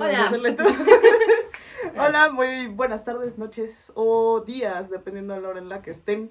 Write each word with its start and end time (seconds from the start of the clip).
Hola. 0.00 0.30
Hola, 1.98 2.30
muy 2.30 2.68
buenas 2.68 3.04
tardes, 3.04 3.36
noches 3.36 3.90
o 3.96 4.40
días, 4.42 4.90
dependiendo 4.90 5.34
de 5.34 5.40
la 5.40 5.48
hora 5.48 5.58
en 5.58 5.68
la 5.68 5.82
que 5.82 5.90
estén. 5.90 6.30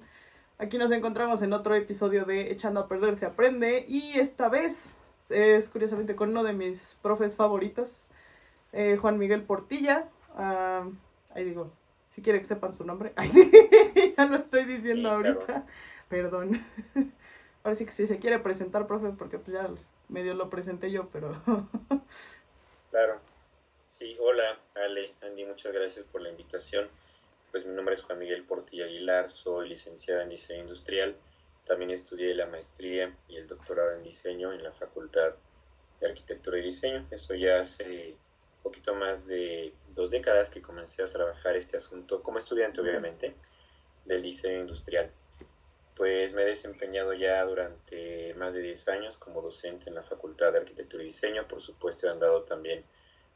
Aquí 0.56 0.78
nos 0.78 0.90
encontramos 0.90 1.42
en 1.42 1.52
otro 1.52 1.74
episodio 1.74 2.24
de 2.24 2.50
Echando 2.50 2.80
a 2.80 2.88
Perder 2.88 3.16
se 3.16 3.26
aprende 3.26 3.84
y 3.86 4.18
esta 4.18 4.48
vez 4.48 4.94
es 5.28 5.68
curiosamente 5.68 6.16
con 6.16 6.30
uno 6.30 6.44
de 6.44 6.54
mis 6.54 6.96
profes 7.02 7.36
favoritos, 7.36 8.04
eh, 8.72 8.96
Juan 8.96 9.18
Miguel 9.18 9.42
Portilla. 9.42 10.08
Ah, 10.34 10.88
ahí 11.34 11.44
digo, 11.44 11.70
si 12.08 12.22
quiere 12.22 12.38
que 12.38 12.46
sepan 12.46 12.72
su 12.72 12.86
nombre. 12.86 13.12
Ay, 13.16 13.28
sí, 13.28 13.52
ya 14.16 14.24
lo 14.24 14.36
estoy 14.36 14.64
diciendo 14.64 15.10
ahorita. 15.10 15.66
Perdón. 16.08 16.64
Parece 17.62 17.84
que 17.84 17.92
si 17.92 18.06
se 18.06 18.18
quiere 18.18 18.38
presentar, 18.38 18.86
profe, 18.86 19.10
porque 19.10 19.38
pues 19.38 19.54
ya 19.54 19.68
medio 20.08 20.32
lo 20.32 20.48
presenté 20.48 20.90
yo, 20.90 21.10
pero... 21.10 21.36
claro. 22.90 23.27
Sí, 23.88 24.18
hola, 24.20 24.60
Ale, 24.74 25.14
Andy, 25.22 25.46
muchas 25.46 25.72
gracias 25.72 26.04
por 26.04 26.20
la 26.20 26.28
invitación. 26.28 26.90
Pues 27.50 27.64
mi 27.64 27.74
nombre 27.74 27.94
es 27.94 28.02
Juan 28.02 28.18
Miguel 28.18 28.44
Portilla 28.44 28.84
Aguilar, 28.84 29.30
soy 29.30 29.66
licenciada 29.66 30.22
en 30.22 30.28
diseño 30.28 30.60
industrial. 30.60 31.16
También 31.64 31.90
estudié 31.90 32.34
la 32.34 32.44
maestría 32.44 33.16
y 33.28 33.36
el 33.36 33.48
doctorado 33.48 33.92
en 33.92 34.02
diseño 34.02 34.52
en 34.52 34.62
la 34.62 34.72
Facultad 34.72 35.36
de 36.00 36.06
Arquitectura 36.06 36.58
y 36.58 36.64
Diseño. 36.64 37.08
Eso 37.10 37.34
ya 37.34 37.60
hace 37.60 38.14
poquito 38.62 38.94
más 38.94 39.26
de 39.26 39.72
dos 39.94 40.10
décadas 40.10 40.50
que 40.50 40.60
comencé 40.60 41.02
a 41.02 41.06
trabajar 41.06 41.56
este 41.56 41.78
asunto 41.78 42.22
como 42.22 42.36
estudiante, 42.36 42.82
obviamente, 42.82 43.34
del 44.04 44.22
diseño 44.22 44.60
industrial. 44.60 45.10
Pues 45.96 46.34
me 46.34 46.42
he 46.42 46.44
desempeñado 46.44 47.14
ya 47.14 47.42
durante 47.46 48.34
más 48.34 48.52
de 48.52 48.60
10 48.60 48.88
años 48.88 49.16
como 49.16 49.40
docente 49.40 49.88
en 49.88 49.94
la 49.94 50.02
Facultad 50.02 50.52
de 50.52 50.58
Arquitectura 50.58 51.02
y 51.02 51.06
Diseño. 51.06 51.48
Por 51.48 51.62
supuesto, 51.62 52.06
he 52.06 52.10
andado 52.10 52.42
también 52.42 52.84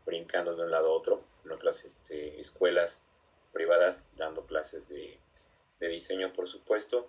brincando 0.05 0.55
de 0.55 0.64
un 0.64 0.70
lado 0.70 0.89
a 0.89 0.97
otro 0.97 1.25
en 1.45 1.53
otras 1.53 1.84
este, 1.84 2.41
escuelas 2.41 3.05
privadas 3.53 4.06
dando 4.17 4.47
clases 4.47 4.89
de, 4.89 5.19
diseño, 5.89 6.33
por 6.33 6.48
supuesto. 6.48 7.08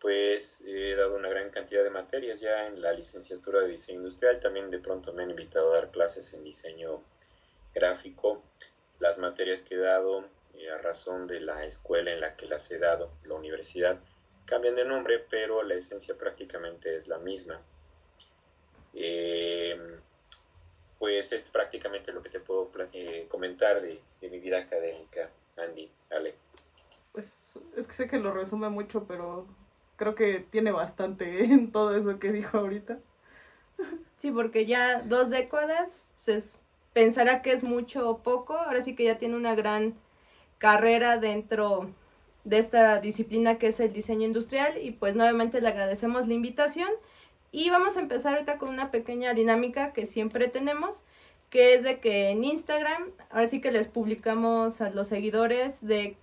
Pues 0.00 0.62
he 0.66 0.94
dado 0.94 1.16
una 1.16 1.28
gran 1.28 1.50
cantidad 1.50 1.84
de 1.84 1.90
materias 1.90 2.40
ya 2.40 2.66
en 2.66 2.80
la 2.80 2.92
licenciatura 2.92 3.60
de 3.60 3.68
diseño 3.68 3.98
industrial. 3.98 4.40
También 4.40 4.70
de 4.70 4.78
pronto 4.78 5.12
me 5.12 5.22
han 5.22 5.30
invitado 5.30 5.70
a 5.70 5.74
dar 5.74 5.90
clases 5.90 6.32
en 6.32 6.42
diseño 6.42 7.02
gráfico. 7.74 8.42
Las 8.98 9.18
materias 9.18 9.62
que 9.62 9.74
he 9.74 9.78
dado, 9.78 10.24
eh, 10.54 10.70
a 10.70 10.78
razón 10.78 11.26
de 11.26 11.40
la 11.40 11.66
escuela 11.66 12.12
en 12.12 12.20
la 12.20 12.36
que 12.36 12.46
las 12.46 12.70
he 12.70 12.78
dado, 12.78 13.10
la 13.24 13.34
universidad, 13.34 14.00
cambian 14.46 14.74
de 14.74 14.86
nombre, 14.86 15.18
pero 15.18 15.62
la 15.62 15.74
esencia 15.74 16.16
prácticamente 16.16 16.96
es 16.96 17.06
la 17.06 17.18
misma. 17.18 17.60
Eh, 18.94 19.39
pues 21.00 21.32
es 21.32 21.44
prácticamente 21.44 22.12
lo 22.12 22.22
que 22.22 22.28
te 22.28 22.40
puedo 22.40 22.70
eh, 22.92 23.26
comentar 23.30 23.80
de, 23.80 24.00
mi 24.20 24.38
vida 24.38 24.58
académica, 24.58 25.30
Andy, 25.56 25.90
Ale. 26.10 26.34
Pues 27.12 27.58
es 27.74 27.86
que 27.86 27.94
sé 27.94 28.06
que 28.06 28.18
lo 28.18 28.32
resume 28.32 28.68
mucho, 28.68 29.04
pero 29.08 29.46
creo 29.96 30.14
que 30.14 30.46
tiene 30.50 30.70
bastante 30.70 31.44
en 31.44 31.72
todo 31.72 31.96
eso 31.96 32.18
que 32.18 32.30
dijo 32.30 32.58
ahorita. 32.58 32.98
Sí, 34.18 34.30
porque 34.30 34.66
ya 34.66 35.00
dos 35.00 35.30
décadas, 35.30 36.10
pues 36.22 36.58
pensará 36.92 37.40
que 37.40 37.52
es 37.52 37.64
mucho 37.64 38.06
o 38.10 38.18
poco, 38.18 38.58
ahora 38.58 38.82
sí 38.82 38.94
que 38.94 39.04
ya 39.04 39.16
tiene 39.16 39.36
una 39.36 39.54
gran 39.54 39.94
carrera 40.58 41.16
dentro 41.16 41.90
de 42.44 42.58
esta 42.58 43.00
disciplina 43.00 43.58
que 43.58 43.68
es 43.68 43.80
el 43.80 43.94
diseño 43.94 44.26
industrial 44.26 44.74
y 44.82 44.90
pues 44.90 45.14
nuevamente 45.14 45.62
le 45.62 45.68
agradecemos 45.68 46.28
la 46.28 46.34
invitación 46.34 46.90
y 47.52 47.70
vamos 47.70 47.96
a 47.96 48.00
empezar 48.00 48.34
ahorita 48.34 48.58
con 48.58 48.68
una 48.68 48.90
pequeña 48.90 49.34
dinámica 49.34 49.92
que 49.92 50.06
siempre 50.06 50.48
tenemos 50.48 51.04
que 51.50 51.74
es 51.74 51.82
de 51.82 51.98
que 51.98 52.30
en 52.30 52.44
Instagram 52.44 53.10
ahora 53.30 53.48
sí 53.48 53.60
que 53.60 53.72
les 53.72 53.88
publicamos 53.88 54.80
a 54.80 54.90
los 54.90 55.08
seguidores 55.08 55.84
de 55.84 56.16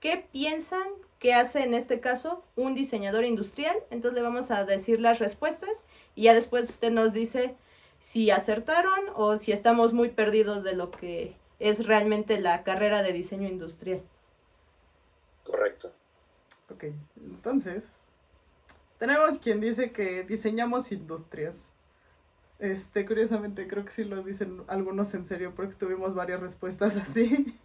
qué 0.00 0.26
piensan 0.32 0.88
que 1.18 1.34
hace 1.34 1.62
en 1.64 1.74
este 1.74 2.00
caso 2.00 2.42
un 2.56 2.74
diseñador 2.74 3.24
industrial 3.24 3.76
entonces 3.90 4.16
le 4.16 4.22
vamos 4.22 4.50
a 4.50 4.64
decir 4.64 5.00
las 5.00 5.18
respuestas 5.18 5.84
y 6.14 6.22
ya 6.22 6.34
después 6.34 6.68
usted 6.68 6.90
nos 6.90 7.12
dice 7.12 7.56
si 8.00 8.30
acertaron 8.30 9.00
o 9.14 9.36
si 9.36 9.52
estamos 9.52 9.92
muy 9.92 10.08
perdidos 10.08 10.64
de 10.64 10.74
lo 10.74 10.90
que 10.90 11.36
es 11.60 11.86
realmente 11.86 12.40
la 12.40 12.64
carrera 12.64 13.02
de 13.02 13.12
diseño 13.12 13.46
industrial. 13.46 14.02
Correcto. 15.44 15.92
Ok, 16.70 16.84
entonces, 17.16 17.99
tenemos 19.00 19.38
quien 19.38 19.60
dice 19.60 19.92
que 19.92 20.24
diseñamos 20.24 20.92
industrias. 20.92 21.70
Este, 22.58 23.06
curiosamente, 23.06 23.66
creo 23.66 23.86
que 23.86 23.92
sí 23.92 24.04
lo 24.04 24.22
dicen 24.22 24.62
algunos 24.68 25.14
en 25.14 25.24
serio, 25.24 25.54
porque 25.56 25.74
tuvimos 25.74 26.14
varias 26.14 26.40
respuestas 26.40 26.96
así. 26.96 27.58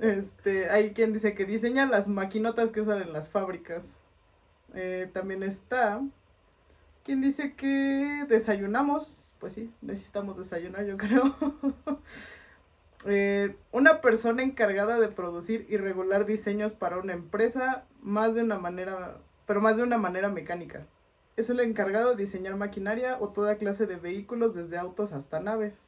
Este, 0.00 0.70
hay 0.70 0.92
quien 0.94 1.12
dice 1.12 1.34
que 1.34 1.44
diseña 1.44 1.84
las 1.86 2.06
maquinotas 2.08 2.70
que 2.70 2.80
usan 2.80 3.02
en 3.02 3.12
las 3.12 3.28
fábricas. 3.28 3.98
Eh, 4.74 5.10
también 5.12 5.42
está 5.42 6.00
quien 7.04 7.20
dice 7.20 7.54
que 7.54 8.24
desayunamos. 8.28 9.32
Pues 9.40 9.54
sí, 9.54 9.72
necesitamos 9.82 10.36
desayunar, 10.36 10.86
yo 10.86 10.96
creo. 10.96 11.34
Eh, 13.04 13.54
una 13.70 14.00
persona 14.00 14.42
encargada 14.42 14.98
de 14.98 15.06
producir 15.06 15.66
y 15.68 15.76
regular 15.76 16.26
diseños 16.26 16.72
para 16.72 16.98
una 16.98 17.12
empresa 17.12 17.84
más 18.02 18.34
de 18.34 18.42
una 18.42 18.58
manera, 18.58 19.18
pero 19.48 19.62
más 19.62 19.78
de 19.78 19.82
una 19.82 19.96
manera 19.96 20.28
mecánica. 20.28 20.86
Es 21.38 21.48
el 21.48 21.60
encargado 21.60 22.10
de 22.10 22.22
diseñar 22.22 22.56
maquinaria 22.56 23.16
o 23.18 23.30
toda 23.30 23.56
clase 23.56 23.86
de 23.86 23.96
vehículos 23.96 24.54
desde 24.54 24.76
autos 24.76 25.12
hasta 25.12 25.40
naves. 25.40 25.86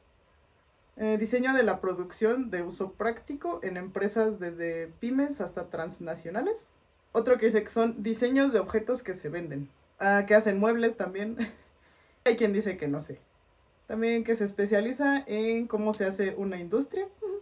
Eh, 0.97 1.17
diseño 1.19 1.53
de 1.53 1.61
la 1.61 1.79
producción 1.79 2.49
de 2.49 2.63
uso 2.63 2.93
práctico 2.93 3.59
en 3.61 3.77
empresas 3.77 4.39
desde 4.39 4.87
pymes 4.99 5.41
hasta 5.41 5.69
transnacionales. 5.69 6.69
Otro 7.11 7.37
que 7.37 7.45
dice 7.45 7.63
que 7.63 7.69
son 7.69 8.01
diseños 8.01 8.51
de 8.51 8.59
objetos 8.59 9.03
que 9.03 9.13
se 9.13 9.29
venden. 9.29 9.69
Ah, 9.99 10.25
que 10.27 10.33
hacen 10.33 10.59
muebles 10.59 10.97
también. 10.97 11.37
Hay 12.25 12.37
quien 12.37 12.53
dice 12.53 12.77
que 12.77 12.87
no 12.87 12.99
sé. 12.99 13.19
También 13.85 14.23
que 14.23 14.35
se 14.35 14.45
especializa 14.45 15.23
en 15.27 15.67
cómo 15.67 15.93
se 15.93 16.05
hace 16.05 16.33
una 16.35 16.57
industria. 16.57 17.07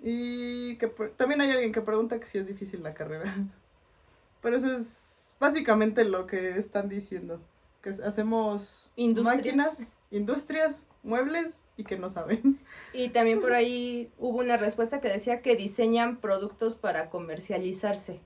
Y 0.00 0.76
que 0.76 0.86
también 1.16 1.40
hay 1.40 1.50
alguien 1.50 1.72
que 1.72 1.80
pregunta 1.80 2.20
que 2.20 2.28
si 2.28 2.38
es 2.38 2.46
difícil 2.46 2.84
la 2.84 2.94
carrera. 2.94 3.34
Pero 4.40 4.56
eso 4.56 4.72
es 4.74 5.34
básicamente 5.40 6.04
lo 6.04 6.26
que 6.26 6.56
están 6.58 6.88
diciendo. 6.88 7.40
Que 7.82 7.90
hacemos 7.90 8.90
máquinas, 9.22 9.96
industrias, 10.10 10.86
muebles 11.02 11.60
y 11.76 11.84
que 11.84 11.96
no 11.96 12.08
saben. 12.08 12.58
Y 12.92 13.10
también 13.10 13.40
por 13.40 13.52
ahí 13.54 14.10
hubo 14.18 14.38
una 14.38 14.56
respuesta 14.56 15.00
que 15.00 15.08
decía 15.08 15.42
que 15.42 15.56
diseñan 15.56 16.16
productos 16.16 16.76
para 16.76 17.10
comercializarse. 17.10 18.20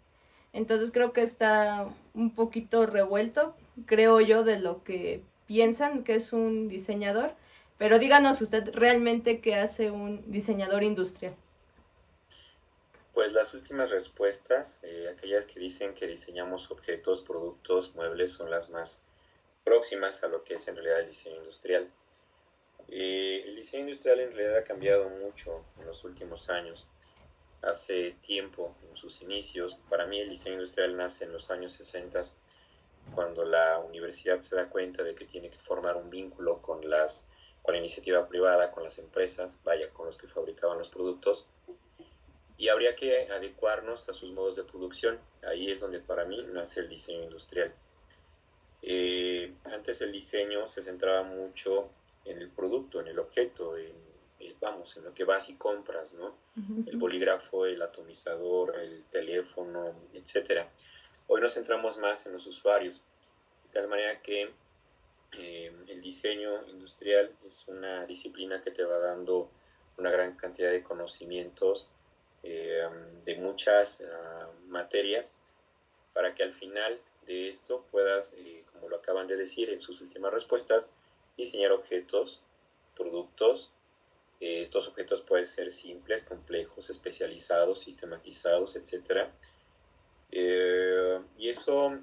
Entonces 0.52 0.90
creo 0.90 1.12
que 1.12 1.22
está 1.22 1.88
un 2.14 2.34
poquito 2.34 2.86
revuelto, 2.86 3.54
creo 3.86 4.20
yo, 4.20 4.44
de 4.44 4.58
lo 4.58 4.84
que 4.84 5.22
piensan 5.46 6.04
que 6.04 6.14
es 6.14 6.32
un 6.32 6.68
diseñador, 6.68 7.34
pero 7.78 7.98
díganos 7.98 8.40
usted 8.42 8.70
realmente 8.74 9.40
qué 9.40 9.56
hace 9.56 9.90
un 9.90 10.30
diseñador 10.30 10.82
industrial. 10.82 11.34
Pues 13.14 13.34
las 13.34 13.52
últimas 13.52 13.90
respuestas, 13.90 14.80
eh, 14.82 15.08
aquellas 15.12 15.46
que 15.46 15.60
dicen 15.60 15.94
que 15.94 16.06
diseñamos 16.06 16.70
objetos, 16.70 17.20
productos, 17.20 17.94
muebles, 17.94 18.32
son 18.32 18.50
las 18.50 18.70
más 18.70 19.04
próximas 19.64 20.24
a 20.24 20.28
lo 20.28 20.44
que 20.44 20.54
es 20.54 20.66
en 20.68 20.76
realidad 20.76 21.00
el 21.00 21.08
diseño 21.08 21.36
industrial. 21.36 21.90
Eh, 22.88 23.42
el 23.46 23.56
diseño 23.56 23.84
industrial 23.84 24.20
en 24.20 24.32
realidad 24.32 24.58
ha 24.58 24.64
cambiado 24.64 25.10
mucho 25.10 25.62
en 25.78 25.86
los 25.86 26.04
últimos 26.04 26.48
años. 26.48 26.86
Hace 27.60 28.12
tiempo, 28.22 28.74
en 28.88 28.96
sus 28.96 29.20
inicios, 29.20 29.76
para 29.90 30.06
mí 30.06 30.18
el 30.18 30.30
diseño 30.30 30.54
industrial 30.54 30.96
nace 30.96 31.24
en 31.24 31.32
los 31.32 31.50
años 31.50 31.74
60 31.74 32.22
cuando 33.14 33.44
la 33.44 33.78
universidad 33.78 34.40
se 34.40 34.56
da 34.56 34.70
cuenta 34.70 35.02
de 35.02 35.14
que 35.14 35.26
tiene 35.26 35.50
que 35.50 35.58
formar 35.58 35.96
un 35.96 36.08
vínculo 36.08 36.62
con, 36.62 36.88
las, 36.88 37.28
con 37.62 37.74
la 37.74 37.78
iniciativa 37.78 38.26
privada, 38.26 38.70
con 38.70 38.84
las 38.84 38.98
empresas, 38.98 39.58
vaya, 39.64 39.90
con 39.90 40.06
los 40.06 40.16
que 40.16 40.28
fabricaban 40.28 40.78
los 40.78 40.88
productos, 40.88 41.46
y 42.58 42.68
habría 42.68 42.94
que 42.94 43.30
adecuarnos 43.30 44.08
a 44.08 44.12
sus 44.12 44.32
modos 44.32 44.56
de 44.56 44.64
producción. 44.64 45.18
Ahí 45.42 45.70
es 45.70 45.80
donde 45.80 46.00
para 46.00 46.24
mí 46.24 46.44
nace 46.52 46.80
el 46.80 46.88
diseño 46.88 47.24
industrial. 47.24 47.72
Eh, 48.82 49.52
antes 49.64 50.00
el 50.02 50.12
diseño 50.12 50.66
se 50.68 50.82
centraba 50.82 51.22
mucho 51.22 51.88
en 52.24 52.38
el 52.38 52.48
producto, 52.50 53.00
en 53.00 53.08
el 53.08 53.18
objeto, 53.18 53.76
en, 53.76 53.92
eh, 54.40 54.54
vamos, 54.60 54.96
en 54.96 55.04
lo 55.04 55.14
que 55.14 55.24
vas 55.24 55.48
y 55.48 55.54
compras, 55.54 56.14
¿no? 56.14 56.34
El 56.86 56.96
bolígrafo, 56.96 57.64
el 57.64 57.80
atomizador, 57.80 58.78
el 58.78 59.04
teléfono, 59.04 59.94
etcétera. 60.12 60.68
Hoy 61.28 61.40
nos 61.40 61.54
centramos 61.54 61.98
más 61.98 62.26
en 62.26 62.32
los 62.32 62.46
usuarios, 62.46 63.02
de 63.64 63.70
tal 63.72 63.88
manera 63.88 64.20
que 64.20 64.50
eh, 65.38 65.72
el 65.88 66.02
diseño 66.02 66.66
industrial 66.68 67.32
es 67.46 67.66
una 67.68 68.04
disciplina 68.06 68.60
que 68.60 68.70
te 68.70 68.84
va 68.84 68.98
dando 68.98 69.48
una 69.96 70.10
gran 70.10 70.36
cantidad 70.36 70.70
de 70.70 70.82
conocimientos 70.82 71.88
eh, 72.42 72.88
de 73.24 73.34
muchas 73.36 74.00
ah, 74.02 74.50
materias 74.66 75.34
para 76.12 76.34
que 76.34 76.42
al 76.42 76.52
final 76.52 77.00
de 77.26 77.48
esto 77.48 77.84
puedas, 77.90 78.34
eh, 78.36 78.64
como 78.72 78.88
lo 78.88 78.96
acaban 78.96 79.26
de 79.26 79.36
decir 79.36 79.70
en 79.70 79.78
sus 79.78 80.00
últimas 80.00 80.32
respuestas, 80.32 80.90
diseñar 81.36 81.72
objetos, 81.72 82.42
productos, 82.96 83.70
Eh, 84.42 84.60
estos 84.60 84.88
objetos 84.88 85.22
pueden 85.22 85.46
ser 85.46 85.70
simples, 85.70 86.24
complejos, 86.24 86.90
especializados, 86.90 87.78
sistematizados, 87.80 88.74
etc. 88.74 89.28
Y 91.38 91.48
eso, 91.48 91.96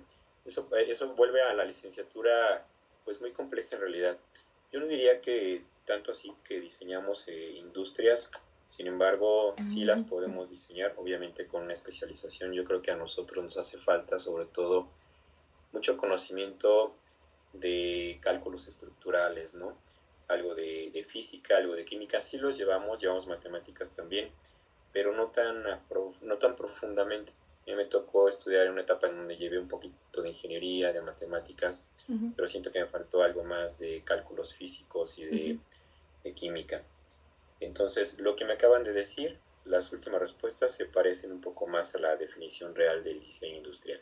eso, 0.45 0.69
eso 0.77 1.15
vuelve 1.15 1.41
a 1.41 1.53
la 1.53 1.65
licenciatura 1.65 2.65
pues 3.03 3.19
muy 3.19 3.33
compleja 3.33 3.75
en 3.75 3.81
realidad. 3.81 4.17
Yo 4.71 4.79
no 4.79 4.87
diría 4.87 5.19
que 5.19 5.63
tanto 5.83 6.13
así 6.13 6.31
que 6.45 6.61
diseñamos 6.61 7.27
industrias, 7.27 8.29
sin 8.69 8.85
embargo, 8.85 9.55
sí 9.63 9.83
las 9.83 10.01
podemos 10.01 10.51
diseñar, 10.51 10.93
obviamente 10.97 11.47
con 11.47 11.63
una 11.63 11.73
especialización. 11.73 12.53
Yo 12.53 12.63
creo 12.63 12.83
que 12.83 12.91
a 12.91 12.95
nosotros 12.95 13.43
nos 13.43 13.57
hace 13.57 13.79
falta 13.79 14.19
sobre 14.19 14.45
todo 14.45 14.87
mucho 15.71 15.97
conocimiento 15.97 16.93
de 17.51 18.19
cálculos 18.21 18.67
estructurales, 18.67 19.55
¿no? 19.55 19.75
Algo 20.27 20.53
de, 20.53 21.03
física, 21.07 21.57
algo 21.57 21.73
de 21.73 21.83
química, 21.83 22.21
sí 22.21 22.37
los 22.37 22.59
llevamos, 22.59 23.01
llevamos 23.01 23.25
matemáticas 23.25 23.91
también, 23.91 24.29
pero 24.93 25.13
no 25.13 25.29
tan, 25.29 25.63
no 26.21 26.37
tan 26.37 26.55
profundamente. 26.55 27.33
A 27.63 27.71
mí 27.71 27.75
me 27.75 27.85
tocó 27.85 28.29
estudiar 28.29 28.67
en 28.67 28.73
una 28.73 28.83
etapa 28.83 29.07
en 29.07 29.15
donde 29.15 29.35
llevé 29.35 29.57
un 29.57 29.67
poquito 29.67 30.21
de 30.21 30.29
ingeniería, 30.29 30.93
de 30.93 31.01
matemáticas, 31.01 31.83
pero 32.35 32.47
siento 32.47 32.71
que 32.71 32.81
me 32.81 32.85
faltó 32.85 33.23
algo 33.23 33.43
más 33.43 33.79
de 33.79 34.03
cálculos 34.05 34.53
físicos 34.53 35.17
y 35.17 35.25
de, 35.25 35.59
de 36.23 36.33
química. 36.33 36.83
Entonces, 37.59 38.19
lo 38.19 38.35
que 38.35 38.45
me 38.45 38.53
acaban 38.53 38.83
de 38.83 38.93
decir, 38.93 39.39
las 39.65 39.91
últimas 39.91 40.21
respuestas 40.21 40.75
se 40.75 40.85
parecen 40.85 41.31
un 41.31 41.41
poco 41.41 41.67
más 41.67 41.93
a 41.95 41.99
la 41.99 42.15
definición 42.15 42.75
real 42.75 43.03
del 43.03 43.19
diseño 43.19 43.57
industrial. 43.57 44.01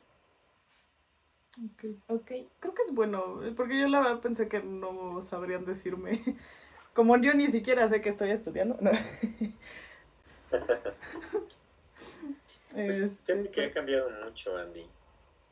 Ok, 1.66 1.86
ok. 2.08 2.32
Creo 2.60 2.74
que 2.74 2.84
es 2.84 2.94
bueno, 2.94 3.44
eh, 3.44 3.52
porque 3.56 3.80
yo 3.80 3.88
la 3.88 4.00
verdad 4.00 4.20
pensé 4.22 4.48
que 4.48 4.62
no 4.62 5.22
sabrían 5.24 5.66
decirme. 5.66 6.24
Como 6.94 7.18
yo 7.18 7.34
ni 7.34 7.48
siquiera 7.48 7.90
sé 7.90 8.02
que 8.02 8.10
estoy 8.10 8.32
estudiando. 8.32 8.78
No. 8.80 8.92
pues, 12.74 13.00
este, 13.00 13.52
que 13.52 13.66
ha 13.66 13.74
cambiado 13.74 14.10
mucho, 14.24 14.58
Andy. 14.58 14.88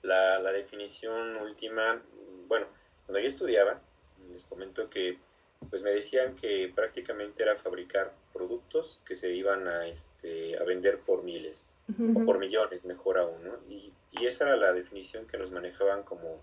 La, 0.04 0.40
la 0.40 0.52
definición 0.52 1.38
última, 1.38 2.02
bueno, 2.48 2.68
cuando 3.06 3.20
yo 3.20 3.28
estudiaba, 3.28 3.82
les 4.32 4.46
comento 4.46 4.90
que 4.90 5.20
pues 5.70 5.82
me 5.82 5.92
decían 5.92 6.36
que 6.36 6.72
prácticamente 6.74 7.44
era 7.44 7.56
fabricar 7.56 8.14
productos 8.34 9.00
que 9.06 9.16
se 9.16 9.32
iban 9.32 9.68
a, 9.68 9.88
este, 9.88 10.58
a 10.58 10.64
vender 10.64 11.00
por 11.00 11.24
miles 11.24 11.72
o 11.90 12.26
por 12.26 12.40
millones, 12.40 12.86
mejor 12.86 13.18
aún, 13.18 13.44
¿no? 13.44 13.58
Y, 13.70 13.94
y, 14.12 14.26
esa 14.26 14.46
era 14.46 14.56
la 14.56 14.74
definición 14.74 15.28
que 15.28 15.38
nos 15.38 15.52
manejaban 15.52 16.04
como, 16.04 16.42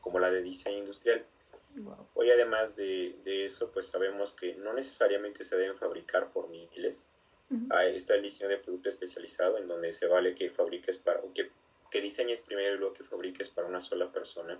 como 0.00 0.18
la 0.18 0.30
de 0.30 0.42
diseño 0.42 0.78
industrial. 0.78 1.24
Hoy 2.14 2.30
además 2.30 2.76
de, 2.76 3.16
de, 3.24 3.46
eso, 3.46 3.70
pues 3.72 3.88
sabemos 3.88 4.32
que 4.32 4.54
no 4.54 4.72
necesariamente 4.72 5.44
se 5.44 5.56
deben 5.56 5.76
fabricar 5.76 6.30
por 6.32 6.48
miles. 6.48 7.04
Ahí 7.70 7.94
está 7.94 8.14
el 8.14 8.22
diseño 8.22 8.48
de 8.48 8.58
producto 8.58 8.88
especializado, 8.88 9.58
en 9.58 9.68
donde 9.68 9.92
se 9.92 10.08
vale 10.08 10.34
que 10.34 10.50
fabriques 10.50 10.98
para, 10.98 11.20
o 11.20 11.32
que, 11.32 11.50
que 11.90 12.00
diseñes 12.00 12.40
primero 12.40 12.74
y 12.74 12.78
luego 12.78 12.94
que 12.94 13.04
fabriques 13.04 13.48
para 13.48 13.68
una 13.68 13.80
sola 13.80 14.10
persona. 14.10 14.58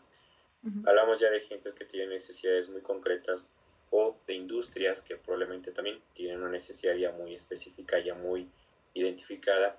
Hablamos 0.87 1.21
ya 1.21 1.31
de 1.31 1.41
gentes 1.41 1.75
que 1.75 1.85
tienen 1.85 2.11
necesidades 2.11 2.71
muy 2.71 2.81
concretas 2.81 3.51
o 3.97 4.19
de 4.27 4.35
industrias 4.35 5.03
que 5.03 5.17
probablemente 5.17 5.71
también 5.71 6.01
tienen 6.15 6.41
una 6.41 6.51
necesidad 6.51 6.97
ya 6.97 7.13
muy 7.13 7.33
específica, 7.33 8.01
ya 8.01 8.15
muy 8.15 8.49
identificada 8.93 9.79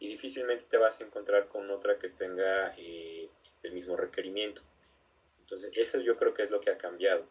y 0.00 0.08
difícilmente 0.08 0.64
te 0.68 0.76
vas 0.76 1.00
a 1.00 1.04
encontrar 1.04 1.46
con 1.46 1.70
otra 1.70 1.96
que 1.96 2.08
tenga 2.08 2.74
eh, 2.76 3.28
el 3.62 3.72
mismo 3.72 3.96
requerimiento. 3.96 4.60
Entonces, 5.38 5.70
eso 5.76 6.00
yo 6.00 6.16
creo 6.16 6.34
que 6.34 6.42
es 6.42 6.50
lo 6.50 6.60
que 6.60 6.70
ha 6.70 6.76
cambiado. 6.76 7.24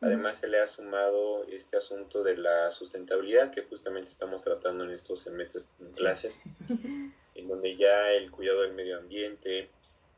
Además, 0.00 0.38
se 0.38 0.48
le 0.48 0.60
ha 0.60 0.66
sumado 0.66 1.44
este 1.44 1.76
asunto 1.76 2.22
de 2.22 2.38
la 2.38 2.70
sustentabilidad 2.70 3.52
que 3.52 3.62
justamente 3.62 4.08
estamos 4.08 4.40
tratando 4.40 4.84
en 4.84 4.92
estos 4.92 5.20
semestres 5.20 5.68
en 5.78 5.92
clases, 5.92 6.40
en 7.34 7.48
donde 7.48 7.76
ya 7.76 8.12
el 8.12 8.30
cuidado 8.30 8.62
del 8.62 8.72
medio 8.72 8.96
ambiente, 8.96 9.68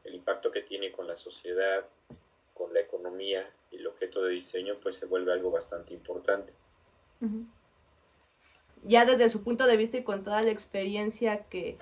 el 0.05 0.15
impacto 0.15 0.53
que 0.53 0.63
tiene 0.63 0.93
con 0.93 1.09
la 1.09 1.17
sociedad, 1.17 1.85
con 2.59 2.75
la 2.75 2.81
economía 2.81 3.49
y 3.71 3.77
el 3.77 3.87
objeto 3.87 4.23
de 4.23 4.33
diseño, 4.33 4.75
pues 4.83 4.97
se 4.97 5.07
vuelve 5.07 5.33
algo 5.33 5.51
bastante 5.51 5.95
importante. 5.95 6.53
Ya 8.83 9.05
desde 9.05 9.29
su 9.29 9.43
punto 9.45 9.67
de 9.67 9.77
vista 9.77 9.97
y 9.97 10.03
con 10.03 10.25
toda 10.25 10.43
la 10.43 10.51
experiencia 10.51 11.45
que, 11.45 11.79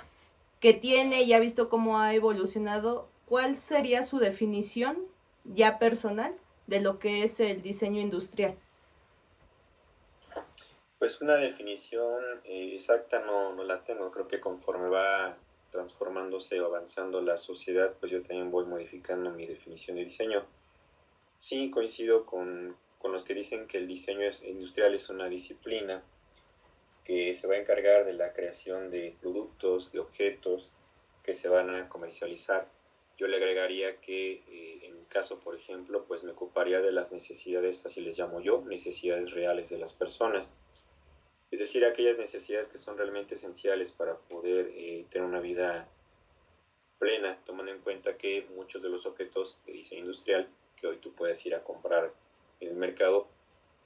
que 0.60 0.74
tiene 0.74 1.22
y 1.22 1.32
ha 1.32 1.40
visto 1.40 1.68
cómo 1.68 1.98
ha 1.98 2.14
evolucionado, 2.14 3.08
¿cuál 3.26 3.56
sería 3.56 4.02
su 4.02 4.18
definición 4.18 4.98
ya 5.44 5.78
personal 5.78 6.36
de 6.66 6.80
lo 6.80 6.98
que 6.98 7.22
es 7.22 7.40
el 7.40 7.62
diseño 7.62 8.00
industrial? 8.00 8.56
Pues 10.98 11.20
una 11.20 11.36
definición 11.36 12.22
eh, 12.44 12.74
exacta 12.74 13.20
no, 13.20 13.54
no 13.54 13.64
la 13.64 13.84
tengo, 13.84 14.10
creo 14.10 14.28
que 14.28 14.40
conforme 14.40 14.88
va 14.88 15.36
transformándose 15.70 16.60
o 16.60 16.66
avanzando 16.66 17.20
la 17.20 17.36
sociedad, 17.36 17.94
pues 18.00 18.10
yo 18.10 18.22
también 18.22 18.50
voy 18.50 18.64
modificando 18.64 19.30
mi 19.30 19.46
definición 19.46 19.98
de 19.98 20.04
diseño. 20.04 20.42
Sí, 21.38 21.70
coincido 21.70 22.24
con, 22.24 22.76
los 23.02 23.24
que 23.24 23.34
dicen 23.34 23.68
que 23.68 23.78
el 23.78 23.86
diseño 23.86 24.28
industrial 24.42 24.94
es 24.94 25.10
una 25.10 25.28
disciplina 25.28 26.02
que 27.04 27.32
se 27.34 27.46
va 27.46 27.54
a 27.54 27.58
encargar 27.58 28.04
de 28.04 28.14
la 28.14 28.32
creación 28.32 28.90
de 28.90 29.14
productos, 29.20 29.92
de 29.92 30.00
objetos 30.00 30.72
que 31.22 31.34
se 31.34 31.48
van 31.48 31.70
a 31.70 31.88
comercializar. 31.88 32.68
Yo 33.16 33.28
le 33.28 33.36
agregaría 33.36 34.00
que 34.00 34.42
eh, 34.48 34.86
en 34.86 34.98
mi 34.98 35.04
caso, 35.04 35.38
por 35.38 35.54
ejemplo, 35.54 36.04
pues 36.06 36.24
me 36.24 36.32
ocuparía 36.32 36.80
de 36.80 36.90
las 36.90 37.12
necesidades, 37.12 37.84
así 37.86 38.00
les 38.00 38.18
llamo 38.18 38.40
yo, 38.40 38.62
necesidades 38.66 39.30
reales 39.30 39.68
de 39.70 39.78
las 39.78 39.92
personas. 39.92 40.54
Es 41.50 41.60
decir, 41.60 41.84
aquellas 41.84 42.18
necesidades 42.18 42.66
que 42.68 42.78
son 42.78 42.96
realmente 42.96 43.36
esenciales 43.36 43.92
para 43.92 44.16
poder 44.16 44.72
eh, 44.74 45.06
tener 45.10 45.28
una 45.28 45.40
vida 45.40 45.86
plena, 46.98 47.38
tomando 47.44 47.70
en 47.70 47.80
cuenta 47.80 48.16
que 48.16 48.46
muchos 48.56 48.82
de 48.82 48.88
los 48.88 49.06
objetos 49.06 49.58
de 49.66 49.74
diseño 49.74 50.00
industrial 50.00 50.48
que 50.76 50.86
hoy 50.86 50.98
tú 50.98 51.12
puedes 51.12 51.44
ir 51.46 51.54
a 51.54 51.64
comprar 51.64 52.12
en 52.60 52.68
el 52.68 52.76
mercado, 52.76 53.28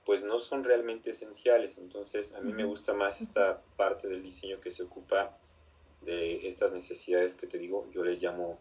pues 0.04 0.24
no 0.24 0.38
son 0.38 0.64
realmente 0.64 1.10
esenciales. 1.10 1.78
Entonces, 1.78 2.34
a 2.34 2.40
mí 2.40 2.52
me 2.52 2.64
gusta 2.64 2.92
más 2.94 3.20
esta 3.20 3.62
parte 3.76 4.08
del 4.08 4.22
diseño 4.22 4.60
que 4.60 4.70
se 4.70 4.82
ocupa 4.82 5.38
de 6.02 6.46
estas 6.46 6.72
necesidades 6.72 7.34
que 7.34 7.46
te 7.46 7.58
digo, 7.58 7.86
yo 7.92 8.02
les 8.02 8.22
llamo 8.22 8.58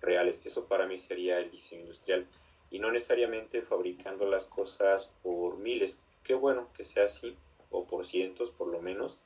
reales. 0.00 0.42
Eso 0.44 0.66
para 0.66 0.86
mí 0.86 0.98
sería 0.98 1.38
el 1.38 1.50
diseño 1.50 1.82
industrial. 1.82 2.26
Y 2.70 2.78
no 2.78 2.90
necesariamente 2.90 3.62
fabricando 3.62 4.26
las 4.26 4.46
cosas 4.46 5.10
por 5.22 5.56
miles. 5.58 6.02
Qué 6.22 6.34
bueno 6.34 6.68
que 6.72 6.84
sea 6.84 7.06
así, 7.06 7.36
o 7.70 7.84
por 7.86 8.06
cientos 8.06 8.50
por 8.50 8.68
lo 8.68 8.80
menos. 8.80 9.20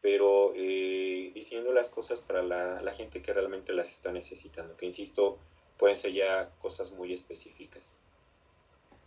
Pero 0.00 0.52
eh, 0.54 1.32
diseñando 1.34 1.72
las 1.72 1.88
cosas 1.88 2.20
para 2.20 2.42
la, 2.42 2.82
la 2.82 2.92
gente 2.92 3.22
que 3.22 3.32
realmente 3.32 3.72
las 3.72 3.90
está 3.90 4.12
necesitando. 4.12 4.76
Que 4.76 4.86
insisto, 4.86 5.38
pueden 5.78 5.96
ser 5.96 6.12
ya 6.12 6.50
cosas 6.60 6.92
muy 6.92 7.12
específicas. 7.12 7.96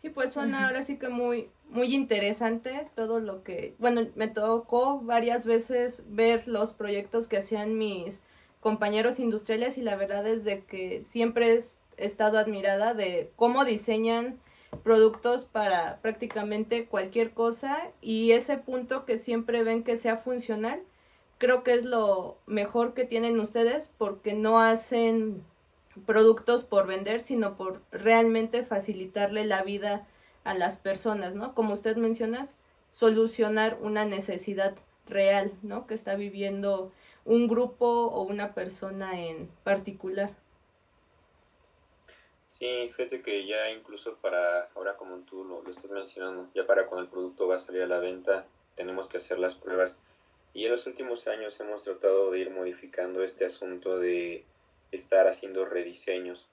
Sí, 0.02 0.10
pues 0.10 0.34
suena 0.34 0.68
ahora 0.68 0.84
sí 0.84 0.98
que 0.98 1.10
muy, 1.10 1.50
muy 1.70 1.96
interesante 1.96 2.88
todo 2.96 3.20
lo 3.20 3.44
que, 3.44 3.76
bueno, 3.80 4.08
me 4.16 4.28
tocó 4.28 5.00
varias 5.00 5.46
veces 5.46 6.04
ver 6.08 6.48
los 6.48 6.74
proyectos 6.74 7.28
que 7.28 7.38
hacían 7.38 7.78
mis 7.78 8.22
compañeros 8.60 9.20
industriales 9.20 9.78
y 9.78 9.82
la 9.82 9.96
verdad 9.96 10.28
es 10.28 10.44
de 10.44 10.64
que 10.66 11.02
siempre 11.02 11.54
he 11.54 11.60
estado 11.98 12.38
admirada 12.38 12.94
de 12.94 13.32
cómo 13.36 13.66
diseñan 13.66 14.40
productos 14.84 15.46
para 15.46 16.00
prácticamente 16.02 16.86
cualquier 16.86 17.32
cosa 17.32 17.92
y 18.02 18.34
ese 18.34 18.58
punto 18.58 19.06
que 19.06 19.18
siempre 19.18 19.64
ven 19.64 19.84
que 19.84 19.98
sea 19.98 20.18
funcional, 20.18 20.82
creo 21.38 21.64
que 21.64 21.74
es 21.74 21.86
lo 21.86 22.38
mejor 22.46 22.94
que 22.94 23.06
tienen 23.06 23.40
ustedes 23.40 23.92
porque 23.98 24.34
no 24.34 24.62
hacen 24.62 25.44
productos 26.06 26.66
por 26.66 26.88
vender, 26.88 27.22
sino 27.22 27.58
por 27.58 27.82
realmente 27.92 28.64
facilitarle 28.66 29.46
la 29.46 29.64
vida 29.64 30.08
a 30.44 30.54
las 30.54 30.80
personas, 30.80 31.36
¿no? 31.36 31.54
Como 31.54 31.74
usted 31.74 31.98
menciona, 31.98 32.48
solucionar 32.90 33.78
una 33.82 34.06
necesidad 34.06 34.76
real, 35.08 35.52
¿no? 35.62 35.88
Que 35.88 35.94
está 35.94 36.16
viviendo 36.16 36.92
un 37.26 37.48
grupo 37.48 37.86
o 38.08 38.22
una 38.24 38.54
persona 38.54 39.22
en 39.22 39.50
particular. 39.64 40.32
Sí, 42.48 42.92
fíjate 42.96 43.22
que 43.22 43.46
ya 43.46 43.70
incluso 43.70 44.16
para, 44.16 44.70
ahora 44.76 44.96
como 44.96 45.18
tú 45.18 45.44
lo, 45.44 45.62
lo, 45.62 45.70
estás 45.70 45.92
mencionando, 45.92 46.50
ya 46.56 46.66
para 46.66 46.88
cuando 46.88 47.04
el 47.04 47.12
producto 47.12 47.48
va 47.48 47.56
a 47.56 47.60
salir 47.60 47.84
a 47.84 47.88
la 47.88 48.00
venta, 48.00 48.48
tenemos 48.76 49.10
que 49.10 49.18
hacer 49.18 49.38
las 49.38 49.56
pruebas. 49.56 50.00
Y 50.54 50.66
en 50.66 50.72
los 50.72 50.88
últimos 50.88 51.28
años 51.28 51.60
hemos 51.60 51.84
tratado 51.84 52.32
de 52.32 52.40
ir 52.40 52.50
modificando 52.50 53.22
este 53.22 53.46
asunto 53.46 54.00
de 54.00 54.44
estar 54.92 55.28
haciendo 55.28 55.66
rediseños. 55.66 56.50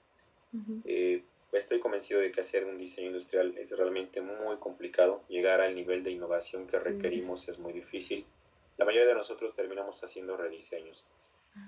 Eh, 0.85 1.23
estoy 1.51 1.79
convencido 1.79 2.21
de 2.21 2.31
que 2.31 2.41
hacer 2.41 2.65
un 2.65 2.77
diseño 2.77 3.07
industrial 3.07 3.57
es 3.57 3.71
realmente 3.77 4.21
muy 4.21 4.57
complicado. 4.57 5.21
Llegar 5.27 5.61
al 5.61 5.75
nivel 5.75 6.03
de 6.03 6.11
innovación 6.11 6.67
que 6.67 6.79
requerimos 6.79 7.47
es 7.49 7.59
muy 7.59 7.73
difícil. 7.73 8.25
La 8.77 8.85
mayoría 8.85 9.07
de 9.07 9.15
nosotros 9.15 9.53
terminamos 9.53 10.03
haciendo 10.03 10.37
rediseños. 10.37 11.03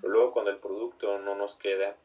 Pero 0.01 0.13
luego 0.13 0.31
cuando 0.31 0.51
el 0.51 0.57
producto 0.57 1.19
no 1.19 1.35
nos 1.35 1.55
queda, 1.55 1.95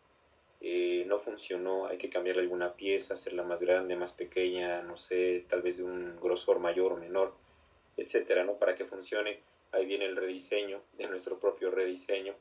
eh, 0.61 1.04
no 1.09 1.19
funcionó, 1.19 1.87
hay 1.87 1.99
que 1.99 2.09
cambiar 2.09 2.38
alguna 2.38 2.75
pieza, 2.75 3.14
hacerla 3.14 3.42
más 3.42 3.62
grande, 3.62 3.97
más 3.97 4.12
pequeña, 4.12 4.83
no 4.83 4.97
sé, 4.97 5.45
tal 5.49 5.61
vez 5.62 5.78
de 5.78 5.85
un 5.85 6.21
grosor 6.21 6.61
mayor 6.61 6.92
o 6.92 6.97
menor. 6.97 7.35
etcétera, 7.97 8.42
¿no? 8.45 8.54
Para 8.54 8.75
que 8.75 8.87
funcione, 8.87 9.40
ahí 9.73 9.85
viene 9.85 10.07
el 10.07 10.16
rediseño 10.16 10.81
de 10.97 11.09
nuestro 11.09 11.38
propio 11.38 11.71
rediseño. 11.71 12.35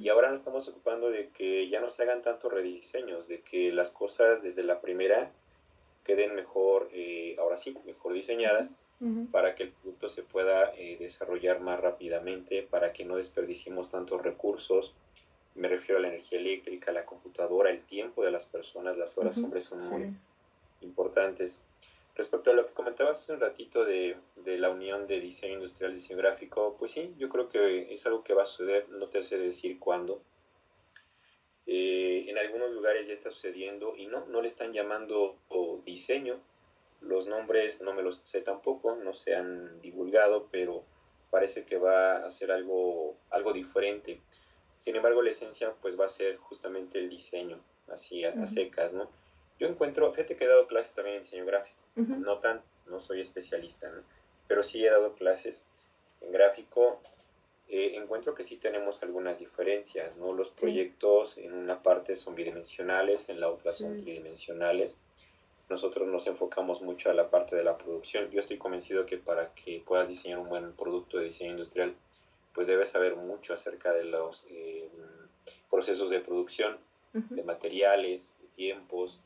Y 0.00 0.08
ahora 0.08 0.30
nos 0.30 0.40
estamos 0.40 0.66
ocupando 0.68 1.10
de 1.10 1.28
que 1.28 1.68
ya 1.68 1.80
no 1.80 1.90
se 1.90 2.02
hagan 2.02 2.22
tantos 2.22 2.52
rediseños, 2.52 3.28
de 3.28 3.40
que 3.40 3.72
las 3.72 3.90
cosas 3.90 4.42
desde 4.42 4.64
la 4.64 4.80
primera 4.80 5.30
queden 6.04 6.34
mejor, 6.34 6.88
eh, 6.92 7.36
ahora 7.38 7.56
sí, 7.56 7.76
mejor 7.84 8.12
diseñadas, 8.12 8.78
para 9.30 9.54
que 9.54 9.64
el 9.64 9.70
producto 9.72 10.08
se 10.08 10.22
pueda 10.22 10.72
eh, 10.74 10.96
desarrollar 10.98 11.60
más 11.60 11.78
rápidamente, 11.78 12.62
para 12.62 12.92
que 12.92 13.04
no 13.04 13.16
desperdiciemos 13.16 13.90
tantos 13.90 14.22
recursos. 14.22 14.94
Me 15.54 15.68
refiero 15.68 15.98
a 15.98 16.02
la 16.02 16.08
energía 16.08 16.38
eléctrica, 16.38 16.92
la 16.92 17.04
computadora, 17.04 17.70
el 17.70 17.82
tiempo 17.82 18.24
de 18.24 18.30
las 18.30 18.46
personas, 18.46 18.96
las 18.96 19.18
horas 19.18 19.36
hombres 19.38 19.64
son 19.64 19.86
muy 19.90 20.14
importantes. 20.80 21.60
Respecto 22.16 22.50
a 22.50 22.54
lo 22.54 22.64
que 22.64 22.72
comentabas 22.72 23.18
hace 23.18 23.34
un 23.34 23.40
ratito 23.40 23.84
de, 23.84 24.16
de, 24.36 24.56
la 24.56 24.70
unión 24.70 25.06
de 25.06 25.20
diseño 25.20 25.54
industrial 25.54 25.90
y 25.90 25.96
diseño 25.96 26.18
gráfico, 26.18 26.74
pues 26.78 26.92
sí, 26.92 27.14
yo 27.18 27.28
creo 27.28 27.50
que 27.50 27.92
es 27.92 28.06
algo 28.06 28.24
que 28.24 28.32
va 28.32 28.44
a 28.44 28.46
suceder, 28.46 28.88
no 28.88 29.08
te 29.08 29.22
sé 29.22 29.38
decir 29.38 29.78
cuándo. 29.78 30.22
Eh, 31.66 32.24
en 32.28 32.38
algunos 32.38 32.70
lugares 32.70 33.06
ya 33.06 33.12
está 33.12 33.30
sucediendo 33.30 33.94
y 33.96 34.06
no, 34.06 34.24
no 34.26 34.40
le 34.40 34.48
están 34.48 34.72
llamando 34.72 35.36
diseño. 35.84 36.40
Los 37.02 37.26
nombres 37.26 37.82
no 37.82 37.92
me 37.92 38.02
los 38.02 38.20
sé 38.22 38.40
tampoco, 38.40 38.96
no 38.96 39.12
se 39.12 39.34
han 39.34 39.82
divulgado, 39.82 40.48
pero 40.50 40.84
parece 41.30 41.66
que 41.66 41.76
va 41.76 42.24
a 42.24 42.30
ser 42.30 42.50
algo, 42.50 43.14
algo 43.28 43.52
diferente. 43.52 44.22
Sin 44.78 44.96
embargo, 44.96 45.20
la 45.20 45.32
esencia 45.32 45.74
pues 45.82 46.00
va 46.00 46.06
a 46.06 46.08
ser 46.08 46.38
justamente 46.38 46.98
el 46.98 47.10
diseño, 47.10 47.60
así 47.88 48.24
a, 48.24 48.46
secas, 48.46 48.94
¿no? 48.94 49.10
Yo 49.58 49.66
encuentro, 49.66 50.10
fíjate 50.12 50.34
que 50.34 50.44
he 50.44 50.48
dado 50.48 50.66
clases 50.66 50.94
también 50.94 51.16
en 51.16 51.22
diseño 51.22 51.44
gráfico 51.44 51.85
no 51.96 52.38
tan, 52.38 52.62
no 52.88 53.00
soy 53.00 53.20
especialista, 53.20 53.90
pero 54.46 54.62
sí 54.62 54.84
he 54.84 54.90
dado 54.90 55.14
clases 55.14 55.64
en 56.20 56.30
gráfico. 56.30 57.00
Eh, 57.68 57.96
encuentro 57.96 58.34
que 58.34 58.44
sí 58.44 58.56
tenemos 58.56 59.02
algunas 59.02 59.40
diferencias, 59.40 60.16
¿no? 60.18 60.32
Los 60.32 60.50
proyectos 60.50 61.36
en 61.38 61.52
una 61.52 61.82
parte 61.82 62.14
son 62.14 62.36
bidimensionales, 62.36 63.28
en 63.28 63.40
la 63.40 63.50
otra 63.50 63.72
son 63.72 63.96
tridimensionales. 63.96 64.98
Nosotros 65.68 66.06
nos 66.06 66.28
enfocamos 66.28 66.80
mucho 66.80 67.10
a 67.10 67.14
la 67.14 67.28
parte 67.28 67.56
de 67.56 67.64
la 67.64 67.76
producción. 67.76 68.30
Yo 68.30 68.38
estoy 68.38 68.56
convencido 68.56 69.04
que 69.04 69.16
para 69.16 69.52
que 69.54 69.82
puedas 69.84 70.08
diseñar 70.08 70.38
un 70.38 70.48
buen 70.48 70.72
producto 70.74 71.18
de 71.18 71.24
diseño 71.24 71.50
industrial, 71.52 71.96
pues 72.54 72.68
debes 72.68 72.90
saber 72.90 73.16
mucho 73.16 73.52
acerca 73.52 73.92
de 73.92 74.04
los 74.04 74.46
eh, 74.50 74.88
procesos 75.68 76.08
de 76.10 76.20
producción, 76.20 76.78
de 77.12 77.42
materiales, 77.42 78.34
de 78.42 78.48
tiempos, 78.48 79.20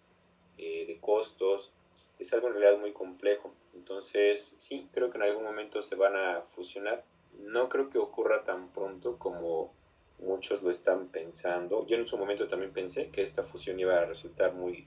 eh, 0.59 0.87
de 0.87 0.99
costos, 0.99 1.73
es 2.21 2.33
algo 2.33 2.49
en 2.49 2.55
realidad 2.55 2.79
muy 2.79 2.93
complejo. 2.93 3.53
Entonces, 3.75 4.55
sí, 4.59 4.89
creo 4.93 5.11
que 5.11 5.19
en 5.19 5.25
algún 5.25 5.45
momento 5.45 5.83
se 5.83 5.97
van 5.97 6.17
a 6.17 6.43
fusionar. 6.53 7.03
No 7.39 7.69
creo 7.69 7.91
que 7.91 7.99
ocurra 7.99 8.45
tan 8.45 8.69
pronto 8.69 9.17
como 9.19 9.73
muchos 10.19 10.63
lo 10.63 10.71
están 10.71 11.09
pensando. 11.09 11.87
Yo 11.87 11.97
en 11.97 12.07
su 12.07 12.19
momento 12.19 12.47
también 12.47 12.73
pensé 12.73 13.09
que 13.09 13.23
esta 13.23 13.43
fusión 13.43 13.81
iba 13.81 13.97
a 13.97 14.05
resultar 14.05 14.53
muy, 14.53 14.87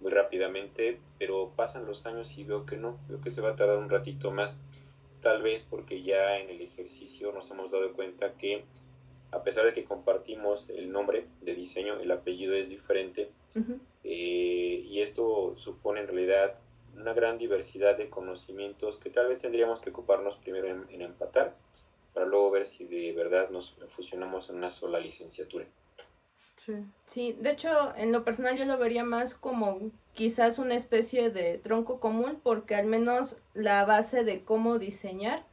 muy 0.00 0.10
rápidamente, 0.10 1.00
pero 1.18 1.52
pasan 1.56 1.86
los 1.86 2.04
años 2.06 2.36
y 2.36 2.44
veo 2.44 2.66
que 2.66 2.76
no, 2.76 2.98
veo 3.08 3.20
que 3.20 3.30
se 3.30 3.40
va 3.40 3.50
a 3.50 3.56
tardar 3.56 3.78
un 3.78 3.88
ratito 3.88 4.30
más, 4.30 4.60
tal 5.22 5.42
vez 5.42 5.66
porque 5.68 6.02
ya 6.02 6.38
en 6.38 6.50
el 6.50 6.60
ejercicio 6.60 7.32
nos 7.32 7.50
hemos 7.50 7.72
dado 7.72 7.94
cuenta 7.94 8.34
que 8.34 8.64
a 9.32 9.42
pesar 9.42 9.64
de 9.64 9.72
que 9.72 9.84
compartimos 9.84 10.68
el 10.70 10.92
nombre 10.92 11.26
de 11.40 11.54
diseño, 11.54 11.98
el 11.98 12.10
apellido 12.10 12.54
es 12.54 12.68
diferente, 12.68 13.30
eh, 14.04 14.84
y 14.86 15.00
esto 15.00 15.54
supone 15.56 16.00
en 16.00 16.08
realidad 16.08 16.58
una 16.98 17.12
gran 17.12 17.38
diversidad 17.38 17.96
de 17.96 18.10
conocimientos 18.10 18.98
que 18.98 19.10
tal 19.10 19.28
vez 19.28 19.40
tendríamos 19.40 19.80
que 19.80 19.90
ocuparnos 19.90 20.36
primero 20.36 20.68
en, 20.68 21.02
empatar 21.02 21.54
para 22.14 22.26
luego 22.26 22.50
ver 22.50 22.66
si 22.66 22.84
de 22.84 23.12
verdad 23.12 23.50
nos 23.50 23.76
fusionamos 23.90 24.48
en 24.48 24.56
una 24.56 24.70
sola 24.70 24.98
licenciatura. 24.98 25.66
Sí. 26.56 26.74
sí, 27.04 27.36
de 27.38 27.50
hecho, 27.50 27.94
en 27.96 28.12
lo 28.12 28.24
personal 28.24 28.56
yo 28.56 28.64
lo 28.64 28.78
vería 28.78 29.04
más 29.04 29.34
como 29.34 29.90
quizás 30.14 30.58
una 30.58 30.74
especie 30.74 31.30
de 31.30 31.58
tronco 31.58 32.00
común, 32.00 32.40
porque 32.42 32.74
al 32.74 32.86
menos 32.86 33.36
la 33.52 33.84
base 33.84 34.24
de 34.24 34.42
cómo 34.42 34.78
diseñar 34.78 35.44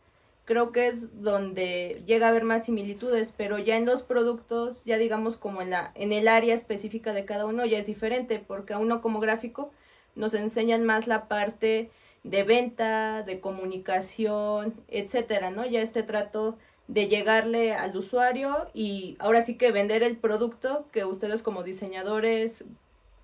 creo 0.45 0.71
que 0.71 0.87
es 0.87 1.21
donde 1.21 2.01
llega 2.05 2.27
a 2.27 2.29
haber 2.29 2.43
más 2.43 2.65
similitudes, 2.65 3.33
pero 3.35 3.59
ya 3.59 3.77
en 3.77 3.85
los 3.85 4.03
productos, 4.03 4.83
ya 4.85 4.97
digamos 4.97 5.37
como 5.37 5.61
en 5.61 5.69
la 5.69 5.91
en 5.95 6.11
el 6.11 6.27
área 6.27 6.53
específica 6.53 7.13
de 7.13 7.25
cada 7.25 7.45
uno 7.45 7.65
ya 7.65 7.79
es 7.79 7.85
diferente, 7.85 8.39
porque 8.39 8.73
a 8.73 8.79
uno 8.79 9.01
como 9.01 9.19
gráfico 9.19 9.71
nos 10.15 10.33
enseñan 10.33 10.83
más 10.83 11.07
la 11.07 11.27
parte 11.27 11.91
de 12.23 12.43
venta, 12.43 13.23
de 13.23 13.39
comunicación, 13.39 14.73
etcétera, 14.87 15.51
¿no? 15.51 15.65
Ya 15.65 15.81
este 15.81 16.03
trato 16.03 16.57
de 16.87 17.07
llegarle 17.07 17.73
al 17.73 17.95
usuario 17.95 18.69
y 18.73 19.15
ahora 19.19 19.41
sí 19.41 19.57
que 19.57 19.71
vender 19.71 20.03
el 20.03 20.17
producto 20.17 20.87
que 20.91 21.05
ustedes 21.05 21.43
como 21.43 21.63
diseñadores 21.63 22.65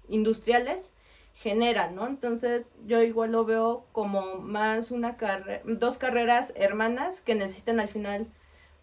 industriales 0.07 0.93
generan, 1.35 1.95
¿no? 1.95 2.07
Entonces 2.07 2.71
yo 2.85 3.01
igual 3.01 3.31
lo 3.31 3.45
veo 3.45 3.85
como 3.91 4.35
más 4.35 4.91
una 4.91 5.17
carrera, 5.17 5.61
dos 5.65 5.97
carreras 5.97 6.53
hermanas 6.55 7.21
que 7.21 7.35
necesitan 7.35 7.79
al 7.79 7.89
final 7.89 8.27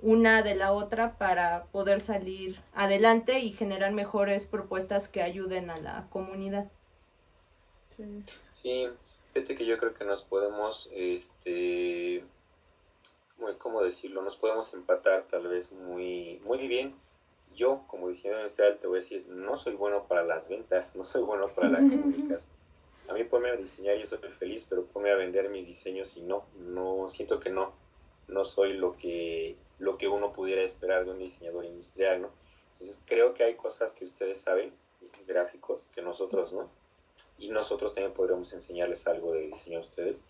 una 0.00 0.42
de 0.42 0.54
la 0.54 0.72
otra 0.72 1.16
para 1.18 1.64
poder 1.66 2.00
salir 2.00 2.60
adelante 2.74 3.40
y 3.40 3.52
generar 3.52 3.92
mejores 3.92 4.46
propuestas 4.46 5.08
que 5.08 5.22
ayuden 5.22 5.70
a 5.70 5.78
la 5.78 6.06
comunidad. 6.10 6.70
Sí. 8.52 8.88
fíjate 9.32 9.54
que 9.54 9.66
yo 9.66 9.78
creo 9.78 9.94
que 9.94 10.04
nos 10.04 10.22
podemos, 10.22 10.88
este, 10.92 12.24
¿cómo, 13.58 13.82
decirlo? 13.82 14.22
Nos 14.22 14.36
podemos 14.36 14.72
empatar 14.74 15.26
tal 15.28 15.48
vez 15.48 15.72
muy, 15.72 16.40
muy 16.44 16.66
bien. 16.68 16.94
Yo, 17.54 17.84
como 17.86 18.08
diseñador 18.08 18.42
industrial, 18.42 18.78
te 18.78 18.86
voy 18.86 18.98
a 18.98 19.02
decir, 19.02 19.26
no 19.28 19.56
soy 19.56 19.74
bueno 19.74 20.06
para 20.06 20.24
las 20.24 20.48
ventas, 20.48 20.94
no 20.94 21.04
soy 21.04 21.22
bueno 21.22 21.48
para 21.48 21.70
la 21.70 21.78
comunicación. 21.78 22.56
A 23.08 23.12
mí 23.12 23.24
ponme 23.24 23.50
a 23.50 23.56
diseñar, 23.56 23.96
yo 23.96 24.06
soy 24.06 24.18
feliz, 24.18 24.66
pero 24.68 24.84
ponme 24.84 25.10
a 25.10 25.16
vender 25.16 25.48
mis 25.48 25.66
diseños 25.66 26.16
y 26.16 26.22
no, 26.22 26.44
no, 26.58 27.08
siento 27.08 27.38
que 27.38 27.50
no, 27.50 27.72
no 28.26 28.44
soy 28.44 28.72
lo 28.72 28.96
que, 28.96 29.56
lo 29.78 29.96
que 29.96 30.08
uno 30.08 30.32
pudiera 30.32 30.62
esperar 30.62 31.04
de 31.04 31.12
un 31.12 31.18
diseñador 31.18 31.64
industrial, 31.64 32.22
¿no? 32.22 32.30
Entonces 32.72 33.00
creo 33.06 33.32
que 33.32 33.44
hay 33.44 33.54
cosas 33.54 33.92
que 33.92 34.04
ustedes 34.04 34.40
saben, 34.40 34.72
gráficos, 35.26 35.88
que 35.94 36.02
nosotros 36.02 36.52
no 36.52 36.68
y 37.38 37.48
nosotros 37.48 37.94
también 37.94 38.14
podríamos 38.14 38.52
enseñarles 38.52 39.06
algo 39.06 39.32
de 39.32 39.46
diseño 39.46 39.78
a 39.78 39.82
ustedes. 39.82 40.22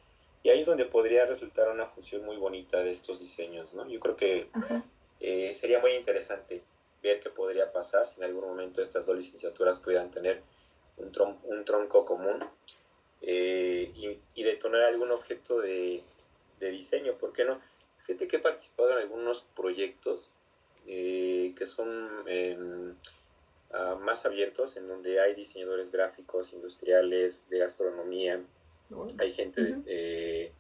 Y 0.43 0.51
ahí 0.51 0.61
es 0.61 0.67
donde 0.67 0.85
podría 0.85 1.27
resultar 1.27 1.71
una 1.71 1.87
función 1.87 2.25
muy 2.25 2.37
bonita 2.37 2.83
de 2.83 2.93
estos 2.93 3.21
diseños, 3.21 3.75
¿no? 3.75 3.89
Yo 3.89 3.99
creo 4.01 4.17
que 4.17 4.49
eh, 5.21 5.53
sería 5.55 5.81
muy 5.81 5.93
interesante 5.93 6.63
ver 7.03 7.21
qué 7.21 7.31
podría 7.31 7.73
pasar 7.73 8.07
si 8.07 8.21
en 8.21 8.25
algún 8.25 8.45
momento 8.45 8.81
estas 8.81 9.07
dos 9.07 9.17
licenciaturas 9.17 9.79
pudieran 9.79 10.11
tener 10.11 10.43
un, 10.99 11.13
un 11.45 11.65
tronco 11.65 12.05
común 12.05 12.45
eh, 13.23 13.91
y, 13.95 14.19
y, 14.35 14.45
detonar 14.45 14.83
algún 14.83 15.11
objeto 15.11 15.61
de, 15.61 16.03
de, 16.61 16.71
diseño, 16.71 17.15
¿por 17.15 17.33
qué 17.33 17.45
no? 17.45 17.61
Fíjate 18.05 18.29
que 18.29 18.37
he 18.37 18.41
participado 18.41 18.93
en 18.93 18.99
algunos 18.99 19.45
proyectos 19.57 20.29
eh, 20.87 21.55
que 21.59 21.67
son 21.67 22.25
Ah, 23.71 23.99
más 24.01 24.25
abiertos, 24.25 24.77
en 24.77 24.89
donde 24.89 25.21
hay 25.21 25.35
diseñadores 25.35 25.91
gráficos, 25.91 26.53
industriales, 26.53 27.49
de 27.49 27.59
gastronomía, 27.59 28.41
hay 29.19 29.33
gente, 29.33 30.53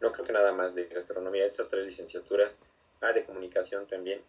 no 0.00 0.12
creo 0.12 0.24
que 0.24 0.32
nada 0.32 0.52
más 0.52 0.74
de 0.74 0.86
gastronomía, 0.86 1.44
estas 1.44 1.68
tres 1.68 1.86
licenciaturas, 1.86 2.58
ah, 3.00 3.12
de 3.12 3.24
comunicación 3.24 3.86
también. 3.86 4.20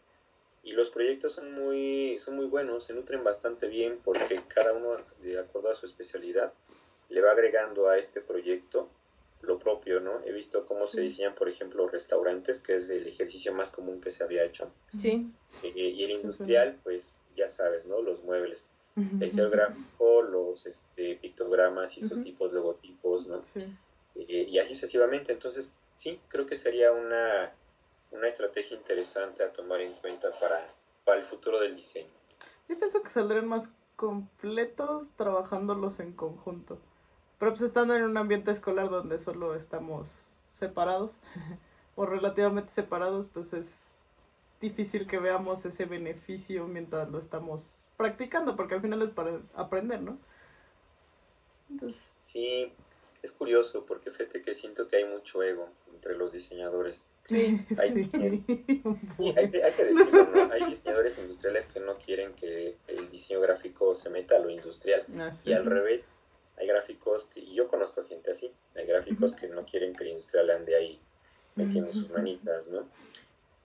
Y 0.63 0.74
los 0.74 0.89
proyectos 0.89 1.34
son 1.34 1.54
muy, 1.54 2.20
son 2.20 2.36
muy 2.36 2.46
buenos, 2.46 2.86
se 2.86 2.94
nutren 2.94 3.24
bastante 3.24 3.68
bien 3.68 4.00
porque 4.04 4.42
cada 4.48 4.74
uno, 4.74 4.98
de 5.22 5.39
acuerdo 5.39 5.72
a 5.72 5.75
su 5.75 5.86
especialidad, 5.86 6.54
le 7.10 7.22
va 7.22 7.32
agregando 7.32 7.89
a 7.89 7.98
este 7.98 8.22
proyecto 8.22 8.89
lo 9.42 9.60
propio, 9.60 10.00
¿no? 10.00 10.20
He 10.25 10.32
visto 10.32 10.66
cómo 10.66 10.88
se 10.88 11.01
diseñan, 11.01 11.36
por 11.36 11.48
ejemplo, 11.48 11.88
restaurantes, 11.88 12.60
que 12.60 12.75
es 12.75 12.89
el 12.89 13.08
ejercicio 13.08 13.54
más 13.54 13.72
común 13.72 14.01
que 14.01 14.12
se 14.12 14.24
había 14.24 14.44
hecho. 14.44 14.72
Sí. 14.98 15.32
Eh, 15.63 15.72
y 15.75 16.04
el 16.04 16.12
industrial, 16.12 16.77
pues 16.84 17.13
ya 17.38 17.50
sabes, 17.50 17.86
¿no? 17.86 18.01
Los 18.01 18.24
muebles. 18.24 18.70
El 18.98 19.50
gráfico, 19.51 20.24
los 20.24 20.65
este, 20.65 21.17
pictogramas, 21.17 22.00
isotipos, 22.00 22.51
logotipos, 22.51 23.27
¿no? 23.27 23.44
Sí. 23.44 23.60
Eh, 24.15 24.48
y 24.50 24.58
así 24.58 24.74
sucesivamente. 24.74 25.32
Entonces, 25.32 25.72
sí, 25.96 26.20
creo 26.29 26.48
que 26.48 26.56
sería 26.56 26.91
una, 26.91 27.53
una 28.10 28.27
estrategia 28.27 28.75
interesante 28.75 29.44
a 29.44 29.53
tomar 29.53 29.82
en 29.82 29.94
cuenta 29.94 30.32
para, 30.39 30.67
para 31.06 31.20
el 31.20 31.25
futuro 31.25 31.60
del 31.60 31.75
diseño. 31.75 32.10
Yo 32.67 32.77
pienso 32.79 33.03
que 33.03 33.12
saldrían 33.12 33.48
más 33.48 33.72
completos 33.96 35.12
trabajándolos 35.15 36.00
en 36.00 36.13
conjunto. 36.13 36.79
Pero 37.39 37.51
pues 37.51 37.62
estando 37.62 37.96
en 37.96 38.03
un 38.03 38.17
ambiente 38.17 38.51
escolar 38.51 38.89
donde 38.89 39.20
solo 39.20 39.53
estamos 39.53 40.10
separados 40.50 41.20
o 41.96 42.06
relativamente 42.06 42.72
separados, 42.72 43.27
pues 43.32 43.53
es 43.53 43.97
difícil 44.59 45.07
que 45.07 45.17
veamos 45.19 45.65
ese 45.65 45.85
beneficio 45.85 46.67
mientras 46.67 47.09
lo 47.09 47.17
estamos 47.19 47.87
practicando, 47.97 48.55
porque 48.55 48.75
al 48.75 48.81
final 48.81 49.01
es 49.01 49.09
para 49.09 49.39
aprender, 49.55 50.01
¿no? 50.01 50.17
Entonces... 51.69 52.15
Sí, 52.19 52.71
Es 53.23 53.31
curioso 53.31 53.85
porque 53.85 54.11
fíjate 54.11 54.41
que 54.41 54.53
siento 54.53 54.87
que 54.87 54.97
hay 54.97 55.05
mucho 55.05 55.41
ego 55.43 55.69
entre 55.93 56.15
los 56.15 56.31
diseñadores. 56.33 57.07
Sí, 57.27 57.59
Hay, 57.77 57.89
sí. 57.89 58.65
y 59.19 59.27
hay, 59.37 59.45
hay 59.47 59.73
que 59.73 59.83
decirlo, 59.83 60.29
¿no? 60.33 60.49
Hay 60.53 60.63
diseñadores 60.63 61.19
industriales 61.19 61.67
que 61.67 61.81
no 61.81 61.97
quieren 61.97 62.33
que 62.35 62.77
el 62.87 63.11
diseño 63.11 63.41
gráfico 63.41 63.95
se 63.95 64.09
meta 64.09 64.37
a 64.37 64.39
lo 64.39 64.49
industrial. 64.49 65.03
Así. 65.19 65.49
Y 65.49 65.53
al 65.53 65.65
revés, 65.65 66.07
hay 66.57 66.67
gráficos 66.67 67.25
que, 67.25 67.41
y 67.41 67.53
yo 67.53 67.67
conozco 67.67 68.01
gente 68.05 68.31
así, 68.31 68.49
hay 68.75 68.85
gráficos 68.85 69.33
que 69.33 69.49
no 69.49 69.65
quieren 69.65 69.93
que 69.93 70.05
el 70.05 70.11
industrial 70.11 70.49
ande 70.51 70.75
ahí 70.75 71.01
metiendo 71.55 71.91
sus 71.91 72.09
manitas, 72.11 72.69
¿no? 72.69 72.87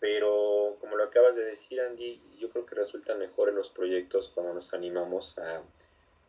Pero 0.00 0.71
como 0.82 0.96
lo 0.96 1.04
acabas 1.04 1.36
de 1.36 1.44
decir, 1.44 1.80
Andy, 1.80 2.20
yo 2.40 2.50
creo 2.50 2.66
que 2.66 2.74
resultan 2.74 3.20
mejor 3.20 3.48
en 3.48 3.54
los 3.54 3.70
proyectos 3.70 4.28
cuando 4.34 4.52
nos 4.52 4.74
animamos 4.74 5.38
a, 5.38 5.62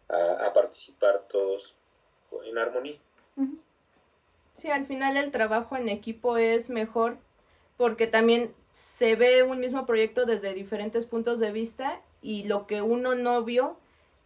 a, 0.09 0.45
a 0.45 0.53
participar 0.53 1.23
todos 1.27 1.73
en 2.45 2.59
armonía. 2.59 2.99
Sí, 4.53 4.69
al 4.69 4.85
final 4.85 5.17
el 5.17 5.31
trabajo 5.31 5.75
en 5.75 5.89
equipo 5.89 6.37
es 6.37 6.69
mejor 6.69 7.17
porque 7.77 8.05
también 8.05 8.53
se 8.73 9.15
ve 9.15 9.41
un 9.41 9.59
mismo 9.59 9.87
proyecto 9.87 10.27
desde 10.27 10.53
diferentes 10.53 11.07
puntos 11.07 11.39
de 11.39 11.51
vista 11.51 11.99
y 12.21 12.43
lo 12.43 12.67
que 12.67 12.83
uno 12.83 13.15
no 13.15 13.43
vio, 13.43 13.75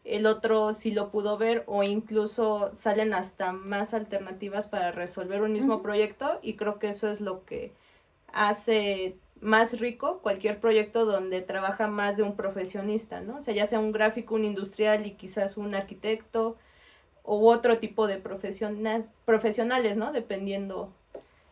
el 0.04 0.26
otro 0.26 0.74
sí 0.74 0.92
lo 0.92 1.10
pudo 1.10 1.38
ver 1.38 1.64
o 1.68 1.84
incluso 1.84 2.70
salen 2.74 3.14
hasta 3.14 3.54
más 3.54 3.94
alternativas 3.94 4.68
para 4.68 4.92
resolver 4.92 5.42
un 5.42 5.54
mismo 5.54 5.82
proyecto 5.82 6.40
y 6.42 6.58
creo 6.58 6.80
que 6.80 6.90
eso 6.90 7.08
es 7.08 7.22
lo 7.22 7.46
que 7.46 7.72
hace 8.38 9.17
más 9.41 9.79
rico 9.79 10.20
cualquier 10.20 10.60
proyecto 10.60 11.06
donde 11.06 11.41
trabaja 11.41 11.88
más 11.88 12.17
de 12.17 12.24
un 12.24 12.36
profesionista, 12.36 13.22
¿no? 13.22 13.38
O 13.38 13.41
sea, 13.41 13.53
ya 13.53 13.65
sea 13.65 13.79
un 13.79 13.91
gráfico, 13.91 14.36
un 14.36 14.46
industrial 14.46 15.06
y 15.06 15.15
quizás 15.15 15.58
un 15.58 15.74
arquitecto 15.74 16.56
u 17.24 17.48
otro 17.48 17.79
tipo 17.79 18.08
de 18.08 18.17
profesiona- 18.17 19.06
profesionales, 19.25 19.98
¿no? 19.98 20.12
Dependiendo 20.12 20.94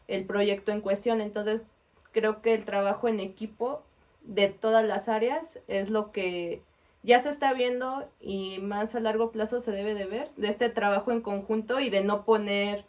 el 0.08 0.26
proyecto 0.26 0.72
en 0.72 0.82
cuestión. 0.82 1.22
Entonces, 1.22 1.64
creo 2.12 2.42
que 2.42 2.54
el 2.54 2.66
trabajo 2.66 3.08
en 3.08 3.20
equipo 3.20 3.82
de 4.22 4.50
todas 4.50 4.86
las 4.86 5.10
áreas 5.10 5.60
es 5.68 5.90
lo 5.90 6.12
que 6.12 6.62
ya 7.04 7.20
se 7.20 7.30
está 7.30 7.54
viendo 7.54 8.08
y 8.20 8.60
más 8.60 8.96
a 8.96 9.00
largo 9.00 9.32
plazo 9.32 9.60
se 9.60 9.72
debe 9.72 9.94
de 9.96 10.06
ver, 10.06 10.30
de 10.38 10.48
este 10.48 10.70
trabajo 10.70 11.12
en 11.12 11.22
conjunto 11.22 11.80
y 11.80 11.90
de 11.90 12.04
no 12.04 12.26
poner 12.26 12.86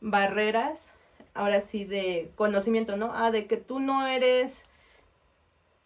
barreras, 0.00 0.94
ahora 1.34 1.60
sí, 1.60 1.84
de 1.84 2.32
conocimiento, 2.36 2.96
¿no? 2.96 3.12
Ah, 3.14 3.30
de 3.30 3.46
que 3.46 3.56
tú 3.56 3.80
no 3.80 4.06
eres 4.06 4.64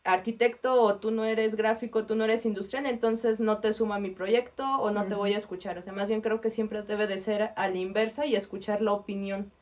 arquitecto 0.04 0.80
o 0.80 0.96
tú 0.96 1.10
no 1.10 1.24
eres 1.24 1.56
gráfico, 1.56 2.06
tú 2.06 2.14
no 2.14 2.24
eres 2.24 2.46
industrial, 2.46 2.86
entonces 2.86 3.40
no 3.40 3.60
te 3.60 3.72
suma 3.72 3.98
mi 3.98 4.10
proyecto 4.10 4.64
o 4.80 4.90
no 4.90 5.06
te 5.06 5.14
voy 5.14 5.34
a 5.34 5.38
escuchar. 5.38 5.78
O 5.78 5.82
sea, 5.82 5.92
más 5.92 6.08
bien 6.08 6.20
creo 6.20 6.40
que 6.40 6.50
siempre 6.50 6.82
debe 6.82 7.06
de 7.06 7.18
ser 7.18 7.50
a 7.56 7.68
la 7.68 7.76
inversa 7.76 8.24
y 8.26 8.36
escuchar 8.36 8.82
la 8.82 8.92
opinión 8.92 9.52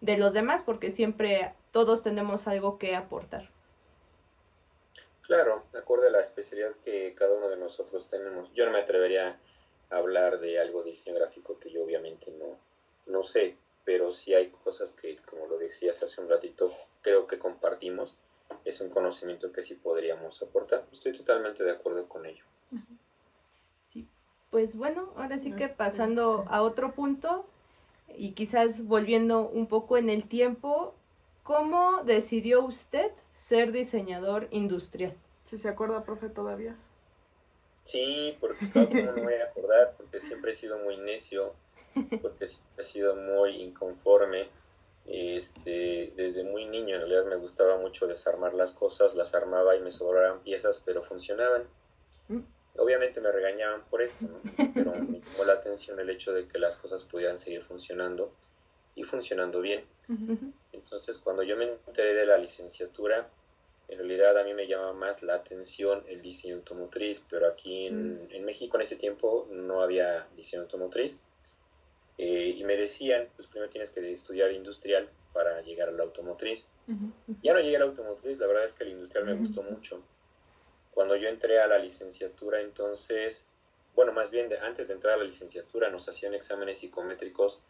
de 0.00 0.16
los 0.16 0.32
demás 0.32 0.62
porque 0.64 0.90
siempre 0.90 1.52
todos 1.72 2.02
tenemos 2.02 2.46
algo 2.46 2.78
que 2.78 2.94
aportar. 2.94 3.50
Claro, 5.22 5.64
acorde 5.76 6.08
a 6.08 6.10
la 6.10 6.20
especialidad 6.20 6.72
que 6.82 7.14
cada 7.14 7.34
uno 7.34 7.48
de 7.48 7.56
nosotros 7.56 8.08
tenemos. 8.08 8.50
Yo 8.54 8.64
no 8.64 8.72
me 8.72 8.78
atrevería 8.78 9.38
a 9.90 9.96
hablar 9.96 10.40
de 10.40 10.60
algo 10.60 10.82
de 10.82 10.90
diseño 10.90 11.16
gráfico 11.16 11.58
que 11.58 11.70
yo 11.70 11.84
obviamente 11.84 12.30
no, 12.30 12.56
no 13.06 13.22
sé, 13.22 13.56
pero 13.88 14.12
sí 14.12 14.34
hay 14.34 14.50
cosas 14.50 14.92
que, 14.92 15.16
como 15.30 15.46
lo 15.46 15.56
decías 15.56 16.02
hace 16.02 16.20
un 16.20 16.28
ratito, 16.28 16.70
creo 17.00 17.26
que 17.26 17.38
compartimos. 17.38 18.18
Es 18.66 18.82
un 18.82 18.90
conocimiento 18.90 19.50
que 19.50 19.62
sí 19.62 19.76
podríamos 19.76 20.42
aportar. 20.42 20.84
Estoy 20.92 21.14
totalmente 21.16 21.64
de 21.64 21.70
acuerdo 21.70 22.06
con 22.06 22.26
ello. 22.26 22.44
Pues 24.50 24.76
bueno, 24.76 25.10
ahora 25.16 25.38
sí 25.38 25.52
que 25.52 25.68
pasando 25.68 26.44
a 26.50 26.60
otro 26.60 26.92
punto 26.92 27.46
y 28.14 28.32
quizás 28.32 28.84
volviendo 28.84 29.48
un 29.48 29.66
poco 29.68 29.96
en 29.96 30.10
el 30.10 30.28
tiempo, 30.28 30.94
¿cómo 31.42 32.02
decidió 32.04 32.62
usted 32.66 33.10
ser 33.32 33.72
diseñador 33.72 34.48
industrial? 34.50 35.16
Si 35.44 35.56
se 35.56 35.70
acuerda, 35.70 36.04
profe, 36.04 36.28
todavía. 36.28 36.76
Sí, 37.84 38.36
porque 38.38 38.68
claro, 38.68 38.90
¿cómo 38.90 39.00
no 39.00 39.12
me 39.14 39.22
voy 39.22 39.34
a 39.36 39.44
acordar? 39.44 39.94
Porque 39.96 40.20
siempre 40.20 40.52
he 40.52 40.54
sido 40.54 40.76
muy 40.76 40.98
necio, 40.98 41.54
porque 42.22 42.46
siempre 42.46 42.82
he 42.82 42.84
sido 42.84 43.16
muy 43.16 43.62
inconforme. 43.62 44.48
Este, 45.10 46.12
desde 46.16 46.44
muy 46.44 46.66
niño 46.66 46.96
en 46.96 47.00
realidad 47.00 47.24
me 47.24 47.36
gustaba 47.36 47.78
mucho 47.78 48.06
desarmar 48.06 48.52
las 48.52 48.72
cosas, 48.72 49.14
las 49.14 49.34
armaba 49.34 49.74
y 49.74 49.80
me 49.80 49.90
sobraban 49.90 50.40
piezas, 50.40 50.82
pero 50.84 51.02
funcionaban. 51.02 51.64
Mm. 52.28 52.40
Obviamente 52.76 53.20
me 53.20 53.32
regañaban 53.32 53.82
por 53.90 54.02
esto, 54.02 54.26
¿no? 54.26 54.40
pero 54.74 54.92
me 54.92 55.20
llamó 55.20 55.44
la 55.46 55.54
atención 55.54 55.98
el 55.98 56.10
hecho 56.10 56.32
de 56.32 56.46
que 56.46 56.58
las 56.58 56.76
cosas 56.76 57.04
pudieran 57.04 57.38
seguir 57.38 57.62
funcionando 57.62 58.32
y 58.94 59.04
funcionando 59.04 59.60
bien. 59.60 59.84
Entonces, 60.72 61.18
cuando 61.18 61.42
yo 61.42 61.56
me 61.56 61.64
enteré 61.86 62.14
de 62.14 62.26
la 62.26 62.38
licenciatura, 62.38 63.28
en 63.88 63.98
realidad 63.98 64.38
a 64.38 64.44
mí 64.44 64.54
me 64.54 64.66
llama 64.66 64.92
más 64.92 65.22
la 65.22 65.34
atención 65.34 66.02
el 66.08 66.22
diseño 66.22 66.56
automotriz, 66.56 67.24
pero 67.28 67.48
aquí 67.48 67.86
en, 67.86 68.28
en 68.30 68.44
México 68.44 68.76
en 68.76 68.82
ese 68.82 68.96
tiempo 68.96 69.48
no 69.50 69.82
había 69.82 70.26
diseño 70.36 70.62
automotriz. 70.62 71.20
Eh, 72.18 72.54
y 72.56 72.64
me 72.64 72.76
decían, 72.76 73.28
pues 73.36 73.46
primero 73.48 73.70
tienes 73.70 73.92
que 73.92 74.12
estudiar 74.12 74.50
industrial 74.50 75.08
para 75.32 75.62
llegar 75.62 75.88
a 75.88 75.92
la 75.92 76.02
automotriz. 76.02 76.68
Ujú. 76.88 77.12
Ya 77.42 77.52
no 77.54 77.60
llegué 77.60 77.76
a 77.76 77.80
la 77.80 77.84
automotriz, 77.86 78.38
la 78.38 78.46
verdad 78.48 78.64
es 78.64 78.74
que 78.74 78.84
el 78.84 78.90
industrial 78.90 79.24
me 79.26 79.34
gustó 79.34 79.62
mucho. 79.62 80.02
Cuando 80.90 81.14
yo 81.14 81.28
entré 81.28 81.60
a 81.60 81.68
la 81.68 81.78
licenciatura, 81.78 82.60
entonces, 82.60 83.46
bueno, 83.94 84.12
más 84.12 84.30
bien 84.30 84.48
de- 84.48 84.58
antes 84.58 84.88
de 84.88 84.94
entrar 84.94 85.14
a 85.14 85.16
la 85.18 85.24
licenciatura 85.24 85.90
nos 85.90 86.08
hacían 86.08 86.34
exámenes 86.34 86.78
psicométricos. 86.78 87.60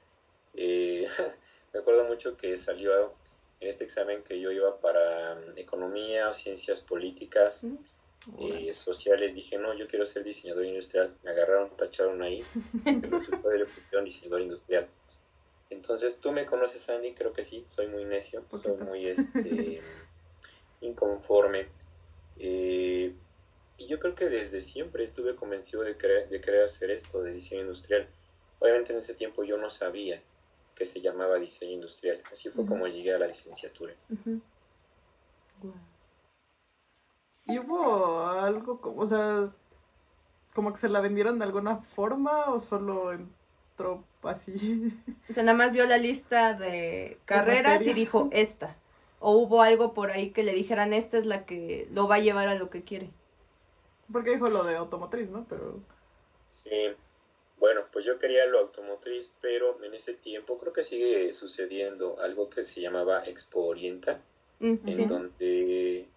Eh, 0.54 1.06
me 1.74 1.80
acuerdo 1.80 2.04
mucho 2.04 2.36
que 2.36 2.56
salió 2.56 3.12
en 3.60 3.68
este 3.68 3.84
examen 3.84 4.22
que 4.22 4.40
yo 4.40 4.50
iba 4.50 4.80
para 4.80 5.34
mm, 5.34 5.58
economía 5.58 6.30
o 6.30 6.32
ciencias 6.34 6.80
políticas, 6.80 7.64
eh, 8.38 8.72
sociales. 8.74 9.34
Dije, 9.34 9.58
no, 9.58 9.74
yo 9.74 9.86
quiero 9.88 10.06
ser 10.06 10.24
diseñador 10.24 10.64
industrial. 10.64 11.16
Me 11.22 11.30
agarraron, 11.30 11.70
tacharon 11.76 12.22
ahí. 12.22 12.42
Resultado 12.84 13.50
de 13.50 13.58
la 13.60 13.64
pusieron 13.64 14.04
diseñador 14.04 14.42
industrial. 14.42 14.88
Entonces, 15.70 16.18
tú 16.18 16.32
me 16.32 16.46
conoces, 16.46 16.88
Andy, 16.88 17.12
creo 17.12 17.32
que 17.32 17.44
sí, 17.44 17.64
soy 17.66 17.88
muy 17.88 18.04
necio, 18.04 18.44
soy 18.50 18.76
muy 18.76 19.06
este, 19.06 19.80
inconforme. 20.80 21.68
Eh, 22.38 23.12
y 23.76 23.86
yo 23.86 23.98
creo 23.98 24.14
que 24.14 24.28
desde 24.28 24.60
siempre 24.60 25.04
estuve 25.04 25.36
convencido 25.36 25.82
de 25.82 25.96
querer, 25.96 26.28
de 26.28 26.40
querer 26.40 26.64
hacer 26.64 26.90
esto, 26.90 27.22
de 27.22 27.32
diseño 27.32 27.62
industrial. 27.62 28.08
Obviamente 28.60 28.92
en 28.92 28.98
ese 28.98 29.14
tiempo 29.14 29.44
yo 29.44 29.56
no 29.56 29.70
sabía 29.70 30.20
que 30.74 30.86
se 30.86 31.00
llamaba 31.00 31.38
diseño 31.38 31.72
industrial. 31.72 32.22
Así 32.32 32.50
fue 32.50 32.64
como 32.66 32.86
llegué 32.86 33.12
a 33.12 33.18
la 33.18 33.26
licenciatura. 33.26 33.94
¿Y 37.48 37.58
hubo 37.58 38.20
algo 38.26 38.80
como, 38.80 39.00
o 39.02 39.06
sea, 39.06 39.50
como 40.54 40.72
que 40.72 40.78
se 40.78 40.88
la 40.88 41.00
vendieron 41.00 41.38
de 41.38 41.44
alguna 41.44 41.78
forma 41.78 42.50
o 42.52 42.60
solo 42.60 43.12
entró 43.12 44.04
así? 44.22 44.92
O 45.30 45.32
sea, 45.32 45.42
nada 45.42 45.56
más 45.56 45.72
vio 45.72 45.86
la 45.86 45.98
lista 45.98 46.52
de 46.54 47.18
carreras 47.24 47.86
y 47.86 47.94
dijo 47.94 48.28
esta. 48.32 48.76
O 49.20 49.32
hubo 49.32 49.62
algo 49.62 49.94
por 49.94 50.10
ahí 50.10 50.30
que 50.30 50.44
le 50.44 50.52
dijeran, 50.52 50.92
esta 50.92 51.18
es 51.18 51.26
la 51.26 51.44
que 51.44 51.88
lo 51.90 52.06
va 52.06 52.16
a 52.16 52.20
llevar 52.20 52.48
a 52.48 52.54
lo 52.54 52.70
que 52.70 52.82
quiere. 52.84 53.10
Porque 54.12 54.30
dijo 54.30 54.46
lo 54.48 54.62
de 54.64 54.76
automotriz, 54.76 55.28
¿no? 55.30 55.44
Pero. 55.48 55.80
Sí, 56.48 56.70
bueno, 57.58 57.82
pues 57.92 58.04
yo 58.04 58.18
quería 58.18 58.46
lo 58.46 58.60
automotriz, 58.60 59.32
pero 59.40 59.82
en 59.82 59.94
ese 59.94 60.14
tiempo 60.14 60.58
creo 60.58 60.72
que 60.72 60.84
sigue 60.84 61.32
sucediendo 61.32 62.20
algo 62.20 62.48
que 62.48 62.62
se 62.62 62.80
llamaba 62.80 63.24
Expo 63.26 63.64
Orienta, 63.64 64.20
Mm, 64.60 64.74
en 64.86 64.92
sí. 64.92 65.04
donde 65.04 66.08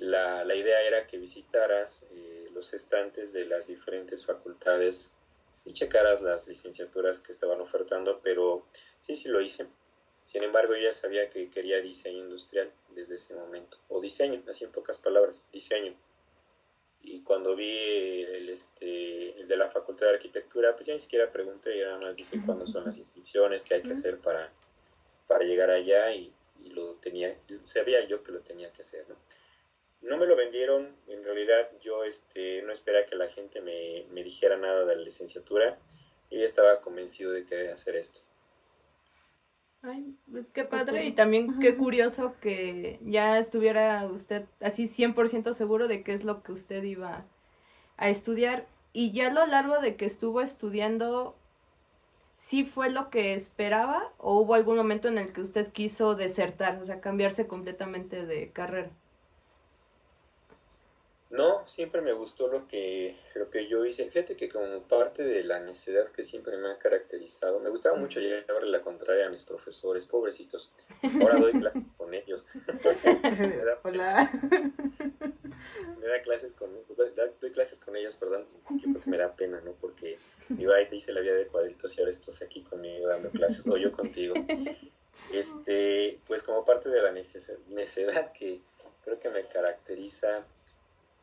la, 0.00 0.44
la 0.44 0.54
idea 0.54 0.80
era 0.82 1.06
que 1.06 1.18
visitaras 1.18 2.04
eh, 2.10 2.48
los 2.52 2.72
estantes 2.72 3.32
de 3.32 3.44
las 3.44 3.66
diferentes 3.66 4.24
facultades 4.24 5.14
y 5.64 5.74
checaras 5.74 6.22
las 6.22 6.48
licenciaturas 6.48 7.20
que 7.20 7.32
estaban 7.32 7.60
ofertando, 7.60 8.20
pero 8.22 8.66
sí, 8.98 9.14
sí 9.14 9.28
lo 9.28 9.40
hice. 9.40 9.66
Sin 10.24 10.42
embargo, 10.42 10.74
yo 10.74 10.82
ya 10.82 10.92
sabía 10.92 11.28
que 11.28 11.50
quería 11.50 11.80
diseño 11.80 12.20
industrial 12.20 12.70
desde 12.94 13.16
ese 13.16 13.34
momento, 13.34 13.78
o 13.88 14.00
diseño, 14.00 14.42
así 14.48 14.64
en 14.64 14.72
pocas 14.72 14.98
palabras, 14.98 15.46
diseño. 15.52 15.94
Y 17.02 17.20
cuando 17.22 17.54
vi 17.54 18.22
el, 18.22 18.48
este, 18.48 19.38
el 19.38 19.48
de 19.48 19.56
la 19.56 19.70
Facultad 19.70 20.06
de 20.06 20.14
Arquitectura, 20.14 20.74
pues 20.74 20.86
ya 20.86 20.94
ni 20.94 21.00
siquiera 21.00 21.30
pregunté, 21.30 21.78
ya 21.78 21.86
nada 21.86 21.98
más 21.98 22.16
dije 22.16 22.40
cuándo 22.44 22.66
son 22.66 22.84
las 22.84 22.96
inscripciones, 22.96 23.64
qué 23.64 23.74
hay 23.74 23.82
que 23.82 23.92
hacer 23.92 24.18
para, 24.18 24.50
para 25.26 25.44
llegar 25.44 25.70
allá 25.70 26.12
y, 26.12 26.32
y 26.64 26.70
lo 26.70 26.94
tenía, 26.94 27.36
sabía 27.64 28.02
yo 28.06 28.22
que 28.22 28.32
lo 28.32 28.40
tenía 28.40 28.72
que 28.72 28.82
hacer, 28.82 29.06
¿no? 29.08 29.16
No 30.02 30.16
me 30.16 30.26
lo 30.26 30.36
vendieron, 30.36 30.96
en 31.08 31.24
realidad 31.24 31.70
yo 31.82 32.04
este, 32.04 32.62
no 32.62 32.72
esperaba 32.72 33.06
que 33.06 33.16
la 33.16 33.28
gente 33.28 33.60
me, 33.60 34.06
me 34.10 34.24
dijera 34.24 34.56
nada 34.56 34.84
de 34.84 34.96
la 34.96 35.02
licenciatura, 35.02 35.78
yo 36.30 36.38
ya 36.38 36.46
estaba 36.46 36.80
convencido 36.80 37.32
de 37.32 37.44
querer 37.44 37.70
hacer 37.70 37.96
esto. 37.96 38.20
Ay, 39.82 40.14
pues 40.30 40.50
qué 40.50 40.64
padre. 40.64 41.06
Y 41.06 41.12
también 41.12 41.58
qué 41.58 41.76
curioso 41.76 42.34
que 42.40 42.98
ya 43.02 43.38
estuviera 43.38 44.04
usted 44.06 44.44
así 44.60 44.86
100% 44.86 45.52
seguro 45.54 45.88
de 45.88 46.02
qué 46.02 46.12
es 46.12 46.24
lo 46.24 46.42
que 46.42 46.52
usted 46.52 46.82
iba 46.82 47.24
a 47.96 48.08
estudiar. 48.08 48.66
Y 48.92 49.12
ya 49.12 49.28
a 49.28 49.32
lo 49.32 49.46
largo 49.46 49.80
de 49.80 49.96
que 49.96 50.04
estuvo 50.04 50.42
estudiando, 50.42 51.34
sí 52.36 52.64
fue 52.64 52.90
lo 52.90 53.08
que 53.08 53.32
esperaba 53.32 54.12
o 54.18 54.40
hubo 54.40 54.54
algún 54.54 54.76
momento 54.76 55.08
en 55.08 55.16
el 55.16 55.32
que 55.32 55.40
usted 55.40 55.72
quiso 55.72 56.14
desertar, 56.14 56.78
o 56.82 56.84
sea, 56.84 57.00
cambiarse 57.00 57.46
completamente 57.46 58.26
de 58.26 58.50
carrera? 58.50 58.90
No, 61.30 61.66
siempre 61.68 62.00
me 62.00 62.12
gustó 62.12 62.48
lo 62.48 62.66
que, 62.66 63.16
lo 63.36 63.50
que 63.50 63.68
yo 63.68 63.84
hice. 63.84 64.10
Fíjate 64.10 64.36
que 64.36 64.48
como 64.48 64.82
parte 64.82 65.22
de 65.22 65.44
la 65.44 65.60
necesidad 65.60 66.08
que 66.10 66.24
siempre 66.24 66.56
me 66.56 66.68
ha 66.68 66.78
caracterizado, 66.78 67.60
me 67.60 67.70
gustaba 67.70 67.96
mucho 67.96 68.18
llevarle 68.18 68.68
la 68.68 68.82
contraria 68.82 69.26
a 69.26 69.30
mis 69.30 69.44
profesores, 69.44 70.06
pobrecitos. 70.06 70.72
Ahora 71.20 71.38
doy 71.38 71.52
clases 71.52 71.82
con 71.96 72.14
ellos. 72.14 72.48
Hola. 73.84 74.28
Me 76.00 76.06
da 76.08 76.20
clases 76.22 76.54
con, 76.54 76.70
doy 77.40 77.52
clases 77.52 77.78
con 77.78 77.94
ellos, 77.94 78.16
perdón. 78.16 78.48
Yo 78.68 78.90
creo 78.90 79.00
que 79.04 79.10
me 79.10 79.18
da 79.18 79.36
pena, 79.36 79.60
¿no? 79.60 79.72
Porque 79.74 80.18
iba 80.58 80.74
ahí 80.74 80.88
te 80.88 80.96
hice 80.96 81.12
la 81.12 81.20
vida 81.20 81.34
de 81.34 81.46
cuadritos 81.46 81.96
y 81.96 82.00
ahora 82.00 82.10
estás 82.10 82.42
aquí 82.42 82.62
conmigo 82.62 83.06
dando 83.06 83.30
clases, 83.30 83.64
o 83.68 83.76
yo 83.76 83.92
contigo. 83.92 84.34
Este, 85.32 86.18
pues 86.26 86.42
como 86.42 86.64
parte 86.64 86.88
de 86.88 87.02
la 87.02 87.12
necesidad 87.12 88.32
que 88.32 88.60
creo 89.04 89.20
que 89.20 89.28
me 89.28 89.46
caracteriza 89.46 90.44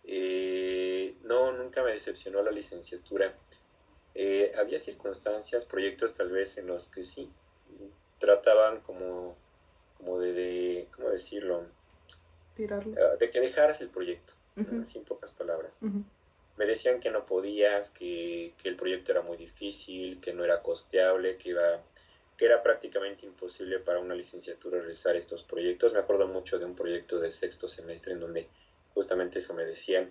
eh, 0.08 1.15
no, 1.24 1.52
nunca 1.52 1.84
me 1.84 1.91
decepcionó 1.91 2.41
la 2.41 2.52
licenciatura. 2.52 3.36
Eh, 4.15 4.54
había 4.58 4.80
circunstancias, 4.80 5.65
proyectos 5.65 6.13
tal 6.13 6.32
vez 6.32 6.58
en 6.58 6.67
los 6.67 6.88
que 6.88 7.04
sí 7.04 7.30
trataban 8.17 8.80
como, 8.82 9.36
como 9.98 10.17
de, 10.20 10.88
¿cómo 10.96 11.10
decirlo? 11.10 11.65
Tirarlo. 12.56 12.96
Ah, 12.98 13.17
de 13.17 13.30
que 13.30 13.41
dejaras 13.41 13.82
el 13.82 13.89
proyecto, 13.89 14.34
así 14.82 14.98
en 14.98 15.04
pocas 15.04 15.32
palabras. 15.32 15.80
Me 16.58 16.65
decían 16.65 17.00
que 17.00 17.12
no 17.12 17.26
podías, 17.28 17.91
que, 17.91 18.54
que, 18.58 18.70
el 18.70 18.76
proyecto 18.78 19.12
era 19.12 19.22
muy 19.22 19.38
difícil, 19.38 20.20
que 20.22 20.34
no 20.34 20.43
era 20.43 20.63
costeable, 20.63 21.38
que 21.38 21.50
iba 21.50 21.84
que 22.38 22.46
era 22.46 22.62
prácticamente 22.62 23.26
imposible 23.26 23.80
para 23.80 24.00
una 24.00 24.13
licenciatura 24.13 24.80
realizar 24.80 25.15
estos 25.15 25.43
proyectos. 25.43 25.93
Me 25.93 26.00
acuerdo 26.00 26.28
mucho 26.28 26.60
de 26.60 26.65
un 26.65 26.76
proyecto 26.76 27.20
de 27.20 27.32
sexto 27.32 27.67
semestre 27.67 28.13
en 28.13 28.20
donde 28.20 28.48
justamente 28.98 29.38
eso 29.38 29.54
me 29.54 29.64
decían. 29.64 30.10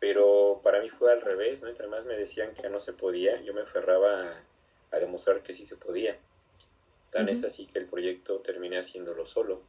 Pero 0.00 0.60
para 0.62 0.80
mí 0.80 0.88
fue 0.88 1.12
al 1.12 1.20
revés, 1.20 1.62
¿no? 1.62 1.68
Entre 1.68 1.86
más 1.86 2.06
me 2.06 2.16
decían 2.16 2.54
que 2.54 2.70
no 2.70 2.80
se 2.80 2.94
podía, 2.94 3.42
yo 3.42 3.52
me 3.52 3.60
aferraba 3.60 4.32
a, 4.90 4.98
demostrar 4.98 5.42
que 5.42 5.52
sí 5.52 5.66
se 5.66 5.76
podía. 5.76 6.16
Tan 7.10 7.28
es 7.28 7.44
así 7.44 7.66
que 7.66 7.78
el 7.78 7.84
proyecto 7.84 8.38
terminé 8.38 8.78
haciéndolo 8.78 9.26
solo. 9.26 9.60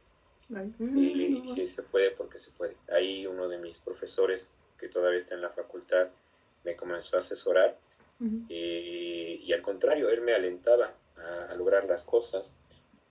y 0.48 1.54
que 1.54 1.66
se 1.66 1.82
puede 1.82 2.10
porque 2.12 2.38
se 2.38 2.52
puede. 2.52 2.74
Ahí 2.88 3.26
uno 3.26 3.48
de 3.48 3.58
mis 3.58 3.76
profesores, 3.76 4.50
que 4.78 4.88
todavía 4.88 5.18
está 5.18 5.34
en 5.34 5.42
la 5.42 5.50
facultad, 5.50 6.08
me 6.64 6.74
comenzó 6.74 7.16
a 7.16 7.18
asesorar 7.18 7.76
eh, 8.48 9.40
y 9.42 9.52
al 9.52 9.60
contrario, 9.60 10.08
él 10.08 10.22
me 10.22 10.32
alentaba 10.32 10.94
a, 11.18 11.52
a, 11.52 11.54
lograr 11.54 11.84
las 11.84 12.02
cosas, 12.02 12.54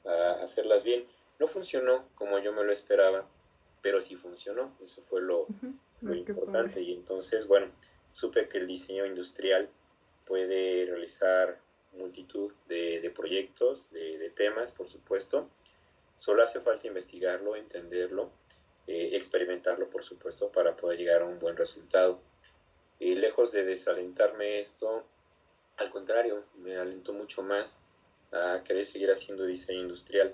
a 0.04 0.41
hacerlas 0.41 0.84
bien. 0.84 1.06
No 1.38 1.48
funcionó 1.48 2.08
como 2.15 2.39
yo 2.39 2.54
me 2.54 2.63
lo 2.63 2.72
esperaba, 2.72 3.28
pero 3.86 4.02
sí 4.02 4.15
funcionó, 4.15 4.76
eso 4.82 5.04
fue 5.04 5.21
lo, 5.21 5.45
importante. 6.02 6.82
Y 6.82 6.91
entonces, 6.91 7.48
bueno, 7.48 7.67
supe 8.13 8.50
que 8.50 8.58
el 8.58 8.65
diseño 8.65 9.06
industrial 9.06 9.69
puede 10.26 10.88
realizar 10.88 11.60
multitud 11.93 12.52
de, 12.67 13.13
proyectos, 13.15 13.91
de, 13.91 14.32
temas, 14.36 14.71
por 14.71 14.89
supuesto. 14.89 15.48
Solo 16.17 16.41
hace 16.41 16.62
falta 16.62 16.88
investigarlo, 16.88 17.56
entenderlo, 17.56 18.32
eh, 18.88 19.12
experimentarlo, 19.13 19.88
por 19.88 20.04
supuesto, 20.04 20.52
para 20.52 20.76
poder 20.76 20.98
llegar 20.98 21.21
a 21.21 21.26
un 21.26 21.38
buen 21.38 21.56
resultado. 21.56 22.19
Y 22.98 23.13
lejos 23.13 23.52
de 23.52 23.65
desalentarme 23.65 24.62
esto, 24.62 25.04
al 25.78 25.91
contrario, 25.91 26.43
me 26.56 26.76
alentó 26.76 27.13
mucho 27.13 27.43
más 27.43 27.78
a 28.32 28.63
querer 28.63 28.84
seguir 28.84 29.12
haciendo 29.12 29.45
diseño 29.45 29.82
industrial. 29.82 30.34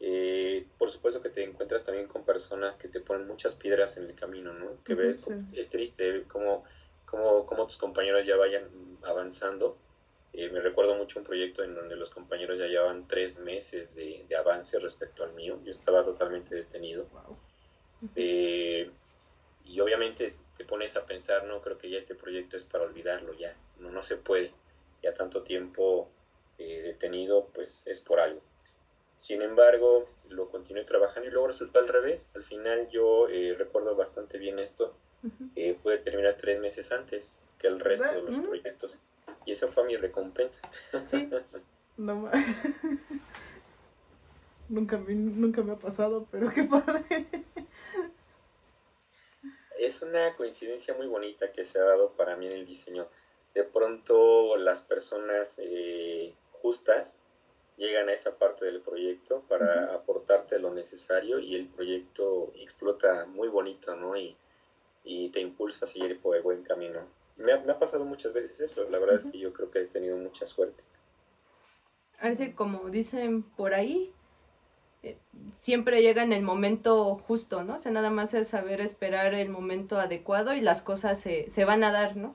Eh, 0.00 0.66
por 0.76 0.90
supuesto 0.90 1.22
que 1.22 1.28
te 1.28 1.44
encuentras 1.44 1.84
también 1.84 2.06
con 2.08 2.24
personas 2.24 2.76
que 2.76 2.88
te 2.88 3.00
ponen 3.00 3.26
muchas 3.26 3.54
piedras 3.54 3.96
en 3.96 4.04
el 4.04 4.14
camino, 4.14 4.52
¿no? 4.52 4.82
Que 4.84 4.94
ves, 4.94 5.26
es 5.52 5.68
triste 5.70 6.24
cómo, 6.28 6.64
cómo, 7.06 7.46
cómo, 7.46 7.66
tus 7.66 7.76
compañeros 7.76 8.26
ya 8.26 8.36
vayan 8.36 8.68
avanzando. 9.02 9.76
Eh, 10.32 10.50
me 10.50 10.60
recuerdo 10.60 10.96
mucho 10.96 11.20
un 11.20 11.24
proyecto 11.24 11.62
en 11.62 11.74
donde 11.74 11.94
los 11.94 12.10
compañeros 12.10 12.58
ya 12.58 12.66
llevaban 12.66 13.06
tres 13.06 13.38
meses 13.38 13.94
de, 13.94 14.24
de 14.28 14.36
avance 14.36 14.78
respecto 14.80 15.22
al 15.22 15.32
mío. 15.32 15.60
Yo 15.64 15.70
estaba 15.70 16.02
totalmente 16.02 16.54
detenido. 16.56 17.06
Eh, 18.16 18.90
y 19.64 19.80
obviamente 19.80 20.34
te 20.56 20.64
pones 20.64 20.96
a 20.96 21.06
pensar, 21.06 21.44
no, 21.44 21.62
creo 21.62 21.78
que 21.78 21.88
ya 21.88 21.98
este 21.98 22.14
proyecto 22.14 22.56
es 22.56 22.64
para 22.64 22.84
olvidarlo, 22.84 23.32
ya, 23.34 23.56
no, 23.78 23.90
no 23.90 24.02
se 24.02 24.16
puede. 24.16 24.52
Ya 25.02 25.14
tanto 25.14 25.42
tiempo 25.42 26.10
detenido, 26.58 27.48
pues 27.54 27.86
es 27.86 28.00
por 28.00 28.20
algo. 28.20 28.40
Sin 29.24 29.40
embargo, 29.40 30.04
lo 30.28 30.50
continué 30.50 30.84
trabajando 30.84 31.26
y 31.26 31.32
luego 31.32 31.46
resultó 31.46 31.78
al 31.78 31.88
revés. 31.88 32.28
Al 32.34 32.42
final 32.42 32.90
yo 32.90 33.26
eh, 33.30 33.54
recuerdo 33.56 33.96
bastante 33.96 34.36
bien 34.36 34.58
esto. 34.58 34.94
Eh, 35.56 35.78
pude 35.82 35.96
terminar 35.96 36.36
tres 36.38 36.60
meses 36.60 36.92
antes 36.92 37.48
que 37.58 37.68
el 37.68 37.80
resto 37.80 38.12
de 38.12 38.20
los 38.20 38.46
proyectos. 38.46 39.00
Y 39.46 39.52
esa 39.52 39.68
fue 39.68 39.86
mi 39.86 39.96
recompensa. 39.96 40.70
Sí. 41.06 41.30
no, 41.96 42.30
nunca, 44.68 44.98
me, 44.98 45.14
nunca 45.14 45.62
me 45.62 45.72
ha 45.72 45.78
pasado, 45.78 46.26
pero 46.30 46.50
qué 46.50 46.64
padre. 46.64 47.26
Es 49.78 50.02
una 50.02 50.36
coincidencia 50.36 50.92
muy 50.92 51.06
bonita 51.06 51.50
que 51.50 51.64
se 51.64 51.78
ha 51.78 51.84
dado 51.84 52.10
para 52.10 52.36
mí 52.36 52.44
en 52.44 52.52
el 52.52 52.66
diseño. 52.66 53.08
De 53.54 53.64
pronto 53.64 54.58
las 54.58 54.82
personas 54.82 55.58
eh, 55.64 56.34
justas 56.60 57.20
llegan 57.76 58.08
a 58.08 58.12
esa 58.12 58.38
parte 58.38 58.64
del 58.64 58.80
proyecto 58.80 59.42
para 59.48 59.94
aportarte 59.94 60.58
lo 60.58 60.72
necesario 60.72 61.38
y 61.38 61.56
el 61.56 61.68
proyecto 61.68 62.52
explota 62.54 63.26
muy 63.26 63.48
bonito, 63.48 63.96
¿no? 63.96 64.16
Y, 64.16 64.36
y 65.04 65.28
te 65.30 65.40
impulsa 65.40 65.84
a 65.84 65.88
seguir 65.88 66.20
por 66.20 66.36
el 66.36 66.42
buen 66.42 66.62
camino. 66.62 67.00
Me 67.36 67.52
ha, 67.52 67.58
me 67.58 67.72
ha 67.72 67.78
pasado 67.78 68.04
muchas 68.04 68.32
veces 68.32 68.60
eso, 68.60 68.88
la 68.88 68.98
verdad 68.98 69.16
es 69.16 69.26
que 69.26 69.38
yo 69.38 69.52
creo 69.52 69.70
que 69.70 69.80
he 69.80 69.86
tenido 69.86 70.16
mucha 70.16 70.46
suerte. 70.46 70.84
Sí, 72.36 72.52
como 72.52 72.88
dicen 72.90 73.42
por 73.42 73.74
ahí, 73.74 74.12
eh, 75.02 75.18
siempre 75.60 76.00
llega 76.00 76.22
en 76.22 76.32
el 76.32 76.42
momento 76.42 77.16
justo, 77.16 77.64
¿no? 77.64 77.74
O 77.74 77.78
sea, 77.78 77.92
nada 77.92 78.10
más 78.10 78.32
es 78.34 78.48
saber 78.48 78.80
esperar 78.80 79.34
el 79.34 79.50
momento 79.50 79.98
adecuado 79.98 80.54
y 80.54 80.60
las 80.60 80.80
cosas 80.80 81.20
se, 81.20 81.50
se 81.50 81.64
van 81.64 81.84
a 81.84 81.92
dar, 81.92 82.16
¿no? 82.16 82.34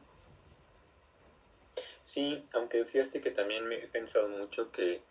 Sí, 2.04 2.43
aunque 2.54 2.86
fíjate 2.86 3.21
que 3.21 3.32
también 3.32 3.67
me 3.67 3.75
he 3.84 3.88
pensado 3.88 4.28
mucho 4.28 4.71
que 4.71 5.02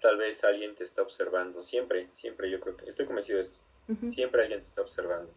tal 0.00 0.16
vez 0.16 0.44
alguien 0.44 0.74
te 0.74 0.84
está 0.84 1.02
observando, 1.02 1.62
siempre, 1.62 2.08
siempre 2.12 2.50
yo 2.50 2.60
creo 2.60 2.76
que, 2.76 2.88
estoy 2.88 3.06
convencido 3.06 3.36
de 3.36 3.42
esto, 3.42 3.58
siempre 4.08 4.42
alguien 4.42 4.60
te 4.60 4.66
está 4.66 4.82
observando. 4.82 5.32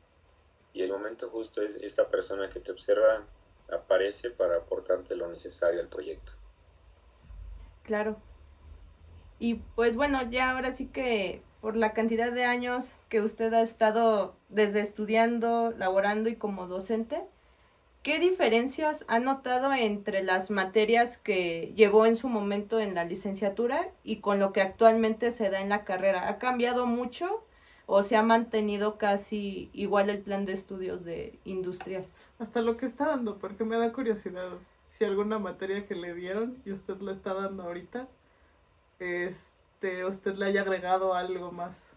Y 0.74 0.84
el 0.84 0.92
momento 0.92 1.30
justo 1.30 1.62
es 1.62 1.76
esta 1.76 2.10
persona 2.10 2.50
que 2.50 2.60
te 2.60 2.72
observa 2.72 3.26
aparece 3.72 4.30
para 4.30 4.58
aportarte 4.58 5.16
lo 5.16 5.28
necesario 5.30 5.80
al 5.80 5.88
proyecto. 5.88 6.34
Claro. 7.84 8.18
Y 9.40 9.56
pues 9.76 9.96
bueno, 9.96 10.22
ya 10.30 10.52
ahora 10.52 10.72
sí 10.72 10.88
que 10.88 11.42
por 11.62 11.76
la 11.76 11.94
cantidad 11.94 12.32
de 12.32 12.46
años 12.46 12.94
que 13.10 13.22
usted 13.22 13.54
ha 13.54 13.62
estado 13.62 14.36
desde 14.50 14.82
estudiando, 14.82 15.74
laborando 15.78 16.30
y 16.30 16.36
como 16.36 16.68
docente, 16.68 17.24
¿Qué 18.04 18.20
diferencias 18.20 19.06
ha 19.10 19.20
notado 19.20 19.72
entre 19.74 20.24
las 20.24 20.50
materias 20.50 21.20
que 21.20 21.72
llevó 21.76 22.08
en 22.08 22.16
su 22.16 22.30
momento 22.30 22.80
en 22.80 22.96
la 22.96 23.06
licenciatura 23.06 23.92
y 24.04 24.22
con 24.22 24.40
lo 24.40 24.54
que 24.54 24.62
actualmente 24.62 25.30
se 25.30 25.52
da 25.52 25.62
en 25.62 25.70
la 25.70 25.86
carrera? 25.86 26.28
¿Ha 26.28 26.40
cambiado 26.40 26.88
mucho 26.88 27.44
o 27.86 28.02
se 28.02 28.16
ha 28.16 28.24
mantenido 28.24 28.98
casi 28.98 29.70
igual 29.74 30.10
el 30.10 30.24
plan 30.24 30.46
de 30.46 30.54
estudios 30.54 31.06
de 31.06 31.38
industrial? 31.46 32.08
Hasta 32.40 32.64
lo 32.64 32.76
que 32.76 32.88
está 32.88 33.06
dando, 33.06 33.38
porque 33.38 33.66
me 33.66 33.78
da 33.78 33.94
curiosidad 33.94 34.50
si 34.88 35.06
alguna 35.06 35.38
materia 35.38 35.86
que 35.86 35.94
le 35.94 36.16
dieron 36.16 36.58
y 36.66 36.72
usted 36.72 37.00
la 37.02 37.12
está 37.12 37.36
dando 37.36 37.62
ahorita, 37.62 38.08
este, 38.98 40.06
usted 40.06 40.38
le 40.38 40.46
haya 40.46 40.62
agregado 40.62 41.14
algo 41.14 41.52
más. 41.52 41.92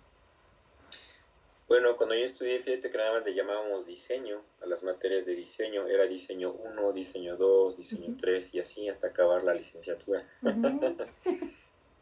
Bueno, 1.66 1.96
cuando 1.96 2.14
yo 2.14 2.24
estudié, 2.24 2.60
fíjate 2.60 2.90
que 2.90 2.98
nada 2.98 3.12
más 3.12 3.24
le 3.24 3.34
llamábamos 3.34 3.86
diseño 3.86 4.42
a 4.60 4.66
las 4.66 4.82
materias 4.82 5.24
de 5.24 5.34
diseño. 5.34 5.86
Era 5.86 6.06
diseño 6.06 6.52
1, 6.52 6.92
diseño 6.92 7.36
2, 7.36 7.78
diseño 7.78 8.16
3 8.20 8.54
y 8.54 8.60
así 8.60 8.88
hasta 8.88 9.08
acabar 9.08 9.42
la 9.44 9.54
licenciatura. 9.54 10.28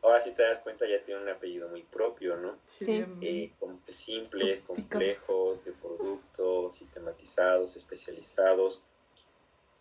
Ahora 0.03 0.21
si 0.21 0.33
te 0.33 0.43
das 0.43 0.61
cuenta 0.61 0.85
ya 0.89 1.01
tiene 1.05 1.23
un 1.23 1.29
apellido 1.29 1.69
muy 1.69 1.85
propio, 1.85 2.37
¿no? 2.37 2.59
Sí. 2.67 3.05
Eh, 3.21 3.53
simples, 3.89 4.65
complejos, 4.65 5.65
de 5.65 5.71
productos, 5.71 6.75
sistematizados, 6.75 7.77
especializados. 7.77 8.83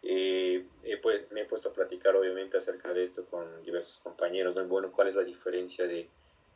Eh, 0.03 0.63
pues, 1.01 1.31
me 1.31 1.41
he 1.41 1.45
puesto 1.45 1.69
a 1.69 1.73
platicar 1.73 2.15
obviamente 2.15 2.57
acerca 2.57 2.93
de 2.93 3.01
esto 3.01 3.25
con 3.25 3.63
diversos 3.63 3.97
compañeros. 3.97 4.55
Bueno, 4.67 4.91
¿cuál 4.91 5.07
es 5.07 5.15
la 5.15 5.23
diferencia 5.23 5.87
de, 5.87 6.07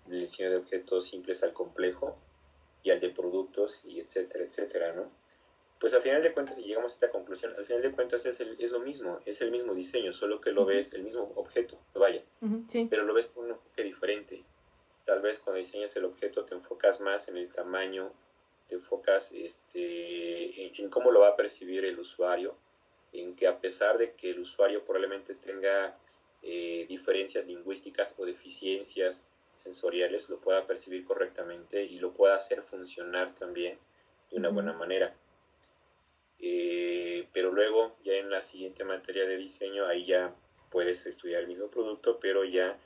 del 0.06 0.22
diseño 0.22 0.52
de 0.52 0.58
objetos 0.58 1.08
simples 1.08 1.42
al 1.44 1.54
complejo? 1.54 2.16
Y 2.86 2.92
al 2.92 3.02
de 3.02 3.10
productos 3.10 3.84
y 3.84 4.00
etcétera, 4.00 4.46
etcétera, 4.46 4.94
¿no? 4.94 5.12
pues 5.80 5.94
al 5.94 6.02
final 6.02 6.24
de 6.24 6.32
cuentas, 6.32 6.58
y 6.58 6.64
llegamos 6.64 6.94
a 6.94 6.96
esta 6.96 7.10
conclusión, 7.10 7.54
al 7.58 7.66
final 7.66 7.82
de 7.82 7.92
cuentas 7.92 8.26
es, 8.26 8.40
el, 8.40 8.56
es 8.60 8.72
lo 8.72 8.80
mismo, 8.80 9.20
es 9.26 9.42
el 9.42 9.52
mismo 9.52 9.74
diseño, 9.74 10.14
solo 10.14 10.40
que 10.40 10.52
lo 10.52 10.66
ves, 10.66 10.94
el 10.94 11.04
mismo 11.04 11.32
objeto, 11.36 11.78
vaya, 11.94 12.24
sí. 12.70 12.88
pero 12.90 13.04
lo 13.04 13.14
ves 13.14 13.28
con 13.28 13.46
un 13.46 13.52
enfoque 13.52 13.84
diferente. 13.84 14.44
Tal 15.06 15.22
vez 15.22 15.40
cuando 15.40 15.60
diseñas 15.60 15.96
el 15.96 16.06
objeto 16.06 16.46
te 16.46 16.56
enfocas 16.56 17.02
más 17.02 17.28
en 17.28 17.38
el 17.38 17.52
tamaño, 17.52 18.12
te 18.68 18.76
enfocas 18.76 19.32
este, 19.34 20.80
en, 20.82 20.90
cómo 20.90 21.12
lo 21.12 21.20
va 21.20 21.30
a 21.30 21.36
percibir 21.36 21.86
el 21.86 22.00
usuario, 22.00 22.56
en 23.14 23.36
que 23.36 23.48
a 23.48 23.60
pesar 23.60 23.98
de 23.98 24.14
que 24.14 24.32
el 24.32 24.40
usuario 24.40 24.84
probablemente 24.84 25.36
tenga 25.36 25.96
eh, 26.42 26.86
diferencias 26.88 27.48
lingüísticas 27.48 28.16
o 28.18 28.26
deficiencias 28.26 29.26
sensoriales, 29.56 30.30
lo 30.30 30.40
pueda 30.40 30.66
percibir 30.66 31.06
correctamente 31.06 31.84
y 31.84 32.00
lo 32.00 32.12
pueda 32.12 32.36
hacer 32.36 32.62
funcionar 32.64 33.34
también 33.36 33.78
de 34.30 34.38
una 34.38 34.50
buena 34.50 34.74
manera. 34.74 35.14
Eh, 36.40 37.28
pero 37.34 37.52
luego, 37.52 37.96
ya 38.04 38.14
en 38.14 38.30
la 38.30 38.42
siguiente 38.42 38.84
materia 38.84 39.26
de 39.26 39.38
diseño, 39.38 39.86
ahí 39.86 40.06
ya 40.06 40.34
puedes 40.70 41.06
estudiar 41.06 41.42
el 41.42 41.48
mismo 41.48 41.68
producto, 41.68 42.20
pero 42.20 42.44
ya 42.44 42.78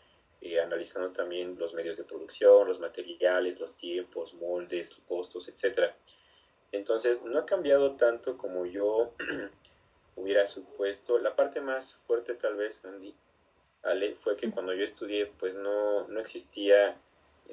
eh, 0.42 0.60
analizando 0.62 1.12
también 1.12 1.58
los 1.58 1.74
medios 1.74 1.98
de 1.98 2.06
producción, 2.06 2.68
los 2.68 2.80
materiales, 2.80 3.60
los 3.60 3.76
tiempos, 3.76 4.34
moldes, 4.36 4.98
costos, 5.08 5.50
etc. 5.50 5.92
Entonces, 6.72 7.24
no 7.24 7.40
ha 7.40 7.46
cambiado 7.46 7.96
tanto 7.96 8.38
como 8.38 8.66
yo 8.66 9.14
hubiera 10.16 10.46
supuesto. 10.48 11.18
La 11.20 11.36
parte 11.36 11.62
más 11.62 11.96
fuerte 12.08 12.36
tal 12.36 12.56
vez, 12.56 12.86
Andy, 12.86 13.14
Ale, 13.84 14.16
fue 14.16 14.36
que 14.36 14.52
cuando 14.52 14.74
yo 14.74 14.84
estudié, 14.84 15.28
pues 15.40 15.56
no, 15.56 16.08
no 16.08 16.20
existía 16.20 16.98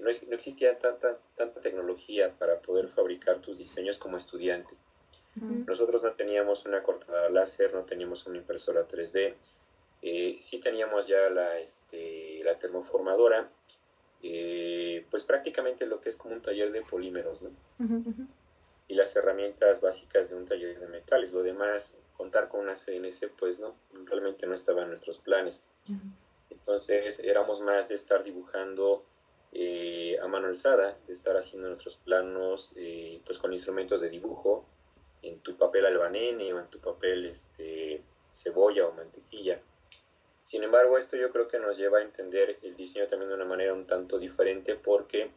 no, 0.01 0.11
existía 0.11 0.79
tanta, 0.79 1.19
tanta 1.35 1.61
tecnología 1.61 2.33
para 2.39 2.61
poder 2.61 2.89
fabricar 2.89 3.41
tus 3.41 3.59
diseños 3.59 3.99
como 3.99 4.17
estudiante. 4.17 4.75
Nosotros 5.67 6.03
no 6.03 6.13
teníamos 6.13 6.65
una 6.65 6.83
cortadora 6.83 7.29
láser, 7.29 7.75
no 7.75 7.83
teníamos 7.83 8.27
una 8.27 8.39
impresora 8.39 8.89
3D, 8.89 9.35
eh, 10.01 10.39
sí 10.41 10.61
teníamos 10.61 11.07
ya 11.07 11.29
la, 11.29 11.59
este, 11.59 12.41
la 12.43 12.59
termoformadora, 12.59 13.47
eh, 14.23 15.05
pues 15.11 15.25
prácticamente 15.25 15.85
lo 15.85 16.01
que 16.01 16.09
es 16.09 16.17
como 16.17 16.35
un 16.35 16.41
taller 16.41 16.73
de 16.73 16.81
polímeros, 16.81 17.43
¿no? 17.43 17.51
Y 18.89 18.95
las 18.95 19.15
herramientas 19.15 19.83
básicas 19.83 20.31
de 20.31 20.37
un 20.37 20.47
taller 20.47 20.81
de 20.81 20.87
metales. 20.87 21.35
Lo 21.35 21.43
demás, 21.43 21.95
contar 22.17 22.49
con 22.49 22.61
una 22.61 22.75
CNC, 22.75 23.31
pues 23.39 23.61
no, 23.61 23.75
realmente 24.05 24.47
no 24.47 24.55
estaba 24.55 24.83
en 24.83 24.89
nuestros 24.89 25.19
planes. 25.19 25.65
Entonces 26.51 27.21
éramos 27.21 27.61
más 27.61 27.89
de 27.89 27.95
estar 27.95 28.25
dibujando 28.25 29.05
eh, 29.53 30.19
a 30.23 30.29
mano 30.29 30.49
alzada, 30.49 30.99
de 31.07 31.13
estar 31.13 31.37
haciendo 31.37 31.69
nuestros 31.69 31.97
planos 31.97 32.73
pues 33.25 33.39
con 33.39 33.53
instrumentos 33.53 34.01
de 34.01 34.11
dibujo, 34.11 34.65
en 35.23 35.41
tu 35.41 35.57
papel 35.57 35.87
albanene 35.87 36.53
o 36.53 36.61
en 36.61 36.67
tu 36.69 36.79
papel 36.79 37.27
este, 37.27 38.03
cebolla 38.33 38.87
o 38.87 38.93
mantequilla. 38.93 39.61
Sin 40.43 40.63
embargo, 40.63 40.97
esto 40.97 41.17
yo 41.17 41.31
creo 41.31 41.49
que 41.49 41.59
nos 41.59 41.77
lleva 41.77 41.99
a 41.99 42.03
entender 42.03 42.59
el 42.63 42.77
diseño 42.77 43.09
también 43.09 43.31
de 43.31 43.35
una 43.35 43.45
manera 43.45 43.75
un 43.75 43.87
tanto 43.87 44.19
diferente 44.19 44.77
porque 44.77 45.31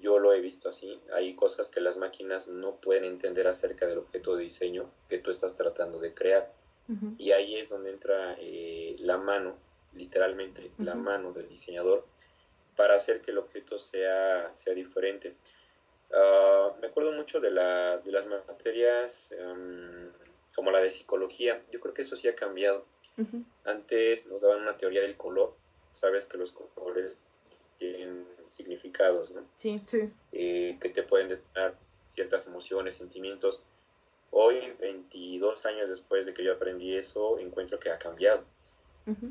yo 0.00 0.18
lo 0.18 0.32
he 0.32 0.40
visto 0.40 0.68
así. 0.68 1.00
Hay 1.12 1.34
cosas 1.34 1.68
que 1.68 1.80
las 1.80 1.96
máquinas 1.96 2.48
no 2.48 2.76
pueden 2.76 3.04
entender 3.04 3.46
acerca 3.46 3.86
del 3.86 3.98
objeto 3.98 4.36
de 4.36 4.44
diseño 4.44 4.90
que 5.08 5.18
tú 5.18 5.30
estás 5.30 5.56
tratando 5.56 5.98
de 5.98 6.14
crear. 6.14 6.52
Y 7.18 7.32
ahí 7.32 7.56
es 7.56 7.68
donde 7.68 7.90
entra 7.90 8.34
eh, 8.38 8.96
la 9.00 9.18
mano, 9.18 9.56
literalmente 9.94 10.70
la 10.78 10.94
mano 10.94 11.32
del 11.34 11.46
diseñador, 11.46 12.06
para 12.76 12.94
hacer 12.94 13.20
que 13.20 13.30
el 13.30 13.36
objeto 13.36 13.78
sea, 13.78 14.50
sea 14.54 14.72
diferente. 14.72 15.34
Ah, 16.12 16.72
me 16.80 16.86
acuerdo 16.86 17.12
mucho 17.12 17.40
de, 17.40 17.50
las 17.50 18.06
de 18.06 18.12
las 18.12 18.26
materias 18.26 19.32
em, 19.32 20.10
como 20.54 20.70
la 20.70 20.80
de 20.80 20.90
psicología. 20.90 21.62
Yo 21.70 21.80
creo 21.80 21.92
que 21.92 22.02
eso 22.02 22.16
sí 22.16 22.28
ha 22.28 22.34
cambiado. 22.34 22.86
Antes 23.64 24.28
nos 24.28 24.42
daban 24.42 24.62
una 24.62 24.78
teoría 24.78 25.02
del 25.02 25.16
color. 25.16 25.54
Sabes 25.92 26.26
que 26.26 26.38
los 26.38 26.52
colores 26.52 27.18
tienen 27.78 28.26
significados, 28.46 29.30
¿no? 29.30 29.42
Sí. 29.56 29.80
sí. 29.86 30.10
Eh, 30.32 30.78
que 30.80 30.88
te 30.88 31.02
pueden 31.02 31.40
dar 31.54 31.76
ciertas 32.06 32.46
emociones, 32.46 32.96
sentimientos. 32.96 33.62
Hoy, 34.30 34.74
22 34.80 35.64
años 35.66 35.88
después 35.88 36.26
de 36.26 36.34
que 36.34 36.44
yo 36.44 36.52
aprendí 36.52 36.96
eso, 36.96 37.38
encuentro 37.38 37.78
que 37.78 37.90
ha 37.90 37.98
cambiado. 37.98 38.44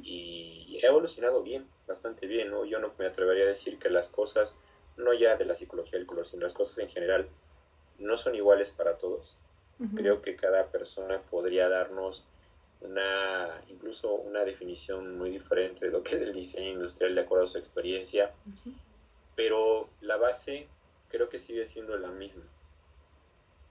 Y 0.02 0.80
he 0.82 0.88
evolucionado 0.88 1.44
bien, 1.44 1.68
bastante 1.88 2.26
bien, 2.26 2.50
¿no? 2.50 2.66
Yo 2.66 2.80
no 2.80 2.96
me 2.98 3.06
atrevería 3.06 3.44
a 3.44 3.50
decir 3.50 3.78
que 3.78 3.92
las 3.92 4.10
cosas 4.10 4.58
no 4.98 5.14
ya 5.14 5.38
de 5.38 5.46
la 5.46 5.56
psicología 5.56 6.00
del 6.00 6.08
color, 6.08 6.26
sino 6.26 6.42
las 6.42 6.56
cosas 6.56 6.80
en 6.80 6.90
general, 6.90 7.30
no 8.00 8.18
son 8.18 8.34
iguales 8.34 8.72
para 8.72 8.98
todos. 8.98 9.38
Creo 9.96 10.24
que 10.24 10.36
cada 10.36 10.72
persona 10.72 11.22
podría 11.30 11.70
darnos 11.70 12.26
una, 12.82 13.62
incluso 13.70 14.13
una 14.16 14.44
definición 14.44 15.18
muy 15.18 15.32
diferente 15.32 15.86
de 15.86 15.92
lo 15.92 16.04
que 16.04 16.16
es 16.16 16.22
el 16.22 16.34
diseño 16.34 16.72
industrial 16.74 17.16
de 17.16 17.22
acuerdo 17.22 17.46
a 17.46 17.48
su 17.48 17.58
experiencia, 17.58 18.34
pero 19.36 19.90
la 20.02 20.18
base 20.18 20.68
creo 21.10 21.30
que 21.30 21.40
sigue 21.40 21.66
siendo 21.66 21.98
la 21.98 22.12
misma, 22.12 22.46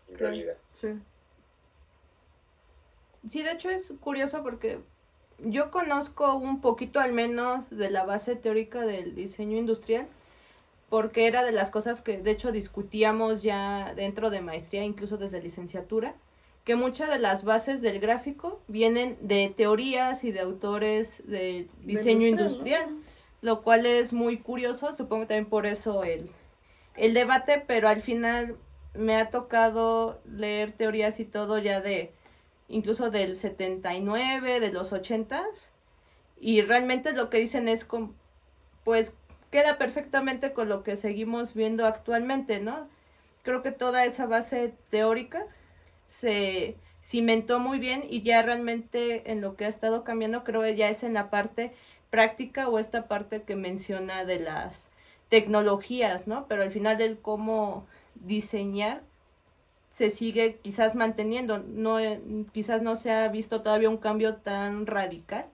en 0.09 0.19
realidad. 0.19 0.57
Sí. 0.73 0.89
Sí, 3.29 3.43
de 3.43 3.53
hecho 3.53 3.71
es 3.71 3.93
curioso 4.01 4.43
porque 4.43 4.81
yo 5.39 5.71
conozco 5.71 6.35
un 6.37 6.61
poquito 6.61 7.01
al 7.01 7.13
menos 7.13 7.71
de 7.71 7.91
la 7.91 8.05
base 8.05 8.37
teórica 8.37 8.83
del 8.83 9.15
diseño 9.15 9.57
industrial, 9.57 10.07
porque 10.89 11.27
era 11.27 11.45
de 11.45 11.53
las 11.53 11.71
cosas 11.71 12.01
que 12.01 12.19
de 12.19 12.31
hecho 12.31 12.53
discutíamos 12.53 13.43
ya 13.43 13.93
dentro 13.95 14.31
de 14.31 14.41
maestría, 14.41 14.85
incluso 14.85 15.17
desde 15.17 15.43
licenciatura, 15.43 16.15
que 16.67 16.75
muchas 16.75 17.09
de 17.09 17.21
las 17.21 17.45
bases 17.45 17.81
del 17.81 18.01
gráfico 18.01 18.61
vienen 18.67 19.17
de 19.21 19.55
teorías 19.57 20.25
y 20.25 20.33
de 20.33 20.41
autores 20.41 21.23
de 21.25 21.69
diseño 21.85 22.27
industrial, 22.27 22.89
lo 23.41 23.63
cual 23.63 23.87
es 23.87 24.13
muy 24.13 24.39
curioso, 24.39 24.93
supongo 24.93 25.29
también 25.29 25.47
por 25.47 25.65
eso 25.65 26.03
el, 26.03 26.29
el 26.97 27.15
debate, 27.15 27.63
pero 27.65 27.89
al 27.89 28.03
final 28.03 28.57
me 28.95 29.15
ha 29.17 29.31
tocado 29.31 30.21
leer 30.29 30.73
teorías 30.73 31.21
y 31.21 31.25
todo 31.25 31.59
ya 31.59 31.81
de 31.81 32.13
incluso 32.69 33.11
del 33.11 33.37
79, 33.37 34.59
de 34.59 34.73
los 34.73 34.93
80s, 34.93 35.69
y 36.41 36.63
realmente 36.63 37.13
lo 37.13 37.31
que 37.31 37.39
dicen 37.39 37.69
es 37.69 37.85
con, 37.85 38.17
pues 38.83 39.15
queda 39.53 39.79
perfectamente 39.79 40.53
con 40.53 40.69
lo 40.69 40.83
que 40.83 40.97
seguimos 40.97 41.55
viendo 41.55 41.87
actualmente, 41.87 42.59
¿no? 42.59 42.89
Creo 43.45 43.63
que 43.63 43.71
toda 43.71 44.05
esa 44.05 44.27
base 44.27 44.75
teórica 44.91 45.47
se 46.07 46.77
cimentó 47.03 47.59
muy 47.59 47.79
bien 47.79 48.03
y 48.09 48.23
ya 48.23 48.43
realmente 48.43 49.31
en 49.31 49.41
lo 49.41 49.57
que 49.57 49.65
ha 49.65 49.69
estado 49.69 50.05
cambiando 50.05 50.45
creo 50.45 50.63
que 50.63 50.77
ya 50.77 50.89
es 50.89 51.03
en 51.03 51.15
la 51.15 51.31
parte 51.31 51.73
práctica 52.11 52.69
o 52.69 52.79
esta 52.79 53.09
parte 53.09 53.43
que 53.43 53.57
menciona 53.57 54.25
de 54.25 54.41
las 54.41 54.91
tecnologías, 55.29 56.27
¿no? 56.27 56.47
Pero 56.49 56.63
al 56.63 56.71
final 56.71 57.01
el 57.01 57.19
cómo 57.19 57.87
diseñar 58.15 59.03
se 59.91 60.11
sigue 60.11 60.59
quizás 60.63 60.95
manteniendo, 60.95 61.59
no 61.59 61.99
quizás 62.53 62.83
no 62.83 62.97
se 62.97 63.13
ha 63.13 63.29
visto 63.29 63.63
todavía 63.63 63.89
un 63.89 63.97
cambio 63.97 64.37
tan 64.37 64.87
radical 64.87 65.47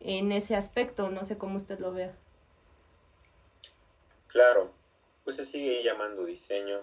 en 0.00 0.32
ese 0.32 0.56
aspecto, 0.56 1.10
no 1.10 1.24
sé 1.24 1.38
cómo 1.38 1.56
usted 1.56 1.78
lo 1.78 1.92
vea. 1.92 2.14
Claro, 4.26 4.72
pues 5.24 5.36
se 5.36 5.44
sigue 5.44 5.82
llamando 5.82 6.24
diseño. 6.24 6.80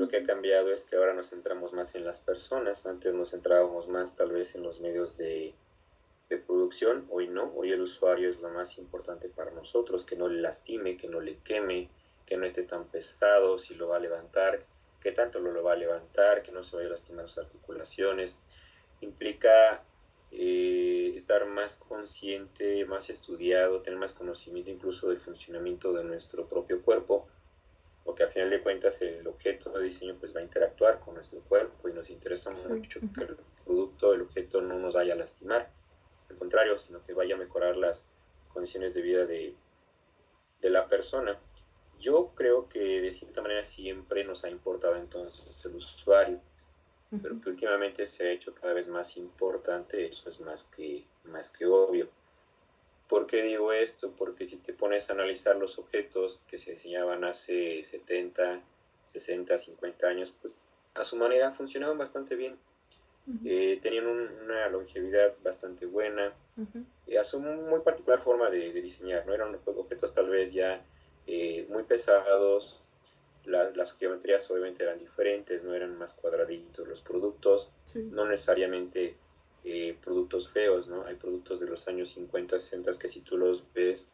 Lo 0.00 0.08
que 0.08 0.16
ha 0.16 0.22
cambiado 0.22 0.72
es 0.72 0.84
que 0.84 0.96
ahora 0.96 1.12
nos 1.12 1.28
centramos 1.28 1.74
más 1.74 1.94
en 1.94 2.06
las 2.06 2.20
personas. 2.20 2.86
Antes 2.86 3.12
nos 3.12 3.32
centrábamos 3.32 3.86
más 3.86 4.16
tal 4.16 4.32
vez 4.32 4.54
en 4.54 4.62
los 4.62 4.80
medios 4.80 5.18
de, 5.18 5.52
producción. 6.46 7.06
Hoy 7.10 7.28
no. 7.28 7.52
Hoy 7.54 7.72
el 7.72 7.82
usuario 7.82 8.30
es 8.30 8.40
lo 8.40 8.48
más 8.48 8.78
importante 8.78 9.28
para 9.28 9.50
nosotros. 9.50 10.06
Que 10.06 10.16
no 10.16 10.26
le 10.26 10.40
lastime, 10.40 10.96
que 10.96 11.06
no 11.06 11.20
le 11.20 11.36
queme, 11.40 11.90
que 12.24 12.38
no 12.38 12.46
esté 12.46 12.62
tan 12.62 12.86
pesado, 12.86 13.58
si 13.58 13.74
lo 13.74 13.88
va 13.88 13.98
a 13.98 14.00
levantar, 14.00 14.64
qué 15.02 15.12
tanto 15.12 15.38
lo, 15.38 15.52
lo 15.52 15.62
va 15.62 15.74
a 15.74 15.76
levantar, 15.76 16.42
que 16.42 16.50
no 16.50 16.64
se 16.64 16.76
vaya 16.76 16.88
a 16.88 16.92
lastimar 16.92 17.28
sus 17.28 17.36
articulaciones. 17.36 18.38
Implica 19.02 19.84
eh, 20.32 21.12
estar 21.14 21.44
más 21.44 21.76
consciente, 21.76 22.86
más 22.86 23.10
estudiado, 23.10 23.82
tener 23.82 23.98
más 23.98 24.14
conocimiento 24.14 24.70
incluso 24.70 25.10
del 25.10 25.20
funcionamiento 25.20 25.92
de 25.92 26.04
nuestro 26.04 26.48
propio 26.48 26.80
cuerpo, 26.80 27.28
porque 28.04 28.22
al 28.24 28.30
final 28.30 28.50
de 28.50 28.60
cuentas 28.60 29.00
el 29.02 29.26
objeto 29.26 29.70
de 29.70 29.84
diseño 29.84 30.16
pues 30.18 30.34
va 30.34 30.40
a 30.40 30.42
interactuar 30.42 31.00
con 31.00 31.14
nuestro 31.14 31.40
cuerpo 31.40 31.88
y 31.88 31.92
nos 31.92 32.10
interesa 32.10 32.50
mucho 32.50 33.00
que 33.14 33.24
el 33.24 33.36
producto, 33.64 34.14
el 34.14 34.22
objeto 34.22 34.60
no 34.60 34.78
nos 34.78 34.94
vaya 34.94 35.14
a 35.14 35.16
lastimar, 35.16 35.70
al 36.28 36.36
contrario, 36.36 36.78
sino 36.78 37.04
que 37.04 37.12
vaya 37.12 37.34
a 37.34 37.38
mejorar 37.38 37.76
las 37.76 38.08
condiciones 38.52 38.94
de 38.94 39.02
vida 39.02 39.26
de, 39.26 39.54
de 40.60 40.70
la 40.70 40.88
persona. 40.88 41.38
Yo 41.98 42.32
creo 42.34 42.68
que 42.68 43.00
de 43.00 43.12
cierta 43.12 43.42
manera 43.42 43.62
siempre 43.62 44.24
nos 44.24 44.44
ha 44.44 44.50
importado 44.50 44.96
entonces 44.96 45.64
el 45.66 45.74
usuario 45.74 46.40
pero 47.22 47.40
que 47.40 47.48
últimamente 47.48 48.06
se 48.06 48.24
ha 48.24 48.30
hecho 48.30 48.54
cada 48.54 48.72
vez 48.72 48.86
más 48.86 49.16
importante, 49.16 50.06
eso 50.06 50.28
es 50.28 50.40
más 50.40 50.64
que, 50.64 51.04
más 51.24 51.50
que 51.50 51.66
obvio. 51.66 52.08
¿Por 53.10 53.26
qué 53.26 53.42
digo 53.42 53.72
esto? 53.72 54.12
Porque 54.16 54.46
si 54.46 54.58
te 54.58 54.72
pones 54.72 55.10
a 55.10 55.14
analizar 55.14 55.56
los 55.56 55.80
objetos 55.80 56.44
que 56.46 56.60
se 56.60 56.70
diseñaban 56.70 57.24
hace 57.24 57.82
70, 57.82 58.60
60, 59.06 59.58
50 59.58 60.06
años, 60.06 60.32
pues 60.40 60.60
a 60.94 61.02
su 61.02 61.16
manera 61.16 61.50
funcionaban 61.50 61.98
bastante 61.98 62.36
bien. 62.36 62.56
Eh, 63.44 63.78
tenían 63.82 64.06
una 64.06 64.68
longevidad 64.68 65.34
bastante 65.42 65.86
buena, 65.86 66.32
y 67.06 67.16
a 67.16 67.24
su 67.24 67.40
muy 67.40 67.80
particular 67.80 68.22
forma 68.22 68.48
de, 68.48 68.72
diseñar, 68.72 69.26
¿no? 69.26 69.34
Eran 69.34 69.58
objetos 69.64 70.14
tal 70.14 70.30
vez 70.30 70.52
ya 70.52 70.84
eh, 71.26 71.66
muy 71.68 71.82
pesados, 71.82 72.80
las 73.44 73.92
geometrías 73.94 74.48
obviamente 74.50 74.84
eran 74.84 74.98
diferentes, 74.98 75.64
no 75.64 75.74
eran 75.74 75.96
más 75.98 76.14
cuadraditos 76.14 76.86
los 76.86 77.00
productos, 77.00 77.70
no 77.94 78.26
necesariamente 78.26 79.16
eh, 79.64 79.96
productos 80.02 80.48
feos, 80.48 80.88
¿no? 80.88 81.04
Hay 81.04 81.16
productos 81.16 81.60
de 81.60 81.66
los 81.66 81.86
años 81.88 82.10
50, 82.10 82.58
60 82.58 82.92
que 82.98 83.08
si 83.08 83.20
tú 83.20 83.36
los 83.36 83.62
ves 83.74 84.12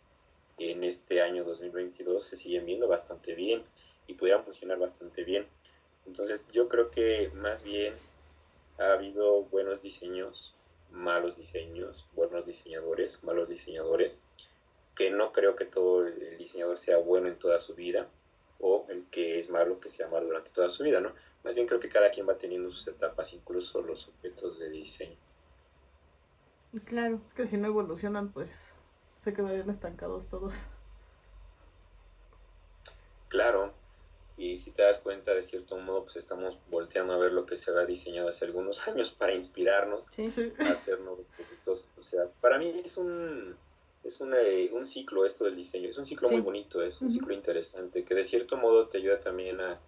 en 0.58 0.84
este 0.84 1.20
año 1.20 1.44
2022 1.44 2.24
se 2.24 2.36
siguen 2.36 2.66
viendo 2.66 2.88
bastante 2.88 3.34
bien 3.34 3.62
y 4.06 4.14
pudieran 4.14 4.44
funcionar 4.44 4.78
bastante 4.78 5.24
bien. 5.24 5.46
Entonces 6.06 6.44
yo 6.52 6.68
creo 6.68 6.90
que 6.90 7.30
más 7.34 7.64
bien 7.64 7.94
ha 8.78 8.92
habido 8.92 9.42
buenos 9.44 9.82
diseños, 9.82 10.54
malos 10.90 11.36
diseños, 11.36 12.06
buenos 12.14 12.46
diseñadores, 12.46 13.22
malos 13.22 13.48
diseñadores, 13.48 14.20
que 14.94 15.10
no 15.10 15.32
creo 15.32 15.56
que 15.56 15.66
todo 15.66 16.06
el 16.06 16.38
diseñador 16.38 16.78
sea 16.78 16.98
bueno 16.98 17.28
en 17.28 17.38
toda 17.38 17.60
su 17.60 17.74
vida 17.74 18.08
o 18.58 18.86
el 18.88 19.04
que 19.10 19.38
es 19.38 19.50
malo 19.50 19.78
que 19.80 19.90
sea 19.90 20.08
malo 20.08 20.26
durante 20.26 20.50
toda 20.50 20.70
su 20.70 20.82
vida, 20.82 21.00
¿no? 21.00 21.12
Más 21.44 21.54
bien 21.54 21.66
creo 21.66 21.80
que 21.80 21.88
cada 21.88 22.10
quien 22.10 22.28
va 22.28 22.38
teniendo 22.38 22.70
sus 22.70 22.88
etapas, 22.88 23.32
incluso 23.32 23.82
los 23.82 24.08
objetos 24.08 24.58
de 24.58 24.70
diseño. 24.70 25.16
Claro. 26.84 27.20
Es 27.26 27.34
que 27.34 27.46
si 27.46 27.56
no 27.56 27.66
evolucionan, 27.66 28.32
pues 28.32 28.72
se 29.18 29.32
quedarían 29.32 29.70
estancados 29.70 30.28
todos. 30.28 30.66
Claro, 33.28 33.72
y 34.38 34.58
si 34.58 34.70
te 34.70 34.82
das 34.82 35.00
cuenta, 35.00 35.34
de 35.34 35.42
cierto 35.42 35.78
modo, 35.78 36.04
pues 36.04 36.16
estamos 36.16 36.58
volteando 36.70 37.14
a 37.14 37.18
ver 37.18 37.32
lo 37.32 37.46
que 37.46 37.56
se 37.56 37.70
había 37.70 37.86
diseñado 37.86 38.28
hace 38.28 38.44
algunos 38.44 38.86
años 38.88 39.10
para 39.10 39.34
inspirarnos 39.34 40.08
a 40.08 40.72
hacer 40.72 41.00
nuevos 41.00 41.26
productos. 41.34 41.86
O 41.98 42.02
sea, 42.02 42.28
para 42.40 42.58
mí 42.58 42.82
es 42.84 42.98
un, 42.98 43.56
es 44.04 44.20
eh, 44.20 44.70
un 44.72 44.86
ciclo 44.86 45.24
esto 45.24 45.44
del 45.44 45.56
diseño. 45.56 45.88
Es 45.88 45.96
un 45.96 46.06
ciclo 46.06 46.28
muy 46.28 46.40
bonito, 46.40 46.82
es 46.82 47.00
un 47.00 47.08
ciclo 47.08 47.32
interesante 47.32 48.04
que 48.04 48.14
de 48.14 48.24
cierto 48.24 48.58
modo 48.58 48.88
te 48.88 48.98
ayuda 48.98 49.20
también 49.20 49.60
a 49.60 49.80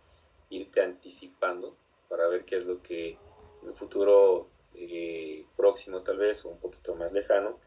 irte 0.51 0.81
anticipando 0.81 1.77
para 2.09 2.27
ver 2.27 2.47
qué 2.47 2.57
es 2.57 2.67
lo 2.67 2.83
que 2.83 3.19
en 3.63 3.69
un 3.69 3.75
futuro 3.75 4.49
eh, 4.81 5.47
próximo 5.57 6.03
tal 6.03 6.19
vez 6.19 6.45
o 6.45 6.51
un 6.51 6.59
poquito 6.59 6.95
más 6.95 7.13
lejano 7.13 7.59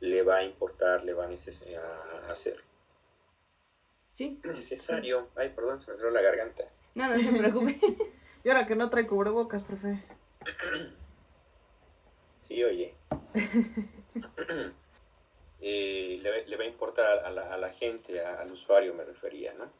le 0.00 0.22
va 0.22 0.38
a 0.38 0.44
importar, 0.44 1.04
le 1.04 1.12
va 1.12 1.24
a, 1.24 1.28
a 1.28 2.32
hacer. 2.32 2.62
Sí. 4.12 4.40
Necesario. 4.44 5.28
Ay, 5.36 5.50
perdón, 5.50 5.78
se 5.78 5.90
me 5.90 5.96
cerró 5.96 6.10
la 6.10 6.22
garganta. 6.22 6.64
No, 6.94 7.08
no 7.08 7.18
se 7.18 7.32
preocupe. 7.32 7.78
y 8.44 8.48
ahora 8.48 8.66
que 8.66 8.76
no 8.76 8.90
trae 8.90 9.06
cubrebocas, 9.06 9.62
profe. 9.62 9.98
Sí, 12.40 12.62
oye. 12.62 12.94
Eh, 15.66 16.20
le, 16.20 16.56
va 16.58 16.64
a 16.64 16.66
importar 16.66 17.24
a 17.24 17.30
la, 17.30 17.54
a 17.54 17.56
la 17.56 17.70
gente, 17.70 18.22
al 18.22 18.52
usuario 18.52 18.92
me 18.92 19.02
refería, 19.02 19.54
¿no? 19.54 19.72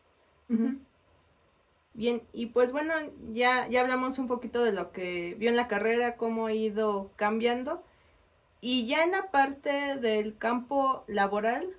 Bien, 1.95 2.23
y 2.33 2.47
pues 2.47 2.73
bueno, 2.73 2.93
ya, 3.33 3.69
ya 3.69 3.81
hablamos 3.81 4.19
un 4.19 4.27
poquito 4.29 4.63
de 4.65 4.73
lo 4.73 4.93
que 4.93 5.37
vio 5.39 5.51
en 5.51 5.57
la 5.57 5.69
carrera, 5.69 6.17
cómo 6.17 6.47
ha 6.47 6.53
ido 6.53 7.11
cambiando. 7.17 7.83
Y 8.61 8.87
ya 8.87 9.05
en 9.05 9.13
la 9.13 9.31
parte 9.31 9.97
del 9.97 10.37
campo 10.39 11.05
laboral, 11.07 11.77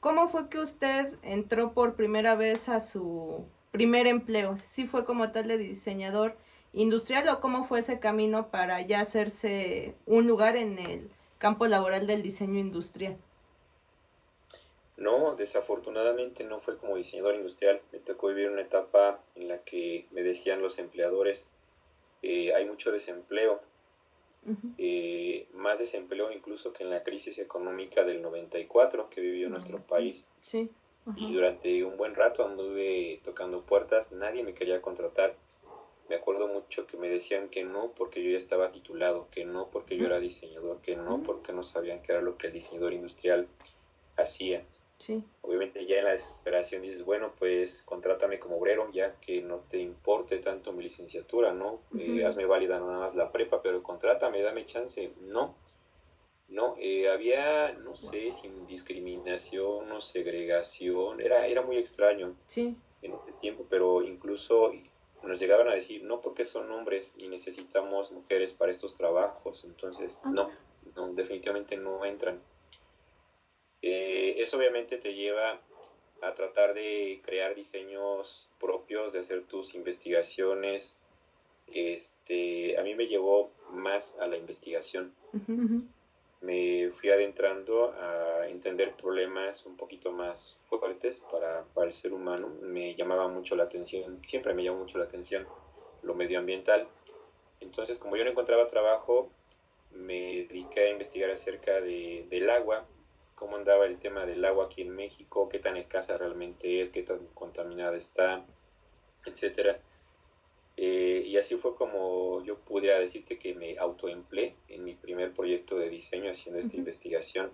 ¿Cómo 0.00 0.28
fue 0.28 0.48
que 0.48 0.60
usted 0.60 1.14
entró 1.22 1.72
por 1.72 1.96
primera 1.96 2.36
vez 2.36 2.68
a 2.68 2.78
su 2.78 3.44
primer 3.72 4.06
empleo? 4.06 4.56
¿Sí 4.56 4.86
fue 4.86 5.04
como 5.04 5.32
tal 5.32 5.48
de 5.48 5.58
diseñador 5.58 6.36
industrial 6.72 7.28
o 7.28 7.40
cómo 7.40 7.64
fue 7.64 7.80
ese 7.80 7.98
camino 7.98 8.48
para 8.48 8.80
ya 8.80 9.00
hacerse 9.00 9.96
un 10.06 10.28
lugar 10.28 10.56
en 10.56 10.78
el 10.78 11.10
campo 11.38 11.66
laboral 11.66 12.06
del 12.06 12.22
diseño 12.22 12.60
industrial? 12.60 13.18
No, 14.98 15.36
desafortunadamente 15.36 16.42
no 16.42 16.58
fue 16.58 16.76
como 16.76 16.96
diseñador 16.96 17.36
industrial. 17.36 17.80
Me 17.92 18.00
tocó 18.00 18.28
vivir 18.28 18.50
una 18.50 18.62
etapa 18.62 19.22
en 19.36 19.46
la 19.46 19.58
que 19.58 20.06
me 20.10 20.22
decían 20.22 20.60
los 20.60 20.78
empleadores, 20.80 21.48
eh, 22.22 22.52
hay 22.52 22.66
mucho 22.66 22.90
desempleo, 22.90 23.60
eh, 24.76 25.46
más 25.52 25.78
desempleo 25.78 26.32
incluso 26.32 26.72
que 26.72 26.82
en 26.82 26.90
la 26.90 27.02
crisis 27.02 27.38
económica 27.38 28.04
del 28.04 28.22
94 28.22 29.08
que 29.08 29.20
vivió 29.20 29.48
nuestro 29.48 29.80
país. 29.80 30.26
Y 31.16 31.32
durante 31.32 31.84
un 31.84 31.96
buen 31.96 32.14
rato 32.14 32.44
anduve 32.44 33.20
tocando 33.24 33.62
puertas, 33.62 34.12
nadie 34.12 34.42
me 34.42 34.52
quería 34.52 34.82
contratar. 34.82 35.36
Me 36.08 36.16
acuerdo 36.16 36.48
mucho 36.48 36.86
que 36.86 36.96
me 36.96 37.08
decían 37.08 37.48
que 37.50 37.64
no 37.64 37.92
porque 37.92 38.22
yo 38.22 38.30
ya 38.30 38.36
estaba 38.36 38.72
titulado, 38.72 39.28
que 39.30 39.44
no 39.44 39.68
porque 39.70 39.96
yo 39.96 40.06
era 40.06 40.18
diseñador, 40.18 40.80
que 40.80 40.96
no 40.96 41.22
porque 41.22 41.52
no 41.52 41.62
sabían 41.62 42.02
qué 42.02 42.12
era 42.12 42.20
lo 42.20 42.36
que 42.36 42.48
el 42.48 42.54
diseñador 42.54 42.94
industrial 42.94 43.46
hacía. 44.16 44.64
Obviamente 45.42 45.86
ya 45.86 45.98
en 45.98 46.04
la 46.04 46.12
desesperación 46.12 46.82
dices, 46.82 47.04
bueno, 47.04 47.32
pues 47.38 47.82
contrátame 47.84 48.38
como 48.38 48.56
obrero, 48.56 48.90
ya 48.92 49.14
que 49.20 49.40
no 49.40 49.58
te 49.68 49.78
importe 49.78 50.38
tanto 50.38 50.72
mi 50.72 50.82
licenciatura, 50.82 51.52
¿no? 51.54 51.80
Eh, 51.98 52.24
hazme 52.24 52.46
válida 52.46 52.80
nada 52.80 52.98
más 52.98 53.14
la 53.14 53.30
prepa, 53.30 53.62
pero 53.62 53.82
contrátame, 53.82 54.42
dame 54.42 54.66
chance. 54.66 55.12
No, 55.20 55.54
no, 56.48 56.76
eh, 56.78 57.10
había, 57.10 57.72
no 57.74 57.94
sé, 57.94 58.32
sin 58.32 58.66
discriminación 58.66 59.92
o 59.92 60.00
segregación, 60.00 61.20
era, 61.20 61.46
era 61.46 61.62
muy 61.62 61.76
extraño 61.76 62.34
sí. 62.46 62.74
en 63.02 63.12
ese 63.12 63.32
tiempo, 63.40 63.66
pero 63.68 64.02
incluso 64.02 64.72
nos 65.22 65.40
llegaban 65.40 65.68
a 65.68 65.74
decir, 65.74 66.02
no 66.04 66.20
porque 66.20 66.44
son 66.46 66.70
hombres 66.72 67.14
y 67.18 67.28
necesitamos 67.28 68.12
mujeres 68.12 68.54
para 68.54 68.70
estos 68.70 68.94
trabajos, 68.94 69.64
entonces 69.64 70.20
ah. 70.24 70.30
no, 70.30 70.50
no, 70.96 71.12
definitivamente 71.12 71.76
no 71.76 72.04
entran. 72.04 72.40
Eh, 73.82 74.34
eso 74.38 74.56
obviamente 74.56 74.98
te 74.98 75.14
lleva 75.14 75.60
a 76.20 76.34
tratar 76.34 76.74
de 76.74 77.20
crear 77.24 77.54
diseños 77.54 78.48
propios, 78.58 79.12
de 79.12 79.20
hacer 79.20 79.42
tus 79.44 79.74
investigaciones. 79.74 80.96
Este, 81.68 82.78
a 82.78 82.82
mí 82.82 82.94
me 82.94 83.06
llevó 83.06 83.50
más 83.70 84.16
a 84.20 84.26
la 84.26 84.36
investigación. 84.36 85.12
Me 86.40 86.90
fui 86.92 87.10
adentrando 87.10 87.92
a 87.92 88.48
entender 88.48 88.94
problemas 88.94 89.66
un 89.66 89.76
poquito 89.76 90.12
más 90.12 90.56
fuertes 90.68 91.20
para, 91.30 91.64
para 91.74 91.88
el 91.88 91.92
ser 91.92 92.12
humano. 92.12 92.48
Me 92.62 92.94
llamaba 92.94 93.28
mucho 93.28 93.56
la 93.56 93.64
atención, 93.64 94.20
siempre 94.24 94.54
me 94.54 94.64
llamó 94.64 94.78
mucho 94.78 94.98
la 94.98 95.04
atención 95.04 95.46
lo 96.02 96.14
medioambiental. 96.14 96.88
Entonces, 97.60 97.98
como 97.98 98.16
yo 98.16 98.24
no 98.24 98.30
encontraba 98.30 98.68
trabajo, 98.68 99.30
me 99.90 100.46
dediqué 100.48 100.80
a 100.80 100.90
investigar 100.90 101.30
acerca 101.30 101.80
de, 101.80 102.26
del 102.30 102.50
agua 102.50 102.86
cómo 103.38 103.56
andaba 103.56 103.86
el 103.86 103.98
tema 103.98 104.26
del 104.26 104.44
agua 104.44 104.66
aquí 104.66 104.82
en 104.82 104.90
México, 104.90 105.48
qué 105.48 105.58
tan 105.58 105.76
escasa 105.76 106.18
realmente 106.18 106.80
es, 106.80 106.90
qué 106.90 107.02
tan 107.02 107.18
contaminada 107.34 107.96
está, 107.96 108.44
etcétera. 109.24 109.78
Eh, 110.76 111.22
y 111.24 111.36
así 111.36 111.56
fue 111.56 111.74
como 111.74 112.42
yo 112.44 112.56
pudiera 112.56 112.98
decirte 112.98 113.38
que 113.38 113.54
me 113.54 113.78
autoempleé 113.78 114.54
en 114.68 114.84
mi 114.84 114.94
primer 114.94 115.32
proyecto 115.32 115.76
de 115.76 115.88
diseño 115.88 116.30
haciendo 116.30 116.60
esta 116.60 116.76
investigación. 116.76 117.50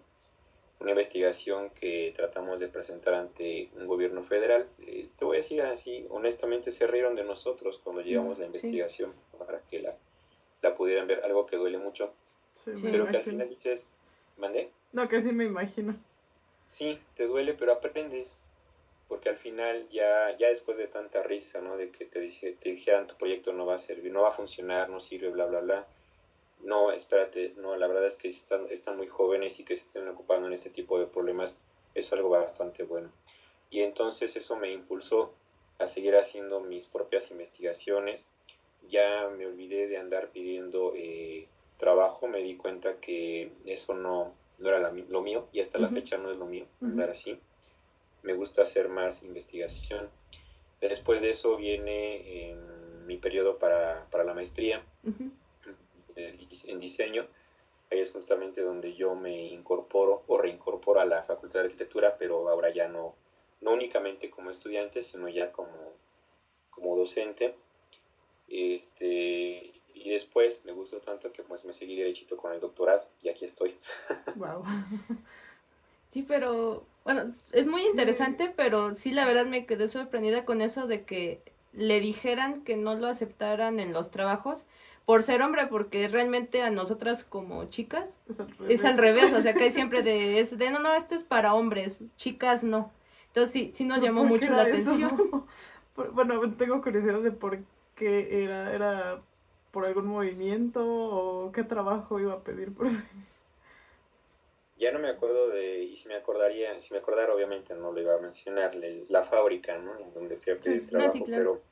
Una 0.81 0.90
investigación 0.90 1.70
que 1.70 2.12
tratamos 2.16 2.61
de 2.61 2.68
presentar 2.68 3.14
ante 3.14 3.70
un 3.77 3.87
gobierno 3.87 4.23
federal. 4.25 4.66
Eh, 4.87 5.09
te 5.18 5.25
voy 5.25 5.37
a 5.37 5.40
decir 5.40 5.62
así, 5.62 6.07
honestamente 6.11 6.73
se 6.73 6.87
rieron 6.87 7.14
de 7.14 7.25
nosotros 7.25 7.81
cuando 7.83 8.03
llevamos 8.03 8.38
la 8.38 8.47
investigación 8.47 9.12
para 9.38 9.61
que 9.61 9.81
la, 9.81 9.97
la, 10.62 10.75
pudieran 10.75 11.07
ver, 11.07 11.25
algo 11.25 11.47
que 11.47 11.57
duele 11.57 11.79
mucho. 11.79 12.12
pero 12.83 13.07
que 13.07 13.16
al 13.16 13.23
final 13.23 13.49
dices, 13.49 13.88
¿mandé? 14.37 14.70
No, 14.94 15.09
que 15.09 15.20
sí 15.20 15.33
me 15.33 15.44
imagino. 15.44 15.96
Sí, 16.68 17.00
te 17.16 17.26
duele, 17.26 17.54
pero 17.54 17.72
aprendes. 17.72 18.38
Porque 19.09 19.28
al 19.28 19.37
final, 19.37 19.88
ya, 19.90 20.37
ya 20.38 20.48
después 20.48 20.78
de 20.78 20.87
tanta 20.87 21.20
risa, 21.20 21.61
¿no? 21.61 21.76
De 21.76 21.90
que 21.90 22.04
te, 22.04 22.20
dice, 22.20 22.52
te 22.52 22.70
dijeran 22.70 23.09
tu 23.09 23.16
proyecto 23.16 23.52
no 23.52 23.66
va 23.66 23.74
a 23.74 23.80
servir, 23.80 24.12
no 24.12 24.22
va 24.22 24.28
a 24.28 24.33
funcionar, 24.33 24.88
no 24.88 25.00
sirve, 25.00 25.31
bla, 25.31 25.46
bla, 25.46 25.60
bla. 25.60 25.87
No, 26.60 26.92
espérate, 26.92 27.54
no, 27.56 27.75
la 27.77 27.88
verdad 27.88 28.06
es 28.06 28.16
que 28.16 28.29
están, 28.29 28.69
están 28.71 28.96
muy 28.96 29.08
jóvenes 29.08 29.58
y 29.58 29.64
que 29.64 29.75
se 29.75 29.88
estén 29.88 30.08
ocupando 30.08 30.46
en 30.46 30.52
este 30.52 30.71
tipo 30.71 30.98
de 31.00 31.06
problemas 31.06 31.58
es 31.96 32.12
algo 32.12 32.31
bastante 32.31 32.85
bueno. 32.85 33.10
Y 33.71 33.81
entonces 33.81 34.37
eso 34.37 34.54
me 34.54 34.71
impulsó 34.73 35.33
a 35.81 35.88
seguir 35.88 36.14
haciendo 36.14 36.60
mis 36.60 36.87
propias 36.87 37.33
investigaciones. 37.33 38.29
Ya 38.88 39.29
me 39.29 39.44
olvidé 39.46 39.88
de 39.88 39.98
andar 39.98 40.29
pidiendo 40.29 40.92
eh, 40.94 41.48
trabajo, 41.79 42.29
me 42.29 42.44
di 42.44 42.56
cuenta 42.56 43.00
que 43.00 43.50
eso 43.66 43.94
no, 43.94 44.33
no 44.59 44.69
era 44.69 44.92
lo 44.92 45.23
mío 45.23 45.48
y 45.52 45.61
hasta 45.61 45.79
la 45.79 45.88
fecha 45.88 46.19
no 46.19 46.31
es 46.31 46.37
lo 46.37 46.46
mío 46.46 46.67
andar 46.81 47.11
así. 47.11 47.38
Me 48.23 48.35
gusta 48.35 48.63
hacer 48.63 48.88
más 48.88 49.23
investigación. 49.23 50.09
Después 50.81 51.23
de 51.23 51.31
eso 51.31 51.57
viene 51.57 52.57
mi 53.07 53.17
periodo 53.17 53.59
para, 53.59 54.07
para, 54.11 54.25
la 54.25 54.35
maestría 54.35 54.83
en 56.17 56.79
diseño. 56.79 57.27
Ahí 57.90 58.00
es 58.00 58.13
justamente 58.13 58.63
donde 58.63 58.94
yo 58.94 59.15
me 59.15 59.46
incorporo 59.46 60.23
o 60.27 60.38
reincorporo 60.38 61.00
a 61.00 61.05
la 61.05 61.23
Facultad 61.23 61.61
de 61.61 61.67
Arquitectura, 61.67 62.17
pero 62.19 62.48
ahora 62.48 62.71
ya 62.71 62.88
no, 62.88 63.15
no 63.61 63.73
únicamente 63.73 64.31
como 64.31 64.50
estudiante, 64.50 65.02
sino 65.02 65.29
ya 65.29 65.52
como, 65.52 65.92
como 66.71 66.96
docente. 66.96 67.55
Este, 68.48 69.73
y 69.95 70.11
después 70.11 70.63
me 70.65 70.73
gustó 70.73 70.99
tanto 70.99 71.33
que 71.33 71.42
pues 71.42 71.65
me 71.65 71.73
seguí 71.73 71.97
derechito 71.97 72.37
con 72.37 72.53
el 72.53 72.61
doctorado 72.61 73.07
y 73.23 73.29
aquí 73.29 73.45
estoy. 73.45 73.77
Wow. 74.37 74.65
Sí, 76.11 76.23
pero 76.23 76.87
bueno, 77.05 77.25
es 77.53 77.67
muy 77.67 77.83
interesante, 77.87 78.53
pero 78.55 78.95
sí 78.95 79.11
la 79.11 79.27
verdad 79.27 79.47
me 79.47 79.67
quedé 79.67 79.88
sorprendida 79.88 80.45
con 80.45 80.61
eso 80.61 80.87
de 80.87 81.05
que 81.05 81.42
le 81.73 81.99
dijeran 82.01 82.63
que 82.63 82.77
no 82.77 82.95
lo 82.95 83.09
aceptaran 83.09 83.81
en 83.81 83.92
los 83.92 84.13
trabajos 84.13 84.65
por 85.07 85.25
ser 85.25 85.42
hombre, 85.42 85.67
porque 85.67 86.07
realmente 86.09 86.63
a 86.63 86.71
nosotras 86.71 87.25
como 87.25 87.65
chicas 87.67 88.21
Es 88.29 88.38
al 88.40 88.49
revés. 88.57 88.81
es 88.81 88.85
al 88.85 88.97
revés, 88.97 89.33
o 89.33 89.42
sea 89.42 89.55
que 89.55 89.65
hay 89.65 89.73
siempre 89.73 90.03
de, 90.03 90.38
es 90.40 90.57
de 90.57 90.71
no, 90.71 90.79
no, 90.79 90.95
este 90.95 91.17
es 91.17 91.25
para 91.25 91.55
hombres, 91.55 92.01
chicas 92.17 92.63
no. 92.63 92.92
Entonces 93.29 93.53
sí, 93.53 93.73
sí 93.75 93.85
nos 93.85 93.99
¿Pero 93.99 94.13
llamó 94.13 94.25
mucho 94.25 94.53
la 94.53 94.63
eso? 94.69 94.92
atención. 94.99 95.47
Bueno, 96.13 96.55
tengo 96.57 96.81
curiosidad 96.81 97.21
de 97.21 97.33
por 97.33 97.59
qué 97.97 98.45
era. 98.45 98.73
¿Era 98.75 99.23
por 99.75 99.85
algún 99.85 100.06
movimiento 100.06 100.81
o 100.87 101.50
qué 101.52 101.64
trabajo 101.64 102.20
iba 102.20 102.33
a 102.33 102.44
pedir? 102.44 102.72
Por... 102.72 102.87
Ya 104.77 104.92
no 104.92 105.00
me 105.00 105.08
acuerdo 105.08 105.48
de, 105.48 105.83
y 105.83 105.96
si 105.96 106.08
me 106.08 106.14
acordaría, 106.14 106.81
si 106.81 106.92
me 106.92 106.98
acordara 107.00 107.35
obviamente 107.35 107.75
no 107.75 107.92
lo 107.92 108.00
iba 108.00 108.14
a 108.14 108.18
mencionar, 108.18 108.75
le- 108.77 109.04
la 109.08 109.25
fábrica, 109.25 109.77
¿no? 109.79 109.98
En 109.98 110.14
donde 110.14 110.37
fui 110.37 110.52
a 110.52 110.60
pedir 110.60 110.79
Sí, 110.81 110.90
trabajo, 110.90 111.12
sí, 111.12 111.22
claro. 111.25 111.42
pero 111.42 111.62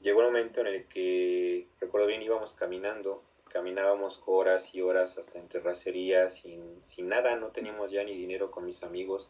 llegó 0.00 0.20
un 0.20 0.26
momento 0.26 0.60
en 0.60 0.66
el 0.68 0.84
que, 0.86 1.66
recuerdo 1.80 2.06
bien, 2.06 2.22
íbamos 2.22 2.54
caminando, 2.54 3.22
caminábamos 3.48 4.22
horas 4.26 4.74
y 4.74 4.82
horas 4.82 5.16
hasta 5.18 5.38
en 5.38 5.48
terracería 5.48 6.28
sin, 6.28 6.78
sin 6.84 7.08
nada, 7.08 7.36
no 7.36 7.48
teníamos 7.48 7.90
ya 7.90 8.04
ni 8.04 8.14
dinero 8.14 8.50
con 8.50 8.64
mis 8.66 8.82
amigos, 8.84 9.28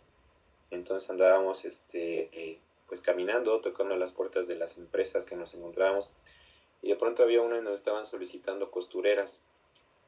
entonces 0.70 1.08
andábamos, 1.10 1.64
este, 1.64 2.28
eh, 2.32 2.58
pues 2.88 3.02
caminando, 3.02 3.60
tocando 3.60 3.96
las 3.96 4.12
puertas 4.12 4.46
de 4.48 4.56
las 4.56 4.78
empresas 4.78 5.24
que 5.24 5.36
nos 5.36 5.54
encontrábamos, 5.54 6.10
y 6.82 6.88
de 6.88 6.96
pronto 6.96 7.22
había 7.22 7.40
una 7.42 7.58
en 7.58 7.64
donde 7.64 7.76
estaban 7.78 8.06
solicitando 8.06 8.70
costureras, 8.70 9.44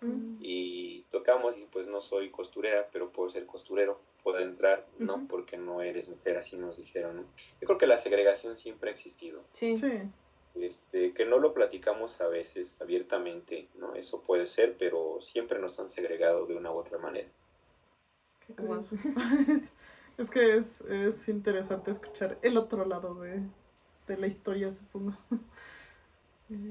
Mm. 0.04 0.38
y 0.40 1.02
tocamos 1.12 1.56
y 1.58 1.64
pues 1.66 1.86
no 1.86 2.00
soy 2.00 2.30
costurera, 2.30 2.88
pero 2.92 3.10
puedo 3.10 3.30
ser 3.30 3.46
costurero, 3.46 4.00
puedo 4.24 4.40
entrar, 4.40 4.84
no, 4.98 5.28
porque 5.28 5.56
no 5.56 5.80
eres 5.80 6.08
mujer, 6.08 6.36
así 6.38 6.56
nos 6.56 6.76
dijeron, 6.78 7.16
¿no? 7.18 7.22
Yo 7.60 7.66
creo 7.66 7.78
que 7.78 7.86
la 7.86 7.98
segregación 7.98 8.56
siempre 8.56 8.90
ha 8.90 8.92
existido, 8.92 9.44
Sí. 9.52 9.76
Sí. 9.76 9.92
este, 10.56 11.12
que 11.14 11.24
no 11.24 11.38
lo 11.38 11.54
platicamos 11.54 12.20
a 12.20 12.26
veces 12.26 12.76
abiertamente, 12.80 13.68
¿no? 13.76 13.94
Eso 13.94 14.22
puede 14.22 14.46
ser, 14.48 14.76
pero 14.76 15.18
siempre 15.20 15.60
nos 15.60 15.78
han 15.78 15.88
segregado 15.88 16.46
de 16.46 16.56
una 16.56 16.72
u 16.72 16.78
otra 16.78 16.98
manera. 16.98 17.28
Qué 18.44 18.54
curioso. 18.54 18.96
es 20.18 20.30
que 20.30 20.56
es, 20.56 20.80
es 20.82 21.28
interesante 21.28 21.92
escuchar 21.92 22.38
el 22.42 22.56
otro 22.56 22.84
lado 22.84 23.14
de, 23.14 23.40
de 24.08 24.16
la 24.16 24.26
historia, 24.26 24.72
supongo. 24.72 25.12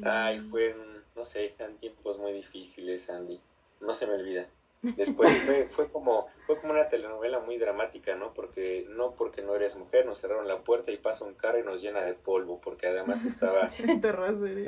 Ay, 0.04 0.40
fueron, 0.50 1.04
no 1.16 1.26
sé, 1.26 1.54
eran 1.58 1.78
tiempos 1.78 2.20
muy 2.20 2.34
difíciles, 2.34 3.10
Andy, 3.10 3.40
no 3.80 3.94
se 3.94 4.08
me 4.08 4.14
olvida. 4.14 4.48
Después 4.82 5.32
fue, 5.44 5.64
fue 5.72 5.92
como 5.92 6.28
fue 6.48 6.58
como 6.60 6.74
una 6.74 6.90
telenovela 6.90 7.40
muy 7.40 7.58
dramática, 7.58 8.16
¿no? 8.16 8.34
Porque 8.34 8.88
no 8.90 9.14
porque 9.14 9.42
no 9.42 9.56
eres 9.56 9.76
mujer, 9.76 10.06
nos 10.06 10.20
cerraron 10.20 10.48
la 10.48 10.64
puerta 10.64 10.92
y 10.92 10.98
pasa 10.98 11.24
un 11.24 11.36
carro 11.36 11.60
y 11.60 11.64
nos 11.64 11.82
llena 11.82 12.02
de 12.02 12.14
polvo, 12.14 12.60
porque 12.60 12.88
además 12.88 13.24
estaba 13.26 13.68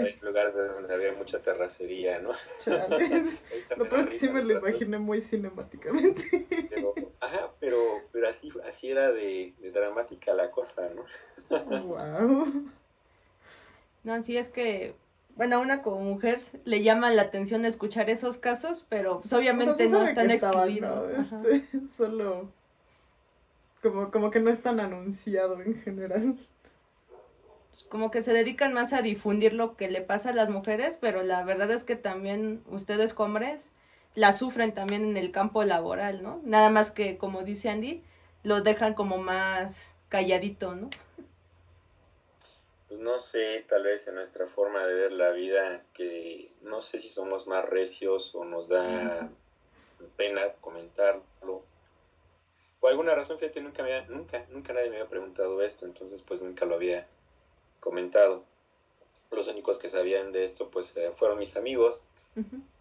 En 0.08 0.20
un 0.20 0.26
lugar 0.28 0.54
de 0.54 0.68
donde 0.68 0.94
había 0.94 1.14
mucha 1.14 1.42
terracería, 1.42 2.20
¿no? 2.20 2.32
Lo 3.78 3.90
peor 3.90 4.02
es 4.02 4.10
que 4.10 4.16
sí 4.16 4.30
me 4.30 4.44
lo 4.44 4.60
imaginé 4.60 5.00
muy 5.00 5.20
cinemáticamente. 5.20 6.24
Pero, 6.70 6.94
ajá, 7.20 7.52
pero, 7.60 7.78
pero 8.12 8.30
así, 8.30 8.52
así 8.68 8.92
era 8.92 9.12
de, 9.12 9.54
de 9.60 9.72
dramática 9.72 10.34
la 10.34 10.52
cosa, 10.52 10.90
¿no? 10.90 11.06
wow. 11.84 12.72
No, 14.04 14.22
sí 14.22 14.38
es 14.38 14.50
que, 14.50 14.96
bueno, 15.36 15.56
a 15.58 15.60
una 15.60 15.82
como 15.82 16.00
mujer 16.02 16.42
le 16.66 16.84
llama 16.84 17.10
la 17.10 17.24
atención 17.24 17.66
escuchar 17.66 18.10
esos 18.10 18.38
casos, 18.38 18.86
pero 18.88 19.22
pues 19.22 19.34
obviamente 19.34 19.90
no 19.90 20.04
están 20.04 20.32
excluidos. 20.32 21.12
ajá. 21.18 21.42
Este, 21.50 21.88
solo 21.96 22.50
como, 23.82 24.12
como 24.12 24.32
que 24.32 24.40
no 24.40 24.50
es 24.50 24.62
tan 24.62 24.80
anunciado 24.80 25.62
en 25.62 25.76
general. 25.76 26.38
Como 27.90 28.12
que 28.12 28.22
se 28.22 28.34
dedican 28.34 28.74
más 28.74 28.94
a 28.94 29.02
difundir 29.02 29.54
lo 29.54 29.76
que 29.76 29.90
le 29.90 30.02
pasa 30.02 30.30
a 30.30 30.34
las 30.34 30.50
mujeres, 30.50 30.98
pero 31.02 31.24
la 31.24 31.44
verdad 31.44 31.72
es 31.72 31.84
que 31.84 31.96
también 31.96 32.64
ustedes 32.68 33.14
hombres 33.20 33.72
la 34.16 34.32
sufren 34.32 34.74
también 34.74 35.04
en 35.04 35.18
el 35.18 35.32
campo 35.32 35.64
laboral, 35.64 36.22
¿no? 36.22 36.40
Nada 36.44 36.70
más 36.70 36.92
que, 36.92 37.18
como 37.18 37.44
dice 37.44 37.70
Andy, 37.70 38.04
lo 38.44 38.62
dejan 38.62 38.94
como 38.94 39.18
más 39.18 39.96
calladito, 40.10 40.76
¿no? 40.76 40.90
Pues 42.94 43.02
no 43.02 43.20
sé, 43.20 43.66
tal 43.68 43.82
vez 43.82 44.06
en 44.06 44.14
nuestra 44.14 44.46
forma 44.46 44.86
de 44.86 44.94
ver 44.94 45.14
la 45.14 45.32
vida, 45.32 45.82
que 45.94 46.52
no 46.62 46.80
sé 46.84 47.00
si 47.00 47.10
somos 47.10 47.48
más 47.48 47.66
recios 47.66 48.36
o 48.36 48.46
nos 48.46 48.68
da 48.68 49.28
pena 50.16 50.52
comentarlo. 50.62 51.64
Por 52.80 52.92
alguna 52.92 53.16
razón, 53.16 53.40
fíjate, 53.40 53.62
nunca, 53.62 53.82
me 53.82 53.96
había- 53.96 54.08
nunca, 54.08 54.46
nunca 54.50 54.74
nadie 54.74 54.90
me 54.92 54.98
había 54.98 55.10
preguntado 55.10 55.64
esto, 55.64 55.88
entonces 55.88 56.22
pues 56.22 56.40
nunca 56.44 56.66
lo 56.68 56.76
había 56.76 57.04
comentado. 57.80 58.44
Los 59.32 59.48
únicos 59.48 59.80
que 59.80 59.90
sabían 59.90 60.32
de 60.32 60.44
esto 60.44 60.70
pues 60.70 60.96
eh, 60.96 61.12
fueron 61.16 61.40
mis 61.40 61.58
amigos 61.58 62.00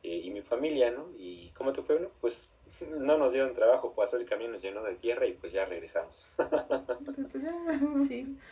eh, 0.02 0.20
y 0.24 0.28
mi 0.28 0.42
familia, 0.42 0.90
¿no? 0.90 1.08
¿Y 1.16 1.48
cómo 1.56 1.72
te 1.72 1.80
fue? 1.80 1.98
No, 1.98 2.10
pues 2.20 2.50
no 2.86 3.16
nos 3.16 3.32
dieron 3.32 3.54
trabajo, 3.54 3.94
pasó 3.94 4.18
el 4.18 4.26
camión, 4.26 4.52
nos 4.52 4.60
llenó 4.60 4.82
de 4.82 4.94
tierra 4.94 5.26
y 5.26 5.32
pues 5.32 5.52
ya 5.52 5.64
regresamos. 5.64 6.26
Pues 6.36 7.42
ya. 7.44 7.78
Sí. 8.06 8.36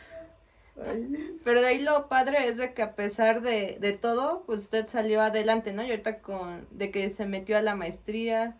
Pero 1.43 1.61
de 1.61 1.67
ahí 1.67 1.79
lo 1.79 2.07
padre 2.07 2.47
es 2.47 2.57
de 2.57 2.73
que 2.73 2.81
a 2.81 2.95
pesar 2.95 3.41
de, 3.41 3.77
de 3.79 3.93
todo, 3.93 4.43
pues 4.45 4.61
usted 4.61 4.85
salió 4.87 5.21
adelante, 5.21 5.73
¿no? 5.73 5.83
Y 5.83 5.91
ahorita 5.91 6.19
con, 6.19 6.67
de 6.71 6.91
que 6.91 7.09
se 7.09 7.25
metió 7.25 7.57
a 7.57 7.61
la 7.61 7.75
maestría, 7.75 8.57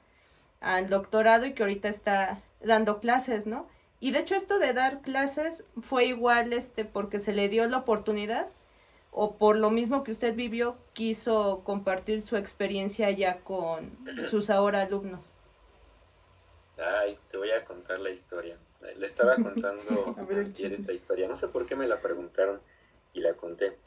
al 0.60 0.90
doctorado 0.90 1.46
y 1.46 1.54
que 1.54 1.64
ahorita 1.64 1.90
está 1.90 2.42
dando 2.62 3.00
clases, 3.00 3.48
¿no? 3.48 3.68
Y 4.00 4.12
de 4.12 4.20
hecho 4.20 4.36
esto 4.36 4.60
de 4.60 4.74
dar 4.74 5.02
clases 5.02 5.64
fue 5.82 6.06
igual, 6.06 6.54
este, 6.54 6.86
porque 6.86 7.20
se 7.20 7.34
le 7.34 7.50
dio 7.50 7.68
la 7.68 7.78
oportunidad 7.78 8.48
o 9.12 9.38
por 9.38 9.58
lo 9.58 9.70
mismo 9.70 10.04
que 10.04 10.12
usted 10.12 10.36
vivió, 10.36 10.78
quiso 10.94 11.64
compartir 11.64 12.22
su 12.22 12.38
experiencia 12.38 13.12
ya 13.12 13.42
con 13.42 13.98
sus 14.30 14.50
ahora 14.50 14.82
alumnos. 14.82 15.34
Ay, 16.78 17.20
te 17.30 17.38
voy 17.38 17.52
a 17.52 17.64
contar 17.66 18.00
la 18.00 18.10
historia. 18.10 18.58
Le 18.98 19.06
estaba 19.06 19.36
contando 19.44 20.16
A 20.18 20.24
ver 20.24 20.40
el 20.40 20.46
ayer 20.46 20.54
chisme. 20.54 20.78
esta 20.78 20.94
historia. 20.94 21.28
No 21.28 21.36
sé 21.36 21.48
por 21.48 21.66
qué 21.66 21.76
me 21.76 21.88
la 21.88 22.02
preguntaron 22.02 22.60
y 23.14 23.22
la 23.22 23.34
conté. 23.36 23.78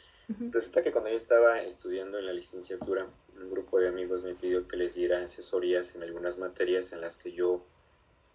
Resulta 0.53 0.83
que 0.83 0.91
cuando 0.91 1.11
yo 1.11 1.17
estaba 1.17 1.61
estudiando 1.63 2.19
en 2.19 2.25
la 2.25 2.33
licenciatura, 2.33 3.07
un 3.37 3.51
grupo 3.51 3.79
de 3.79 3.89
amigos 3.89 4.23
me 4.23 4.35
pidió 4.35 4.67
que 4.67 4.79
les 4.79 4.95
diera 4.95 5.23
asesorías 5.23 5.95
en 5.97 6.03
algunas 6.03 6.39
materias 6.39 6.93
en 6.93 7.03
las 7.03 7.19
que 7.19 7.33
yo, 7.33 7.63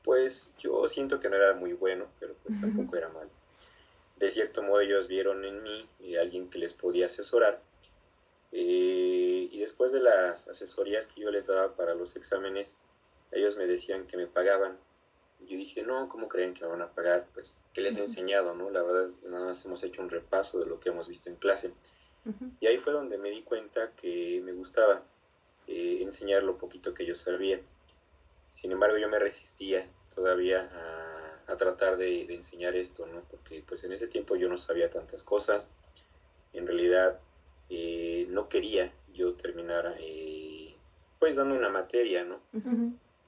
pues, 0.03 0.53
yo 0.59 0.87
siento 0.87 1.19
que 1.19 1.29
no 1.29 1.37
era 1.37 1.55
muy 1.55 1.73
bueno, 1.73 2.05
pero 2.19 2.35
pues 2.43 2.61
tampoco 2.61 2.95
era 2.95 3.09
mal. 3.09 3.27
De 4.17 4.29
cierto 4.29 4.61
modo 4.61 4.81
ellos 4.81 5.07
vieron 5.07 5.43
en 5.45 5.63
mí 5.63 5.89
eh, 6.01 6.19
alguien 6.19 6.49
que 6.51 6.59
les 6.59 6.73
podía 6.73 7.07
asesorar. 7.07 7.59
Eh, 8.51 9.49
y 9.51 9.59
después 9.59 9.91
de 9.91 10.01
las 10.01 10.47
asesorías 10.47 11.07
que 11.07 11.21
yo 11.21 11.31
les 11.31 11.47
daba 11.47 11.75
para 11.75 11.95
los 11.95 12.15
exámenes, 12.15 12.77
ellos 13.31 13.57
me 13.57 13.65
decían 13.65 14.05
que 14.05 14.15
me 14.17 14.27
pagaban. 14.27 14.77
Yo 15.39 15.57
dije, 15.57 15.83
no, 15.83 16.07
¿cómo 16.09 16.27
creen 16.27 16.53
que 16.53 16.63
me 16.63 16.71
van 16.71 16.81
a 16.81 16.87
pagar? 16.93 17.25
Pues, 17.33 17.55
¿qué 17.73 17.81
les 17.81 17.95
he 17.97 18.01
enseñado, 18.01 18.53
no? 18.53 18.69
La 18.69 18.81
verdad, 18.83 19.05
es- 19.05 19.21
nada 19.23 19.45
más 19.45 19.63
hemos 19.65 19.83
hecho 19.83 20.01
un 20.01 20.09
repaso 20.09 20.59
de 20.59 20.65
lo 20.65 20.79
que 20.79 20.89
hemos 20.89 21.07
visto 21.07 21.29
en 21.29 21.35
clase. 21.37 21.71
Y 22.59 22.67
ahí 22.67 22.77
fue 22.77 22.91
donde 22.93 23.17
me 23.17 23.29
di 23.29 23.41
cuenta 23.41 23.91
que 23.95 24.41
me 24.43 24.51
gustaba 24.51 25.01
eh, 25.67 25.99
enseñar 26.01 26.43
lo 26.43 26.57
poquito 26.57 26.93
que 26.93 27.05
yo 27.05 27.15
sabía. 27.15 27.59
Sin 28.51 28.71
embargo, 28.71 28.97
yo 28.97 29.07
me 29.07 29.19
resistía 29.19 29.87
todavía 30.13 30.67
a, 30.73 31.51
a 31.51 31.57
tratar 31.57 31.95
de, 31.97 32.25
de 32.25 32.33
enseñar 32.33 32.75
esto, 32.75 33.05
¿no? 33.05 33.21
Porque 33.29 33.63
pues 33.65 33.83
en 33.83 33.93
ese 33.93 34.07
tiempo 34.07 34.35
yo 34.35 34.49
no 34.49 34.57
sabía 34.57 34.89
tantas 34.89 35.23
cosas. 35.23 35.69
En 36.53 36.65
realidad, 36.65 37.17
eh, 37.69 38.25
no 38.29 38.49
quería 38.49 38.91
yo 39.13 39.33
terminar 39.33 39.95
eh, 39.99 40.75
pues 41.19 41.35
dando 41.35 41.55
una 41.55 41.69
materia, 41.69 42.23
¿no? 42.23 42.41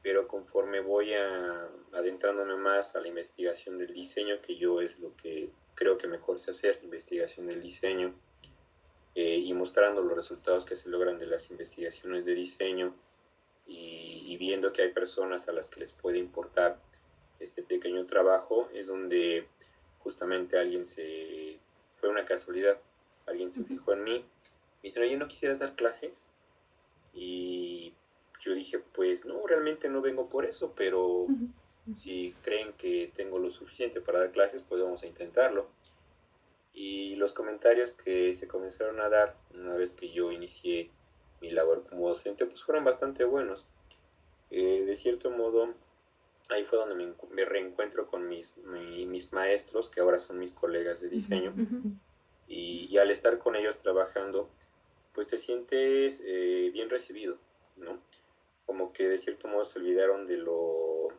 Pero 0.03 0.27
conforme 0.27 0.79
voy 0.79 1.13
a, 1.13 1.69
adentrándome 1.93 2.55
más 2.55 2.95
a 2.95 3.01
la 3.01 3.07
investigación 3.07 3.77
del 3.77 3.93
diseño, 3.93 4.41
que 4.41 4.55
yo 4.55 4.81
es 4.81 4.99
lo 4.99 5.15
que 5.15 5.49
creo 5.75 5.97
que 5.97 6.07
mejor 6.07 6.39
sé 6.39 6.51
hacer, 6.51 6.79
investigación 6.83 7.47
del 7.47 7.61
diseño, 7.61 8.13
eh, 9.15 9.37
y 9.37 9.53
mostrando 9.53 10.01
los 10.01 10.15
resultados 10.15 10.65
que 10.65 10.75
se 10.75 10.89
logran 10.89 11.19
de 11.19 11.27
las 11.27 11.51
investigaciones 11.51 12.25
de 12.25 12.35
diseño, 12.35 12.95
y, 13.67 14.23
y 14.25 14.37
viendo 14.37 14.73
que 14.73 14.81
hay 14.81 14.91
personas 14.91 15.47
a 15.47 15.53
las 15.53 15.69
que 15.69 15.79
les 15.79 15.93
puede 15.93 16.17
importar 16.17 16.79
este 17.39 17.63
pequeño 17.63 18.05
trabajo, 18.05 18.69
es 18.73 18.87
donde 18.87 19.47
justamente 19.99 20.57
alguien 20.57 20.85
se, 20.85 21.59
fue 21.99 22.09
una 22.09 22.25
casualidad, 22.25 22.79
alguien 23.25 23.51
se 23.51 23.63
fijó 23.63 23.93
en 23.93 24.03
mí, 24.03 24.19
me 24.19 24.89
dice, 24.89 24.99
oye, 24.99 25.15
¿no 25.17 25.27
quisieras 25.27 25.59
dar 25.59 25.75
clases? 25.75 26.23
Y 27.13 27.70
yo 28.41 28.53
dije, 28.53 28.79
pues 28.79 29.25
no, 29.25 29.45
realmente 29.45 29.87
no 29.89 30.01
vengo 30.01 30.27
por 30.27 30.45
eso, 30.45 30.73
pero 30.75 31.27
si 31.95 32.33
creen 32.43 32.73
que 32.73 33.11
tengo 33.15 33.39
lo 33.39 33.51
suficiente 33.51 34.01
para 34.01 34.19
dar 34.19 34.31
clases, 34.31 34.63
pues 34.67 34.81
vamos 34.81 35.03
a 35.03 35.07
intentarlo. 35.07 35.67
Y 36.73 37.15
los 37.15 37.33
comentarios 37.33 37.93
que 37.93 38.33
se 38.33 38.47
comenzaron 38.47 38.99
a 38.99 39.09
dar 39.09 39.35
una 39.53 39.75
vez 39.75 39.93
que 39.93 40.11
yo 40.11 40.31
inicié 40.31 40.89
mi 41.41 41.51
labor 41.51 41.85
como 41.87 42.07
docente, 42.07 42.45
pues 42.45 42.63
fueron 42.63 42.83
bastante 42.83 43.23
buenos. 43.25 43.67
Eh, 44.49 44.85
de 44.85 44.95
cierto 44.95 45.29
modo, 45.31 45.73
ahí 46.49 46.63
fue 46.63 46.79
donde 46.79 47.13
me, 47.31 47.45
reencuentro 47.45 48.07
con 48.07 48.27
mis, 48.27 48.57
mis 48.57 49.33
maestros, 49.33 49.89
que 49.89 50.01
ahora 50.01 50.19
son 50.19 50.39
mis 50.39 50.53
colegas 50.53 51.01
de 51.01 51.09
diseño. 51.09 51.53
y, 52.47 52.97
al 52.97 53.11
estar 53.11 53.37
con 53.37 53.55
ellos 53.55 53.79
trabajando, 53.79 54.49
pues 55.13 55.27
te 55.27 55.37
sientes 55.37 56.23
eh, 56.25 56.69
bien 56.73 56.89
recibido, 56.89 57.37
¿no? 57.77 57.99
Como 58.71 58.93
que 58.93 59.09
de 59.09 59.17
cierto 59.17 59.49
modo 59.49 59.65
se 59.65 59.79
olvidaron 59.79 60.25
de 60.25 60.37
lo, 60.37 61.09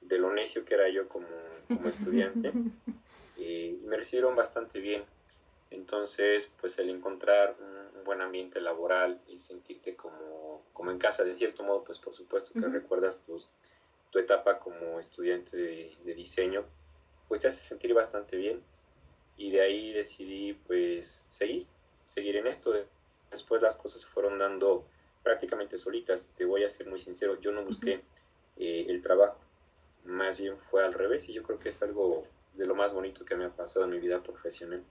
de 0.00 0.16
lo 0.16 0.32
necio 0.32 0.64
que 0.64 0.72
era 0.72 0.88
yo 0.88 1.06
como, 1.10 1.26
como 1.68 1.90
estudiante 1.90 2.54
y 3.36 3.78
me 3.84 3.98
recibieron 3.98 4.34
bastante 4.34 4.80
bien. 4.80 5.04
Entonces, 5.70 6.50
pues 6.58 6.78
el 6.78 6.88
encontrar 6.88 7.54
un, 7.60 8.02
buen 8.02 8.22
ambiente 8.22 8.62
laboral 8.62 9.20
y 9.28 9.40
sentirte 9.40 9.94
como, 9.94 10.62
como, 10.72 10.90
en 10.90 10.96
casa, 10.96 11.22
de 11.22 11.34
cierto 11.34 11.64
modo, 11.64 11.84
pues 11.84 11.98
por 11.98 12.14
supuesto 12.14 12.54
que 12.54 12.66
recuerdas 12.66 13.20
tus, 13.20 13.50
tu 14.08 14.18
etapa 14.18 14.58
como 14.58 14.98
estudiante 14.98 15.58
de, 15.58 15.94
de, 16.02 16.14
diseño, 16.14 16.64
pues 17.28 17.42
te 17.42 17.48
hace 17.48 17.60
sentir 17.60 17.92
bastante 17.92 18.38
bien. 18.38 18.62
Y 19.36 19.50
de 19.50 19.60
ahí 19.60 19.92
decidí 19.92 20.54
pues 20.66 21.24
seguir, 21.28 21.66
seguir 22.06 22.36
en 22.36 22.46
esto. 22.46 22.72
Después 23.30 23.60
las 23.60 23.76
cosas 23.76 24.00
se 24.00 24.06
fueron 24.06 24.38
dando 24.38 24.86
prácticamente 25.24 25.78
solitas. 25.78 26.30
Te 26.36 26.44
voy 26.44 26.62
a 26.62 26.70
ser 26.70 26.86
muy 26.86 27.00
sincero, 27.00 27.40
yo 27.40 27.50
no 27.50 27.64
busqué 27.64 28.02
eh, 28.56 28.86
el 28.88 29.02
trabajo, 29.02 29.38
más 30.04 30.38
bien 30.38 30.56
fue 30.70 30.84
al 30.84 30.92
revés 30.92 31.28
y 31.28 31.32
yo 31.32 31.42
creo 31.42 31.58
que 31.58 31.70
es 31.70 31.82
algo 31.82 32.24
de 32.54 32.66
lo 32.66 32.76
más 32.76 32.94
bonito 32.94 33.24
que 33.24 33.34
me 33.34 33.46
ha 33.46 33.50
pasado 33.50 33.86
en 33.86 33.90
mi 33.90 33.98
vida 33.98 34.22
profesional. 34.22 34.84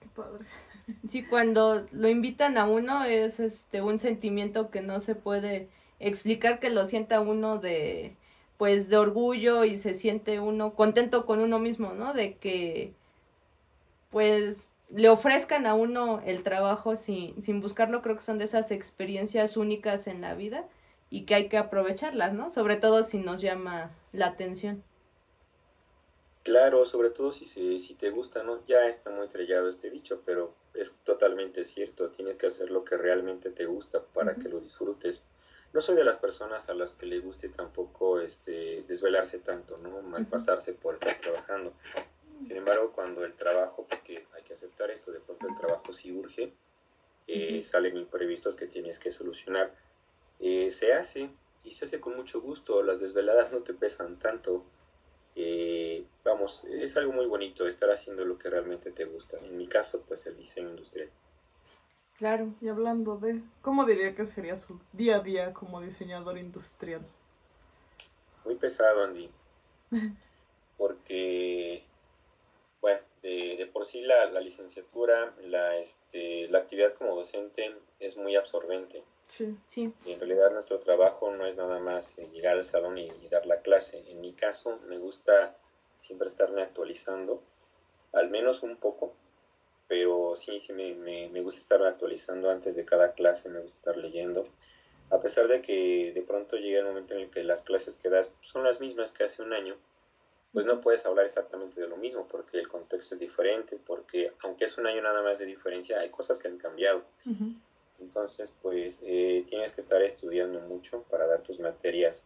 Qué 0.00 0.08
padre. 0.14 0.44
Sí, 1.08 1.24
cuando 1.24 1.86
lo 1.92 2.08
invitan 2.10 2.58
a 2.58 2.66
uno 2.66 3.04
es 3.04 3.40
este 3.40 3.80
un 3.80 3.98
sentimiento 3.98 4.70
que 4.70 4.82
no 4.82 5.00
se 5.00 5.14
puede 5.14 5.70
explicar 5.98 6.60
que 6.60 6.68
lo 6.68 6.84
sienta 6.84 7.22
uno 7.22 7.56
de 7.56 8.18
pues 8.58 8.90
de 8.90 8.98
orgullo 8.98 9.64
y 9.64 9.78
se 9.78 9.94
siente 9.94 10.40
uno 10.40 10.74
contento 10.74 11.24
con 11.24 11.40
uno 11.40 11.58
mismo, 11.58 11.94
¿no? 11.94 12.12
De 12.12 12.36
que 12.36 12.92
pues 14.10 14.73
le 14.90 15.08
ofrezcan 15.08 15.66
a 15.66 15.74
uno 15.74 16.20
el 16.24 16.42
trabajo 16.42 16.96
sin, 16.96 17.40
sin 17.40 17.60
buscarlo, 17.60 18.02
creo 18.02 18.16
que 18.16 18.22
son 18.22 18.38
de 18.38 18.44
esas 18.44 18.70
experiencias 18.70 19.56
únicas 19.56 20.06
en 20.06 20.20
la 20.20 20.34
vida 20.34 20.68
y 21.10 21.24
que 21.24 21.34
hay 21.34 21.48
que 21.48 21.58
aprovecharlas, 21.58 22.34
¿no? 22.34 22.50
Sobre 22.50 22.76
todo 22.76 23.02
si 23.02 23.18
nos 23.18 23.40
llama 23.40 23.90
la 24.12 24.26
atención. 24.26 24.82
Claro, 26.42 26.84
sobre 26.84 27.10
todo 27.10 27.32
si, 27.32 27.46
si 27.46 27.94
te 27.94 28.10
gusta, 28.10 28.42
¿no? 28.42 28.64
Ya 28.66 28.86
está 28.86 29.10
muy 29.10 29.28
trillado 29.28 29.68
este 29.68 29.90
dicho, 29.90 30.20
pero 30.26 30.54
es 30.74 30.96
totalmente 31.04 31.64
cierto, 31.64 32.10
tienes 32.10 32.36
que 32.36 32.48
hacer 32.48 32.70
lo 32.70 32.84
que 32.84 32.96
realmente 32.96 33.50
te 33.50 33.64
gusta 33.64 34.02
para 34.02 34.34
que 34.34 34.48
lo 34.48 34.60
disfrutes. 34.60 35.24
No 35.72 35.80
soy 35.80 35.96
de 35.96 36.04
las 36.04 36.18
personas 36.18 36.68
a 36.68 36.74
las 36.74 36.94
que 36.94 37.06
le 37.06 37.18
guste 37.20 37.48
tampoco 37.48 38.20
este, 38.20 38.84
desvelarse 38.86 39.38
tanto, 39.38 39.78
¿no? 39.78 40.02
Malpasarse 40.02 40.74
por 40.74 40.94
estar 40.94 41.16
trabajando. 41.16 41.72
Sin 42.40 42.56
embargo, 42.56 42.92
cuando 42.92 43.24
el 43.24 43.34
trabajo, 43.34 43.86
porque 43.88 44.26
hay 44.34 44.42
que 44.42 44.54
aceptar 44.54 44.90
esto, 44.90 45.12
de 45.12 45.20
pronto 45.20 45.48
el 45.48 45.54
trabajo 45.54 45.92
sí 45.92 46.12
urge, 46.12 46.52
eh, 47.26 47.62
salen 47.62 47.96
imprevistos 47.96 48.56
que 48.56 48.66
tienes 48.66 48.98
que 48.98 49.10
solucionar, 49.10 49.74
eh, 50.40 50.70
se 50.70 50.92
hace 50.92 51.30
y 51.62 51.70
se 51.72 51.86
hace 51.86 52.00
con 52.00 52.16
mucho 52.16 52.40
gusto, 52.40 52.82
las 52.82 53.00
desveladas 53.00 53.52
no 53.52 53.60
te 53.60 53.72
pesan 53.72 54.18
tanto, 54.18 54.64
eh, 55.36 56.04
vamos, 56.22 56.64
es 56.64 56.96
algo 56.96 57.12
muy 57.12 57.26
bonito 57.26 57.66
estar 57.66 57.90
haciendo 57.90 58.24
lo 58.24 58.38
que 58.38 58.50
realmente 58.50 58.90
te 58.90 59.04
gusta. 59.04 59.38
En 59.38 59.56
mi 59.56 59.66
caso, 59.66 60.04
pues 60.06 60.26
el 60.26 60.36
diseño 60.36 60.70
industrial. 60.70 61.10
Claro, 62.16 62.54
y 62.60 62.68
hablando 62.68 63.16
de, 63.16 63.42
¿cómo 63.60 63.84
diría 63.84 64.14
que 64.14 64.24
sería 64.24 64.56
su 64.56 64.78
día 64.92 65.16
a 65.16 65.20
día 65.20 65.52
como 65.52 65.80
diseñador 65.80 66.38
industrial? 66.38 67.04
Muy 68.44 68.54
pesado, 68.54 69.02
Andy. 69.04 69.30
Porque 70.76 71.84
bueno, 73.24 73.56
de, 73.56 73.66
por 73.72 73.86
sí 73.86 74.02
la, 74.02 74.26
licenciatura, 74.40 75.34
la, 75.42 75.78
este, 75.78 76.48
la 76.48 76.58
actividad 76.58 76.94
como 76.94 77.16
docente 77.16 77.74
es 78.00 78.16
muy 78.16 78.36
absorbente. 78.36 79.02
Sí, 79.28 79.56
sí. 79.66 79.92
Y 80.04 80.12
en 80.12 80.20
realidad 80.20 80.52
nuestro 80.52 80.78
trabajo 80.80 81.30
no 81.30 81.46
es 81.46 81.56
nada 81.56 81.80
más 81.80 82.18
eh, 82.18 82.28
llegar 82.32 82.56
al 82.56 82.64
salón 82.64 82.98
y, 82.98 83.10
dar 83.30 83.46
la 83.46 83.60
clase. 83.60 84.04
En 84.08 84.20
mi 84.20 84.32
caso 84.32 84.78
me 84.86 84.98
gusta 84.98 85.56
siempre 85.98 86.28
estarme 86.28 86.62
actualizando, 86.62 87.42
al 88.12 88.30
menos 88.30 88.62
un 88.62 88.76
poco, 88.76 89.14
pero 89.88 90.36
sí, 90.36 90.60
sí 90.60 90.72
me, 90.72 90.94
me, 90.94 91.28
me 91.30 91.40
gusta 91.40 91.60
estarme 91.60 91.88
actualizando 91.88 92.50
antes 92.50 92.76
de 92.76 92.84
cada 92.84 93.12
clase, 93.12 93.48
me 93.48 93.60
gusta 93.60 93.76
estar 93.76 93.96
leyendo. 93.96 94.46
A 95.10 95.20
pesar 95.20 95.48
de 95.48 95.62
que 95.62 96.12
de 96.14 96.22
pronto 96.22 96.56
llega 96.56 96.80
el 96.80 96.86
momento 96.86 97.14
en 97.14 97.20
el 97.20 97.30
que 97.30 97.44
las 97.44 97.62
clases 97.62 97.96
que 97.96 98.10
das 98.10 98.34
son 98.42 98.64
las 98.64 98.80
mismas 98.80 99.12
que 99.12 99.24
hace 99.24 99.42
un 99.42 99.52
año, 99.52 99.76
pues 100.54 100.66
no 100.66 100.80
puedes 100.80 101.04
hablar 101.04 101.24
exactamente 101.24 101.80
de 101.80 101.88
lo 101.88 101.96
mismo 101.96 102.28
porque 102.28 102.58
el 102.60 102.68
contexto 102.68 103.14
es 103.14 103.20
diferente, 103.20 103.76
porque 103.84 104.32
aunque 104.44 104.66
es 104.66 104.78
un 104.78 104.86
año 104.86 105.02
nada 105.02 105.20
más 105.20 105.40
de 105.40 105.46
diferencia, 105.46 105.98
hay 105.98 106.10
cosas 106.10 106.38
que 106.38 106.46
han 106.46 106.58
cambiado. 106.58 107.02
Entonces, 107.98 108.54
pues 108.62 109.02
eh, 109.04 109.44
tienes 109.48 109.72
que 109.72 109.80
estar 109.80 110.00
estudiando 110.00 110.60
mucho 110.60 111.02
para 111.10 111.26
dar 111.26 111.42
tus 111.42 111.58
materias 111.58 112.24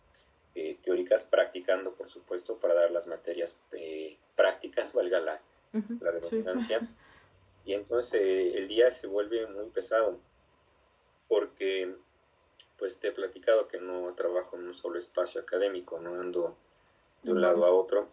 eh, 0.54 0.76
teóricas, 0.82 1.24
practicando, 1.24 1.92
por 1.92 2.10
supuesto, 2.10 2.56
para 2.56 2.74
dar 2.74 2.90
las 2.90 3.06
materias 3.06 3.58
eh, 3.72 4.18
prácticas, 4.36 4.92
valga 4.94 5.20
la, 5.20 5.40
la 5.72 6.10
redundancia. 6.10 6.80
Y 7.64 7.74
entonces 7.74 8.54
el 8.54 8.66
día 8.66 8.90
se 8.90 9.06
vuelve 9.06 9.46
muy 9.46 9.66
pesado 9.66 10.18
porque, 11.28 11.94
pues 12.78 12.98
te 12.98 13.08
he 13.08 13.12
platicado 13.12 13.68
que 13.68 13.78
no 13.78 14.14
trabajo 14.14 14.56
en 14.56 14.68
un 14.68 14.72
solo 14.72 14.98
espacio 14.98 15.42
académico, 15.42 16.00
no 16.00 16.18
ando 16.18 16.56
de 17.22 17.32
un 17.32 17.42
lado 17.42 17.66
a 17.66 17.70
otro. 17.70 18.08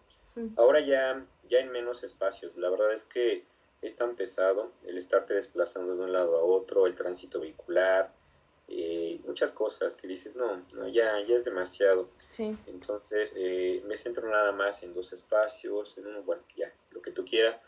Ahora 0.57 0.79
ya, 0.79 1.25
ya 1.47 1.59
en 1.59 1.71
menos 1.71 2.03
espacios. 2.03 2.57
La 2.57 2.69
verdad 2.69 2.91
es 2.93 3.05
que 3.05 3.43
es 3.81 3.95
tan 3.95 4.15
pesado 4.15 4.71
el 4.83 4.97
estarte 4.97 5.33
desplazando 5.33 5.95
de 5.95 6.03
un 6.03 6.13
lado 6.13 6.37
a 6.37 6.43
otro, 6.43 6.87
el 6.87 6.95
tránsito 6.95 7.39
vehicular, 7.39 8.11
eh, 8.67 9.19
muchas 9.25 9.51
cosas 9.51 9.95
que 9.95 10.07
dices, 10.07 10.35
no, 10.35 10.65
no 10.73 10.87
ya, 10.87 11.23
ya 11.25 11.35
es 11.35 11.45
demasiado. 11.45 12.09
Entonces 12.65 13.33
eh, 13.35 13.81
me 13.85 13.95
centro 13.95 14.27
nada 14.29 14.51
más 14.51 14.81
en 14.83 14.93
dos 14.93 15.13
espacios, 15.13 15.97
en 15.97 16.07
uno, 16.07 16.23
bueno, 16.23 16.41
ya, 16.55 16.73
lo 16.91 17.01
que 17.01 17.11
tú 17.11 17.25
quieras. 17.25 17.61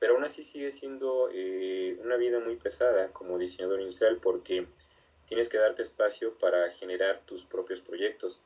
Pero 0.00 0.14
aún 0.14 0.24
así 0.24 0.42
sigue 0.42 0.72
siendo 0.72 1.28
eh, 1.32 1.98
una 2.02 2.16
vida 2.16 2.40
muy 2.40 2.56
pesada 2.56 3.12
como 3.12 3.38
diseñador 3.38 3.80
industrial 3.80 4.18
porque 4.20 4.66
tienes 5.26 5.48
que 5.48 5.58
darte 5.58 5.82
espacio 5.82 6.34
para 6.38 6.70
generar 6.70 7.20
tus 7.26 7.44
propios 7.44 7.80
proyectos 7.80 8.40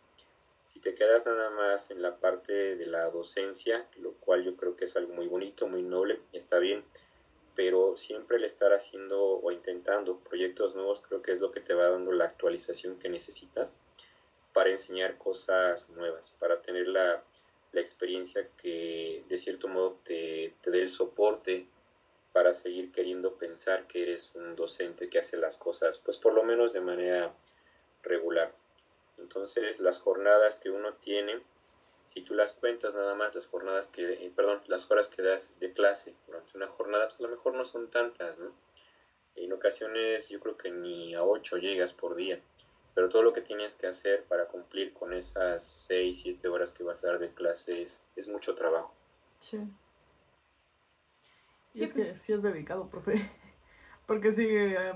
si 0.65 0.81
te 0.81 0.95
quedas 0.95 1.27
nada 1.27 1.51
más 1.51 1.91
en 1.91 2.03
la 2.03 2.17
parte 2.17 2.77
de 2.77 2.87
la 2.87 3.11
docencia, 3.11 3.87
lo 3.99 4.13
cual 4.15 4.45
yo 4.45 4.57
creo 4.57 4.77
que 4.77 4.87
es 4.87 4.97
algo 4.97 5.13
muy 5.13 5.29
bonito, 5.29 5.69
muy 5.69 5.83
noble, 5.83 6.21
está 6.33 6.59
bien, 6.59 6.85
pero 7.55 7.97
siempre 7.97 8.39
el 8.39 8.45
estar 8.45 8.73
haciendo 8.73 9.23
o 9.23 9.53
intentando 9.53 10.19
proyectos 10.19 10.75
nuevos 10.75 11.01
creo 11.01 11.23
que 11.23 11.33
es 11.33 11.41
lo 11.41 11.53
que 11.53 11.61
te 11.61 11.75
va 11.75 11.91
dando 11.91 12.13
la 12.13 12.25
actualización 12.25 12.99
que 12.99 13.11
necesitas 13.11 13.77
para 14.55 14.71
enseñar 14.71 15.19
cosas 15.19 15.91
nuevas, 15.91 16.35
para 16.41 16.61
tener 16.63 16.89
la, 16.89 17.23
experiencia 17.75 18.49
que 18.57 19.25
de 19.29 19.37
cierto 19.37 19.67
modo 19.67 19.99
te, 20.05 20.55
te 20.61 20.71
dé 20.71 20.83
el 20.83 20.89
soporte 20.89 21.67
para 22.33 22.55
seguir 22.55 22.93
queriendo 22.93 23.35
pensar 23.35 23.89
que 23.89 24.05
eres 24.05 24.31
un 24.37 24.55
docente 24.55 25.11
que 25.11 25.19
hace 25.19 25.37
las 25.37 25.59
cosas, 25.59 25.99
pues 25.99 26.17
por 26.17 26.35
lo 26.35 26.45
menos 26.45 26.73
de 26.73 26.81
manera 26.81 27.35
regular. 28.05 28.55
Entonces, 29.19 29.81
las 29.81 29.99
jornadas 29.99 30.59
que 30.59 30.71
uno 30.71 30.95
tiene, 30.95 31.41
si 32.07 32.23
tú 32.23 32.35
las 32.35 32.55
cuentas 32.55 32.95
nada 32.95 33.15
más, 33.15 33.35
las 33.35 33.47
jornadas 33.47 33.89
que, 33.89 34.13
eh, 34.13 34.33
perdón, 34.35 34.61
las 34.67 34.91
horas 34.91 35.09
que 35.09 35.23
das 35.23 35.59
de 35.59 35.73
clase 35.73 36.15
durante 36.27 36.57
una 36.57 36.69
jornada, 36.69 37.07
pues 37.07 37.21
a 37.21 37.23
lo 37.25 37.29
mejor 37.31 37.55
no 37.55 37.65
son 37.65 37.89
tantas, 37.89 38.39
¿no? 38.39 38.53
En 39.37 39.53
ocasiones 39.53 40.29
yo 40.29 40.39
creo 40.41 40.57
que 40.57 40.71
ni 40.71 41.15
a 41.15 41.25
8 41.25 41.57
llegas 41.57 41.93
por 41.93 42.15
día, 42.15 42.41
pero 42.95 43.09
todo 43.09 43.23
lo 43.23 43.33
que 43.33 43.41
tienes 43.41 43.75
que 43.75 43.87
hacer 43.87 44.25
para 44.25 44.47
cumplir 44.47 44.93
con 44.93 45.13
esas 45.13 45.65
6, 45.89 46.21
7 46.23 46.49
horas 46.49 46.73
que 46.73 46.85
vas 46.85 47.03
a 47.03 47.09
dar 47.09 47.19
de 47.19 47.33
clase 47.33 47.83
es, 47.83 48.29
mucho 48.29 48.55
trabajo. 48.55 48.95
Sí. 49.41 49.59
Sí, 51.73 51.83
es 51.83 51.93
que 51.93 52.17
sí 52.17 52.33
es 52.33 52.43
dedicado, 52.43 52.89
profe. 52.89 53.15
Porque 54.07 54.31
sigue 54.31 54.75
eh, 54.75 54.95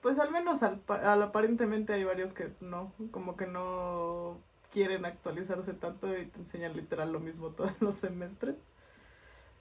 pues 0.00 0.18
al 0.18 0.30
menos 0.30 0.62
al, 0.62 0.82
aparentemente 1.22 1.92
hay 1.92 2.04
varios 2.04 2.32
que 2.32 2.50
no, 2.60 2.92
como 3.10 3.36
que 3.36 3.46
no 3.46 4.40
quieren 4.70 5.04
actualizarse 5.04 5.74
tanto 5.74 6.16
y 6.16 6.26
te 6.26 6.38
enseñan 6.38 6.76
literal 6.76 7.12
lo 7.12 7.20
mismo 7.20 7.50
todos 7.56 7.72
los 7.80 7.94
semestres. 7.94 8.56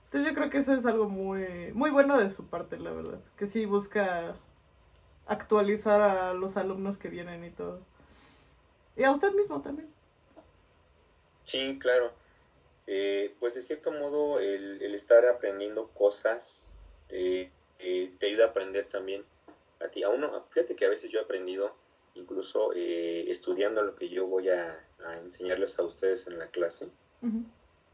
Entonces 0.06 0.30
yo 0.30 0.36
creo 0.36 0.50
que 0.50 0.58
eso 0.58 0.74
es 0.74 0.86
algo 0.86 1.08
muy, 1.08 1.72
muy 1.74 1.92
bueno 1.92 2.18
de 2.18 2.30
su 2.30 2.48
parte, 2.48 2.80
la 2.80 2.92
verdad. 2.92 3.20
Que 3.38 3.46
sí 3.46 3.66
busca 3.66 4.36
actualizar 5.28 6.02
a 6.02 6.34
los 6.34 6.58
alumnos 6.58 6.98
que 6.98 7.10
vienen 7.10 7.44
y 7.44 7.52
todo. 7.52 7.82
Y 8.96 9.04
a 9.04 9.12
usted 9.12 9.34
mismo 9.34 9.62
también. 9.62 9.88
Sí, 11.44 11.78
claro. 11.80 12.12
Eh, 12.88 13.36
pues 13.40 13.54
de 13.54 13.62
cierto 13.62 13.92
modo 13.92 14.40
el, 14.40 14.82
estar 14.96 15.28
aprendiendo 15.28 15.90
cosas 15.90 16.68
te, 17.08 17.52
eh, 17.78 18.12
te 18.18 18.26
ayuda 18.26 18.46
a 18.46 18.48
aprender 18.48 18.88
también 18.90 19.24
a 19.80 19.90
ti. 19.90 20.04
A 20.04 20.10
uno, 20.10 20.46
fíjate 20.50 20.76
que 20.76 20.86
a 20.86 20.90
veces 20.90 21.10
yo 21.10 21.20
he 21.20 21.24
aprendido 21.24 21.74
incluso 22.16 22.74
eh, 22.74 23.30
estudiando 23.30 23.82
lo 23.84 23.96
que 23.96 24.10
yo 24.10 24.28
voy 24.28 24.50
a, 24.50 24.86
enseñarles 25.24 25.80
a 25.80 25.84
ustedes 25.84 26.28
en 26.28 26.38
la 26.38 26.48
clase. 26.48 26.90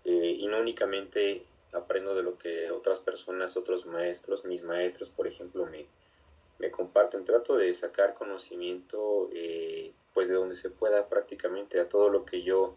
Eh, 0.04 0.36
y 0.40 0.48
no 0.48 0.60
únicamente 0.60 1.46
aprendo 1.74 2.16
de 2.16 2.24
lo 2.24 2.38
que 2.38 2.72
otras 2.72 3.00
personas, 3.00 3.58
otros 3.58 3.86
maestros, 3.86 4.46
mis 4.46 4.64
maestros, 4.64 5.10
por 5.10 5.28
ejemplo, 5.28 5.66
me, 5.66 5.86
me 6.60 6.72
comparten. 6.72 7.26
Trato 7.26 7.56
de 7.58 7.74
sacar 7.74 8.14
conocimiento, 8.14 9.30
pues 10.14 10.28
de 10.30 10.36
donde 10.36 10.56
se 10.56 10.70
pueda 10.70 11.08
prácticamente 11.10 11.80
a 11.80 11.90
todo 11.90 12.10
lo 12.10 12.26
que 12.26 12.42
yo 12.44 12.76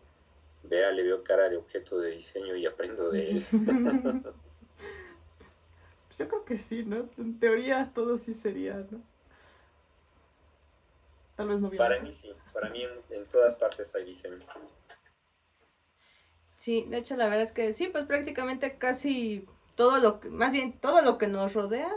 vea, 0.64 0.90
le 0.92 1.02
veo 1.02 1.22
cara 1.22 1.48
de 1.48 1.56
objeto 1.56 1.98
de 1.98 2.10
diseño 2.10 2.56
y 2.56 2.66
aprendo 2.66 3.10
de 3.10 3.30
él. 3.30 3.46
Yo 6.18 6.28
creo 6.28 6.44
que 6.44 6.58
sí, 6.58 6.82
¿no? 6.84 7.08
En 7.16 7.38
teoría 7.38 7.92
todo 7.94 8.18
sí 8.18 8.34
sería, 8.34 8.74
¿no? 8.90 9.00
Tal 11.36 11.48
vez 11.48 11.60
no 11.60 11.70
Para 11.70 12.00
mí 12.00 12.12
sí, 12.12 12.32
para 12.52 12.68
mí 12.70 12.82
en, 13.10 13.24
todas 13.26 13.54
partes 13.54 13.94
hay 13.94 14.04
diseño. 14.04 14.44
Sí, 16.56 16.84
de 16.88 16.98
hecho 16.98 17.14
la 17.14 17.26
verdad 17.26 17.42
es 17.42 17.52
que 17.52 17.72
sí, 17.72 17.86
pues 17.86 18.06
prácticamente 18.06 18.76
casi 18.76 19.46
todo 19.76 19.98
lo 19.98 20.18
que, 20.18 20.28
más 20.30 20.50
bien 20.50 20.72
todo 20.72 21.02
lo 21.02 21.16
que 21.16 21.28
nos 21.28 21.54
rodea 21.54 21.92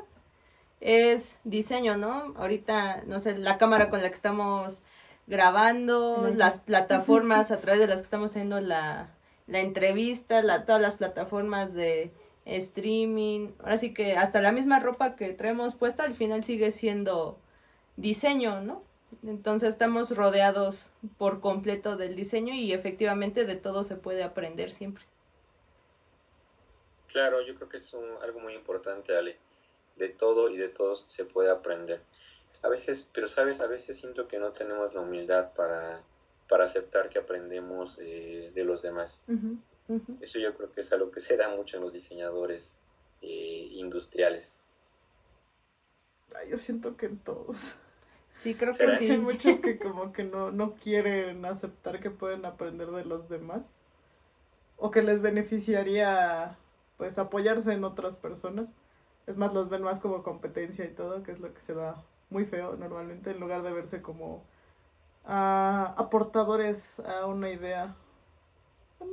es 0.82 1.40
diseño, 1.44 1.98
¿no? 1.98 2.36
Ahorita, 2.38 3.04
no 3.08 3.20
sé, 3.20 3.36
la 3.40 3.58
cámara 3.58 3.90
con 3.90 4.04
la 4.04 4.10
que 4.10 4.16
estamos 4.16 4.84
grabando, 5.26 6.30
las 6.36 6.60
plataformas 6.64 7.50
a 7.50 7.60
través 7.60 7.80
de 7.80 7.88
las 7.88 8.02
que 8.02 8.06
estamos 8.06 8.30
haciendo 8.30 8.62
la, 8.62 9.10
entrevista, 9.48 10.44
la, 10.44 10.66
todas 10.66 10.82
las 10.82 10.98
plataformas 10.98 11.74
de 11.74 12.12
streaming, 12.46 13.52
ahora 13.60 13.78
sí 13.78 13.94
que 13.94 14.16
hasta 14.16 14.42
la 14.42 14.52
misma 14.52 14.80
ropa 14.80 15.16
que 15.16 15.34
traemos 15.34 15.76
puesta 15.76 16.04
al 16.04 16.16
final 16.16 16.44
sigue 16.44 16.72
siendo 16.72 17.38
diseño, 17.98 18.62
¿no? 18.62 18.84
Entonces 19.24 19.70
estamos 19.70 20.16
rodeados 20.16 20.92
por 21.18 21.42
completo 21.42 21.98
del 21.98 22.16
diseño 22.16 22.54
y 22.54 22.72
efectivamente 22.72 23.46
de 23.46 23.56
todo 23.56 23.84
se 23.84 23.96
puede 23.96 24.24
aprender 24.24 24.72
siempre. 24.72 25.04
Claro, 27.12 27.42
yo 27.42 27.56
creo 27.56 27.70
que 27.70 27.78
es 27.78 27.94
algo 28.22 28.40
muy 28.40 28.56
importante, 28.56 29.16
Ale. 29.16 29.38
De 29.98 30.10
todo 30.10 30.50
y 30.50 30.58
de 30.58 30.70
todos 30.70 31.02
se 31.02 31.26
puede 31.26 31.52
aprender. 31.52 32.02
A 32.64 32.70
veces, 32.70 33.10
pero 33.14 33.28
sabes, 33.28 33.60
a 33.60 33.68
veces 33.68 33.98
siento 33.98 34.28
que 34.28 34.40
no 34.40 34.52
tenemos 34.52 34.94
la 34.94 35.02
humildad 35.02 35.52
para, 35.54 36.02
para 36.48 36.66
aceptar 36.66 37.10
que 37.10 37.20
aprendemos 37.20 38.00
eh, 38.02 38.52
de 38.54 38.64
los 38.64 38.82
demás. 38.82 39.24
Eso 40.22 40.40
yo 40.40 40.56
creo 40.56 40.72
que 40.72 40.82
es 40.82 40.92
algo 40.94 41.12
que 41.12 41.20
se 41.20 41.38
da 41.38 41.50
mucho 41.56 41.78
en 41.78 41.84
los 41.84 41.94
diseñadores 41.94 42.74
eh, 43.22 43.68
industriales. 43.72 44.60
yo 46.50 46.58
siento 46.58 46.98
que 46.98 47.08
en 47.08 47.18
todos. 47.18 47.76
Sí, 48.36 48.56
creo 48.56 48.72
que 48.72 48.98
sí. 48.98 49.12
Hay 49.12 49.18
muchos 49.18 49.60
que 49.60 49.78
como 49.78 50.12
que 50.14 50.24
no, 50.24 50.52
no 50.52 50.74
quieren 50.76 51.46
aceptar 51.46 52.00
que 52.00 52.10
pueden 52.10 52.46
aprender 52.46 52.90
de 52.90 53.06
los 53.06 53.30
demás. 53.30 53.68
O 54.78 54.90
que 54.90 55.04
les 55.04 55.22
beneficiaría 55.22 56.58
pues 56.98 57.18
apoyarse 57.18 57.74
en 57.74 57.84
otras 57.84 58.16
personas. 58.16 58.72
Es 59.28 59.38
más, 59.38 59.54
los 59.54 59.70
ven 59.70 59.84
más 59.84 60.00
como 60.00 60.24
competencia 60.24 60.86
y 60.86 60.90
todo, 60.90 61.24
que 61.24 61.32
es 61.32 61.40
lo 61.40 61.54
que 61.54 61.60
se 61.60 61.74
da 61.74 62.04
muy 62.30 62.46
feo 62.46 62.76
normalmente, 62.76 63.32
en 63.32 63.40
lugar 63.40 63.62
de 63.62 63.72
verse 63.72 64.02
como 64.02 64.44
ah, 65.26 65.94
aportadores 65.98 67.00
a 67.00 67.26
una 67.26 67.52
idea. 67.52 67.96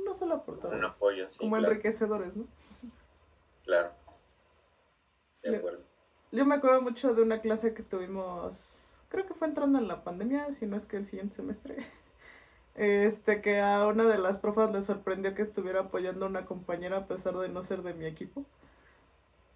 No 0.05 0.13
solo 0.13 0.35
aportadores. 0.35 0.79
Un 0.79 0.85
apoyo, 0.85 1.27
Como 1.37 1.57
enriquecedores, 1.57 2.37
¿no? 2.37 2.45
Claro. 3.63 3.91
De 5.43 5.55
acuerdo. 5.55 5.83
Yo 6.31 6.45
me 6.45 6.55
acuerdo 6.55 6.81
mucho 6.81 7.13
de 7.13 7.23
una 7.23 7.41
clase 7.41 7.73
que 7.73 7.81
tuvimos, 7.81 9.03
creo 9.09 9.25
que 9.25 9.33
fue 9.33 9.47
entrando 9.47 9.79
en 9.79 9.87
la 9.87 10.03
pandemia, 10.03 10.51
si 10.51 10.67
no 10.67 10.75
es 10.75 10.85
que 10.85 10.97
el 10.97 11.05
siguiente 11.05 11.35
semestre. 11.35 11.77
Este, 12.75 13.41
que 13.41 13.59
a 13.59 13.85
una 13.87 14.05
de 14.05 14.17
las 14.17 14.37
profas 14.37 14.71
le 14.71 14.81
sorprendió 14.81 15.35
que 15.35 15.41
estuviera 15.41 15.81
apoyando 15.81 16.25
a 16.25 16.29
una 16.29 16.45
compañera 16.45 16.97
a 16.97 17.07
pesar 17.07 17.35
de 17.35 17.49
no 17.49 17.61
ser 17.61 17.81
de 17.81 17.93
mi 17.93 18.05
equipo. 18.05 18.45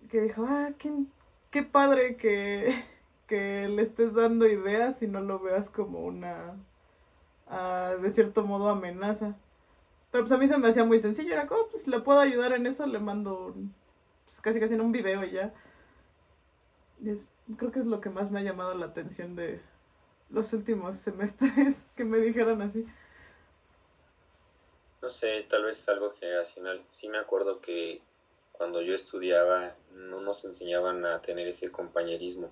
Que 0.09 0.19
dijo, 0.19 0.45
ah, 0.45 0.71
qué, 0.77 0.91
qué 1.49 1.63
padre 1.63 2.17
que, 2.17 2.75
que 3.27 3.69
le 3.69 3.81
estés 3.81 4.13
dando 4.13 4.45
ideas 4.45 5.01
y 5.03 5.07
no 5.07 5.21
lo 5.21 5.39
veas 5.39 5.69
como 5.69 6.01
una, 6.01 6.57
uh, 7.47 8.01
de 8.01 8.11
cierto 8.11 8.43
modo, 8.43 8.67
amenaza. 8.67 9.38
Pero 10.14 10.26
pues 10.26 10.32
a 10.32 10.38
mí 10.38 10.47
se 10.47 10.59
me 10.59 10.68
hacía 10.68 10.84
muy 10.84 10.99
sencillo, 10.99 11.34
era 11.34 11.47
como, 11.47 11.68
pues 11.70 11.88
le 11.88 11.99
puedo 11.99 12.20
ayudar 12.20 12.53
en 12.53 12.68
eso, 12.68 12.86
le 12.86 12.99
mando 12.99 13.55
pues, 14.26 14.41
casi 14.41 14.59
casi 14.59 14.76
en 14.76 14.82
un 14.82 14.91
video 14.91 15.24
y 15.26 15.32
ya. 15.32 15.51
es, 17.03 17.30
creo 17.57 17.72
que 17.72 17.80
es 17.80 17.88
lo 17.88 17.99
que 17.99 18.11
más 18.11 18.30
me 18.30 18.39
ha 18.39 18.43
llamado 18.43 18.76
la 18.76 18.86
atención 18.86 19.36
de 19.36 19.59
los 20.30 20.53
últimos 20.53 20.97
semestres, 20.97 21.88
que 21.95 22.05
me 22.05 22.20
dijeran 22.20 22.61
así. 22.61 22.86
No 25.01 25.09
sé, 25.09 25.47
tal 25.49 25.64
vez 25.64 25.80
es 25.80 25.89
algo 25.89 26.11
generacional. 26.11 26.86
Sí 26.91 27.09
me 27.09 27.18
acuerdo 27.18 27.59
que 27.59 28.03
cuando 28.51 28.84
yo 28.84 28.93
estudiaba 28.93 29.76
no 29.93 30.22
nos 30.22 30.45
enseñaban 30.45 31.07
a 31.07 31.24
tener 31.24 31.47
ese 31.47 31.72
compañerismo 31.72 32.51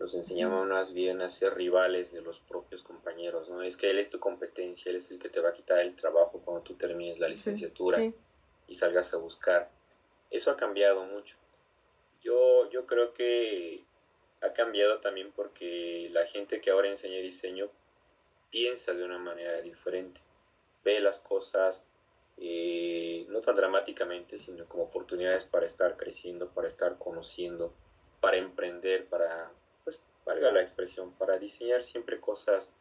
nos 0.00 0.14
enseñaban 0.14 0.66
más 0.66 0.94
bien 0.94 1.20
a 1.20 1.28
ser 1.28 1.54
rivales 1.54 2.10
de 2.10 2.22
los 2.22 2.40
propios 2.40 2.82
compañeros, 2.82 3.50
¿no? 3.50 3.62
Es 3.62 3.76
que 3.76 3.90
él 3.90 3.98
es 3.98 4.08
tu 4.08 4.18
competencia, 4.18 4.88
él 4.88 4.96
es 4.96 5.10
el 5.10 5.18
que 5.18 5.28
te 5.28 5.40
va 5.40 5.50
a 5.50 5.52
quitar 5.52 5.80
el 5.80 5.94
trabajo 5.94 6.40
cuando 6.42 6.62
tú 6.62 6.74
termines 6.74 7.20
la 7.20 7.28
licenciatura 7.28 8.02
y 8.66 8.74
salgas 8.74 9.12
a 9.12 9.18
buscar. 9.18 9.70
Eso 10.30 10.50
ha 10.50 10.56
cambiado 10.56 11.04
mucho. 11.04 11.36
Yo, 12.22 12.70
yo 12.70 12.86
creo 12.86 13.12
que 13.12 13.84
ha 14.40 14.54
cambiado 14.54 15.00
también 15.00 15.32
porque 15.32 16.08
la 16.12 16.24
gente 16.24 16.62
que 16.62 16.70
ahora 16.70 16.88
enseña 16.88 17.18
diseño 17.18 17.68
piensa 18.50 18.94
de 18.94 19.04
una 19.04 19.18
manera 19.18 19.60
diferente, 19.60 20.22
ve 20.82 21.00
las 21.00 21.20
cosas 21.20 21.84
eh, 22.38 23.26
no 23.28 23.42
tan 23.42 23.54
dramáticamente, 23.54 24.38
sino 24.38 24.64
como 24.64 24.84
oportunidades 24.84 25.44
para 25.44 25.66
estar 25.66 25.98
creciendo, 25.98 26.48
para 26.48 26.68
estar 26.68 26.96
conociendo, 26.96 27.74
para 28.22 28.38
emprender, 28.38 29.06
para 29.06 29.52
valga 30.24 30.52
la 30.52 30.60
expresión, 30.60 31.12
para 31.12 31.38
diseñar 31.38 31.84
siempre 31.84 32.20
cosas 32.20 32.72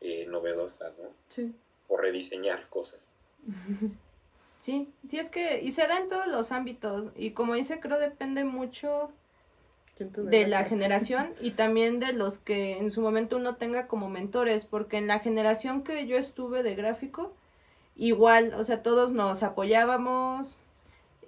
eh, 0.00 0.26
novedosas, 0.26 0.98
¿no? 0.98 1.10
Sí. 1.28 1.54
O 1.88 1.96
rediseñar 1.96 2.68
cosas. 2.68 3.10
Sí, 4.60 4.92
sí 5.08 5.20
es 5.20 5.30
que, 5.30 5.62
y 5.62 5.70
se 5.70 5.86
da 5.86 5.98
en 5.98 6.08
todos 6.08 6.26
los 6.26 6.50
ámbitos, 6.50 7.12
y 7.16 7.30
como 7.30 7.54
dice, 7.54 7.78
creo 7.78 7.98
depende 7.98 8.42
mucho 8.42 9.12
de 9.98 10.46
la 10.46 10.64
generación 10.64 11.30
y 11.40 11.52
también 11.52 12.00
de 12.00 12.12
los 12.12 12.38
que 12.38 12.78
en 12.78 12.90
su 12.90 13.00
momento 13.00 13.36
uno 13.36 13.56
tenga 13.56 13.86
como 13.86 14.08
mentores, 14.08 14.64
porque 14.64 14.98
en 14.98 15.06
la 15.06 15.20
generación 15.20 15.82
que 15.82 16.06
yo 16.06 16.16
estuve 16.16 16.62
de 16.62 16.74
gráfico, 16.74 17.32
igual, 17.96 18.54
o 18.54 18.64
sea, 18.64 18.82
todos 18.82 19.12
nos 19.12 19.42
apoyábamos, 19.42 20.56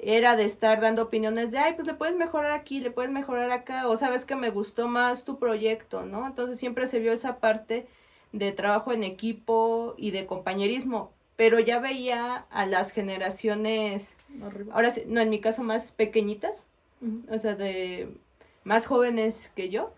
era 0.03 0.37
de 0.37 0.45
estar 0.45 0.81
dando 0.81 1.03
opiniones 1.03 1.51
de, 1.51 1.59
ay, 1.59 1.75
pues 1.75 1.87
le 1.87 1.95
puedes 1.95 2.17
mejorar 2.17 2.53
aquí, 2.53 2.81
le 2.81 2.91
puedes 2.91 3.11
mejorar 3.11 3.51
acá, 3.51 3.87
o 3.89 3.97
sabes 3.97 4.25
que 4.25 4.35
me 4.35 4.51
gustó 4.51 4.89
más 4.89 5.25
tu 5.25 5.39
proyecto, 5.39 6.07
¿no? 6.07 6.27
Entonces 6.27 6.59
siempre 6.59 6.87
se 6.87 7.01
vio 7.01 7.13
esa 7.13 7.39
parte 7.39 7.87
de 8.33 8.53
trabajo 8.53 8.93
en 8.93 9.03
equipo 9.03 9.95
y 9.99 10.11
de 10.11 10.27
compañerismo, 10.27 11.13
pero 11.37 11.59
ya 11.59 11.81
veía 11.81 12.47
a 12.51 12.67
las 12.67 12.93
generaciones, 12.93 14.17
ahora 14.73 14.91
sí, 14.91 15.03
no, 15.07 15.21
en 15.21 15.31
mi 15.31 15.41
caso 15.41 15.63
más 15.63 15.93
pequeñitas, 15.93 16.67
o 17.31 17.39
sea, 17.39 17.55
de 17.55 18.17
más 18.65 18.87
jóvenes 18.87 19.53
que 19.55 19.69
yo, 19.69 19.93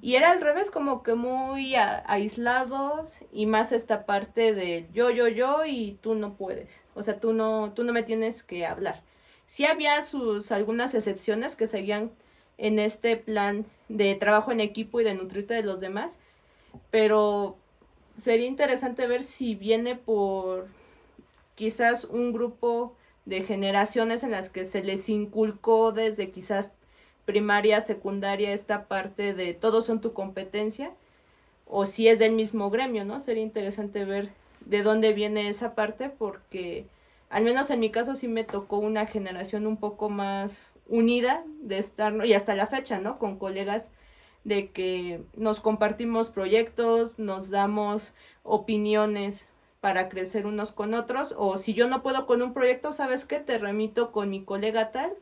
y 0.00 0.14
era 0.14 0.30
al 0.30 0.40
revés, 0.40 0.70
como 0.70 1.02
que 1.02 1.14
muy 1.14 1.74
aislados 1.74 3.18
y 3.32 3.46
más 3.46 3.72
esta 3.72 4.06
parte 4.06 4.54
de 4.54 4.86
yo, 4.92 5.10
yo, 5.10 5.26
yo 5.26 5.64
y 5.66 5.98
tú 6.00 6.14
no 6.14 6.34
puedes. 6.34 6.84
O 6.94 7.02
sea, 7.02 7.18
tú 7.18 7.32
no, 7.32 7.72
tú 7.74 7.82
no 7.82 7.92
me 7.92 8.04
tienes 8.04 8.44
que 8.44 8.64
hablar. 8.64 9.02
Sí 9.48 9.64
había 9.64 10.02
sus 10.02 10.52
algunas 10.52 10.94
excepciones 10.94 11.56
que 11.56 11.66
seguían 11.66 12.10
en 12.58 12.78
este 12.78 13.16
plan 13.16 13.64
de 13.88 14.14
trabajo 14.14 14.52
en 14.52 14.60
equipo 14.60 15.00
y 15.00 15.04
de 15.04 15.14
nutrirte 15.14 15.54
de 15.54 15.62
los 15.62 15.80
demás, 15.80 16.20
pero 16.90 17.56
sería 18.18 18.46
interesante 18.46 19.06
ver 19.06 19.22
si 19.22 19.54
viene 19.54 19.96
por 19.96 20.68
quizás 21.54 22.04
un 22.04 22.34
grupo 22.34 22.94
de 23.24 23.42
generaciones 23.42 24.22
en 24.22 24.32
las 24.32 24.50
que 24.50 24.66
se 24.66 24.84
les 24.84 25.08
inculcó 25.08 25.92
desde 25.92 26.30
quizás 26.30 26.72
primaria, 27.24 27.80
secundaria, 27.80 28.52
esta 28.52 28.86
parte 28.86 29.32
de 29.32 29.54
todos 29.54 29.86
son 29.86 30.02
tu 30.02 30.12
competencia, 30.12 30.92
o 31.64 31.86
si 31.86 32.06
es 32.08 32.18
del 32.18 32.32
mismo 32.32 32.68
gremio, 32.68 33.06
¿no? 33.06 33.18
Sería 33.18 33.44
interesante 33.44 34.04
ver 34.04 34.28
de 34.66 34.82
dónde 34.82 35.14
viene 35.14 35.48
esa 35.48 35.74
parte 35.74 36.10
porque 36.10 36.86
al 37.30 37.44
menos 37.44 37.70
en 37.70 37.80
mi 37.80 37.90
caso 37.90 38.14
sí 38.14 38.28
me 38.28 38.44
tocó 38.44 38.78
una 38.78 39.06
generación 39.06 39.66
un 39.66 39.76
poco 39.76 40.08
más 40.08 40.72
unida 40.86 41.44
de 41.60 41.78
estar, 41.78 42.14
y 42.24 42.32
hasta 42.34 42.54
la 42.54 42.66
fecha, 42.66 42.98
¿no? 42.98 43.18
Con 43.18 43.38
colegas 43.38 43.92
de 44.44 44.70
que 44.70 45.22
nos 45.34 45.60
compartimos 45.60 46.30
proyectos, 46.30 47.18
nos 47.18 47.50
damos 47.50 48.14
opiniones 48.42 49.48
para 49.80 50.08
crecer 50.08 50.46
unos 50.46 50.72
con 50.72 50.94
otros. 50.94 51.34
O 51.36 51.56
si 51.56 51.74
yo 51.74 51.88
no 51.88 52.02
puedo 52.02 52.26
con 52.26 52.42
un 52.42 52.54
proyecto, 52.54 52.92
¿sabes 52.92 53.24
qué? 53.24 53.38
Te 53.40 53.58
remito 53.58 54.10
con 54.10 54.30
mi 54.30 54.42
colega 54.44 54.90
tal 54.90 55.12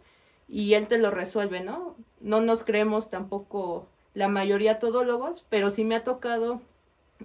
y 0.48 0.74
él 0.74 0.86
te 0.86 0.98
lo 0.98 1.10
resuelve, 1.10 1.60
¿no? 1.60 1.96
No 2.20 2.40
nos 2.40 2.62
creemos 2.62 3.10
tampoco 3.10 3.88
la 4.14 4.28
mayoría 4.28 4.78
todólogos, 4.78 5.44
pero 5.48 5.70
sí 5.70 5.84
me 5.84 5.96
ha 5.96 6.04
tocado 6.04 6.60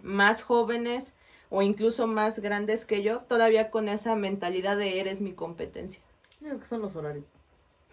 más 0.02 0.42
jóvenes 0.42 1.16
o 1.52 1.62
incluso 1.62 2.08
más 2.08 2.40
grandes 2.40 2.86
que 2.86 3.04
yo, 3.04 3.20
todavía 3.20 3.70
con 3.70 3.90
esa 3.90 4.16
mentalidad 4.16 4.78
de 4.78 5.02
eres 5.02 5.20
mi 5.20 5.34
competencia. 5.34 6.02
Yo 6.40 6.48
creo 6.48 6.60
que 6.60 6.66
son 6.66 6.82
los 6.82 6.96
horarios. 6.96 7.30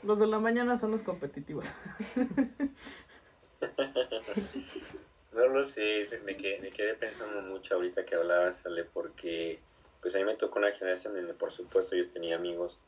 Los 0.05 0.21
de 0.21 0.29
la 0.29 0.39
mañana 0.39 0.79
son 0.79 0.93
los 0.93 1.03
competitivos. 1.03 1.73
no 5.33 5.49
lo 5.49 5.65
sé, 5.65 6.09
me 6.25 6.37
quedé, 6.37 6.61
me 6.61 6.71
quedé 6.71 6.95
pensando 6.95 7.43
mucho 7.43 7.75
ahorita 7.75 8.05
que 8.05 8.15
hablabas, 8.15 8.65
Ale, 8.65 8.85
porque 8.85 9.59
pues 10.01 10.15
a 10.15 10.19
mí 10.19 10.25
me 10.25 10.37
tocó 10.37 10.61
una 10.61 10.71
generación 10.71 11.17
donde 11.17 11.35
por 11.35 11.53
supuesto 11.53 11.97
yo 11.97 12.09
tenía 12.09 12.37
amigos, 12.37 12.79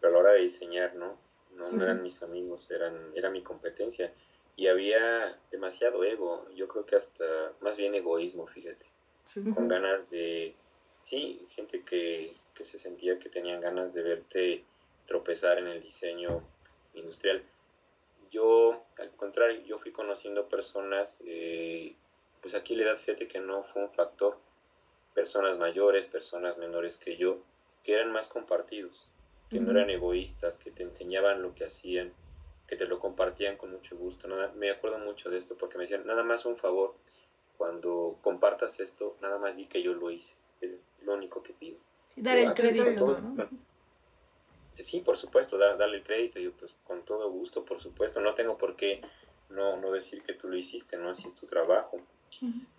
pero 0.00 0.10
a 0.10 0.12
la 0.12 0.18
hora 0.18 0.32
de 0.32 0.42
diseñar, 0.42 0.96
¿no? 0.96 1.16
No, 1.56 1.82
eran 1.82 2.02
mis 2.02 2.22
amigos, 2.22 2.70
eran, 2.70 2.94
era 3.14 3.30
mi 3.30 3.42
competencia. 3.42 4.12
Y 4.54 4.66
había 4.66 5.38
demasiado 5.50 6.04
ego, 6.04 6.46
yo 6.54 6.68
creo 6.68 6.84
que 6.84 6.96
hasta 6.96 7.24
más 7.60 7.78
bien 7.78 7.94
egoísmo, 7.94 8.46
fíjate. 8.46 8.84
Con 9.34 9.68
ganas 9.68 10.10
de, 10.10 10.54
sí, 11.02 11.46
gente 11.50 11.82
que, 11.84 12.34
que 12.54 12.64
se 12.64 12.78
sentía 12.78 13.18
que 13.18 13.28
tenían 13.28 13.60
ganas 13.60 13.94
de 13.94 14.02
verte 14.02 14.64
tropezar 15.06 15.58
en 15.58 15.68
el 15.68 15.80
diseño 15.80 16.42
industrial. 16.94 17.42
Yo, 18.30 18.82
al 18.98 19.10
contrario, 19.10 19.60
yo 19.62 19.78
fui 19.78 19.92
conociendo 19.92 20.48
personas, 20.48 21.18
eh, 21.24 21.94
pues 22.40 22.54
aquí 22.54 22.74
la 22.74 22.84
edad, 22.84 22.96
fíjate 22.96 23.28
que 23.28 23.40
no 23.40 23.64
fue 23.64 23.82
un 23.82 23.90
factor, 23.90 24.38
personas 25.14 25.58
mayores, 25.58 26.06
personas 26.06 26.56
menores 26.56 26.96
que 26.98 27.16
yo, 27.16 27.38
que 27.82 27.94
eran 27.94 28.12
más 28.12 28.28
compartidos, 28.28 29.08
que 29.48 29.58
no 29.58 29.72
eran 29.72 29.90
egoístas, 29.90 30.58
que 30.58 30.70
te 30.70 30.84
enseñaban 30.84 31.42
lo 31.42 31.54
que 31.54 31.64
hacían, 31.64 32.12
que 32.68 32.76
te 32.76 32.86
lo 32.86 33.00
compartían 33.00 33.56
con 33.56 33.72
mucho 33.72 33.96
gusto. 33.96 34.28
Nada, 34.28 34.52
me 34.54 34.70
acuerdo 34.70 34.98
mucho 34.98 35.28
de 35.28 35.38
esto 35.38 35.56
porque 35.56 35.76
me 35.76 35.84
decían, 35.84 36.06
nada 36.06 36.22
más 36.22 36.44
un 36.44 36.56
favor, 36.56 36.94
cuando 37.60 38.16
compartas 38.22 38.80
esto, 38.80 39.18
nada 39.20 39.36
más 39.36 39.58
di 39.58 39.66
que 39.66 39.82
yo 39.82 39.92
lo 39.92 40.10
hice. 40.10 40.34
Es 40.62 40.78
lo 41.04 41.12
único 41.12 41.42
que 41.42 41.52
pido. 41.52 41.76
dar 42.16 42.38
el 42.38 42.54
crédito. 42.54 43.20
Sí, 44.78 45.00
por 45.00 45.18
supuesto, 45.18 45.58
darle 45.58 45.98
el 45.98 46.02
crédito. 46.02 46.38
Yo, 46.38 46.52
pues, 46.52 46.74
con 46.84 47.04
todo 47.04 47.30
gusto, 47.30 47.62
por 47.62 47.78
supuesto. 47.78 48.18
No 48.18 48.32
tengo 48.32 48.56
por 48.56 48.76
qué 48.76 49.02
no, 49.50 49.76
no 49.76 49.92
decir 49.92 50.22
que 50.22 50.32
tú 50.32 50.48
lo 50.48 50.56
hiciste, 50.56 50.96
no 50.96 51.14
si 51.14 51.26
es 51.26 51.34
tu 51.34 51.44
trabajo. 51.44 52.00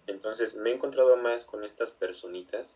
Entonces, 0.07 0.55
me 0.55 0.71
he 0.71 0.73
encontrado 0.73 1.15
más 1.15 1.45
con 1.45 1.63
estas 1.63 1.91
personitas 1.91 2.75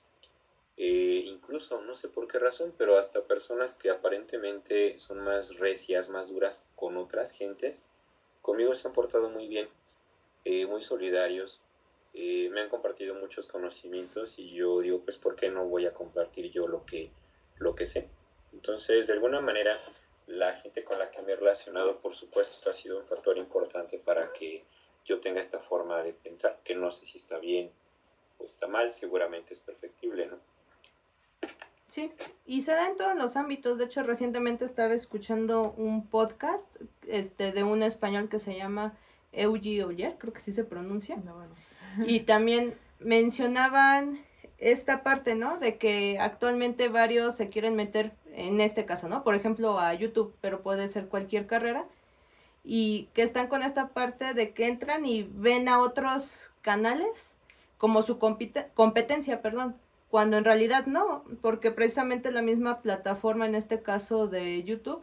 eh, 0.77 1.23
incluso 1.25 1.81
no 1.81 1.95
sé 1.95 2.07
por 2.07 2.27
qué 2.27 2.37
razón, 2.37 2.71
pero 2.77 2.99
hasta 2.99 3.23
personas 3.23 3.73
que 3.73 3.89
aparentemente 3.89 4.99
son 4.99 5.21
más 5.21 5.55
recias, 5.55 6.09
más 6.09 6.27
duras 6.27 6.65
con 6.75 6.97
otras 6.97 7.31
gentes, 7.31 7.81
conmigo 8.43 8.75
se 8.75 8.87
han 8.87 8.93
portado 8.93 9.29
muy 9.29 9.47
bien, 9.47 9.69
eh, 10.43 10.67
muy 10.67 10.83
solidarios, 10.83 11.61
eh, 12.16 12.49
me 12.49 12.61
han 12.61 12.70
compartido 12.70 13.13
muchos 13.13 13.45
conocimientos 13.45 14.39
y 14.39 14.53
yo 14.53 14.80
digo, 14.80 15.01
pues, 15.01 15.18
¿por 15.18 15.36
qué 15.36 15.49
no 15.49 15.66
voy 15.66 15.86
a 15.86 15.93
compartir 15.93 16.49
yo 16.49 16.66
lo 16.66 16.86
que, 16.86 17.11
lo 17.57 17.76
que 17.76 17.86
sé? 17.86 18.07
Entonces, 18.53 19.07
de 19.07 19.13
alguna 19.13 19.41
manera, 19.41 19.78
la 20.28 20.53
gente 20.53 20.86
con 20.86 20.97
la 20.97 21.11
que 21.11 21.22
me 21.22 21.34
he 21.34 21.36
relacionado, 21.36 21.99
por 21.99 22.16
supuesto, 22.16 22.70
ha 22.70 22.74
sido 22.74 22.99
un 22.99 23.05
factor 23.05 23.38
importante 23.38 23.99
para 23.99 24.32
que 24.32 24.63
yo 25.03 25.20
tenga 25.20 25.41
esta 25.41 25.59
forma 25.59 26.01
de 26.03 26.13
pensar, 26.13 26.59
que 26.63 26.74
no 26.74 26.91
sé 26.91 27.03
si 27.03 27.18
está 27.18 27.38
bien 27.38 27.70
o 28.38 28.45
está 28.45 28.68
mal, 28.68 28.93
seguramente 28.93 29.53
es 29.53 29.59
perfectible, 29.59 30.28
¿no? 30.28 30.39
Sí, 31.88 32.11
y 32.45 32.61
se 32.61 32.72
da 32.72 32.88
en 32.88 32.95
todos 32.95 33.16
los 33.16 33.36
ámbitos. 33.36 33.78
De 33.78 33.86
hecho, 33.86 34.03
recientemente 34.03 34.66
estaba 34.66 34.93
escuchando 34.93 35.74
un 35.74 36.07
podcast 36.09 36.78
este, 37.07 37.51
de 37.51 37.63
un 37.63 37.84
español 37.84 38.28
que 38.30 38.39
se 38.39 38.55
llama 38.55 38.97
Eugi 39.36 39.81
Oyer, 39.81 40.15
creo 40.17 40.33
que 40.33 40.39
así 40.39 40.51
se 40.51 40.63
pronuncia. 40.63 41.17
Y 42.05 42.21
también 42.21 42.73
mencionaban 42.99 44.19
esta 44.57 45.03
parte, 45.03 45.36
¿no? 45.36 45.59
De 45.59 45.77
que 45.77 46.17
actualmente 46.19 46.89
varios 46.89 47.36
se 47.36 47.49
quieren 47.49 47.75
meter, 47.75 48.13
en 48.33 48.61
este 48.61 48.86
caso, 48.86 49.07
¿no? 49.07 49.23
Por 49.23 49.36
ejemplo, 49.36 49.79
a 49.79 49.93
YouTube, 49.93 50.36
pero 50.41 50.61
puede 50.61 50.88
ser 50.88 51.07
cualquier 51.07 51.47
carrera. 51.47 51.86
Y 52.63 53.09
que 53.13 53.21
están 53.21 53.47
con 53.47 53.61
esta 53.61 53.89
parte 53.89 54.33
de 54.33 54.53
que 54.53 54.67
entran 54.67 55.05
y 55.05 55.23
ven 55.23 55.67
a 55.67 55.79
otros 55.79 56.53
canales 56.61 57.36
como 57.77 58.01
su 58.01 58.17
competencia, 58.17 59.41
perdón 59.41 59.75
cuando 60.15 60.38
en 60.38 60.45
realidad 60.45 60.86
no, 60.86 61.25
porque 61.41 61.71
precisamente 61.71 62.31
la 62.31 62.41
misma 62.41 62.79
plataforma, 62.81 63.47
en 63.47 63.53
este 63.53 63.81
caso 63.81 64.27
de 64.27 64.63
YouTube, 64.63 65.01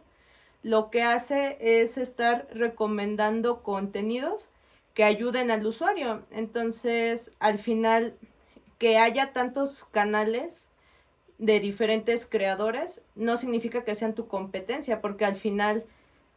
lo 0.63 0.89
que 0.89 1.03
hace 1.03 1.57
es 1.59 1.97
estar 1.97 2.47
recomendando 2.51 3.61
contenidos 3.61 4.49
que 4.93 5.03
ayuden 5.03 5.51
al 5.51 5.65
usuario. 5.65 6.23
Entonces, 6.31 7.33
al 7.39 7.59
final, 7.59 8.15
que 8.79 8.97
haya 8.97 9.33
tantos 9.33 9.83
canales 9.85 10.69
de 11.37 11.59
diferentes 11.59 12.25
creadores 12.25 13.01
no 13.15 13.37
significa 13.37 13.83
que 13.83 13.95
sean 13.95 14.13
tu 14.13 14.27
competencia, 14.27 15.01
porque 15.01 15.25
al 15.25 15.35
final 15.35 15.83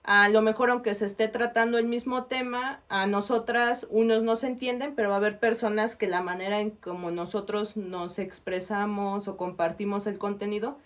a 0.06 0.28
lo 0.28 0.40
mejor 0.40 0.70
aunque 0.70 0.94
se 0.94 1.04
esté 1.04 1.26
tratando 1.26 1.78
el 1.78 1.86
mismo 1.86 2.24
tema, 2.26 2.80
a 2.88 3.08
nosotras 3.08 3.88
unos 3.90 4.22
no 4.22 4.36
se 4.36 4.46
entienden, 4.46 4.94
pero 4.94 5.08
va 5.08 5.16
a 5.16 5.18
haber 5.18 5.40
personas 5.40 5.96
que 5.96 6.06
la 6.06 6.22
manera 6.22 6.60
en 6.60 6.70
como 6.70 7.10
nosotros 7.10 7.76
nos 7.76 8.20
expresamos 8.20 9.26
o 9.26 9.36
compartimos 9.36 10.06
el 10.06 10.16
contenido, 10.16 10.78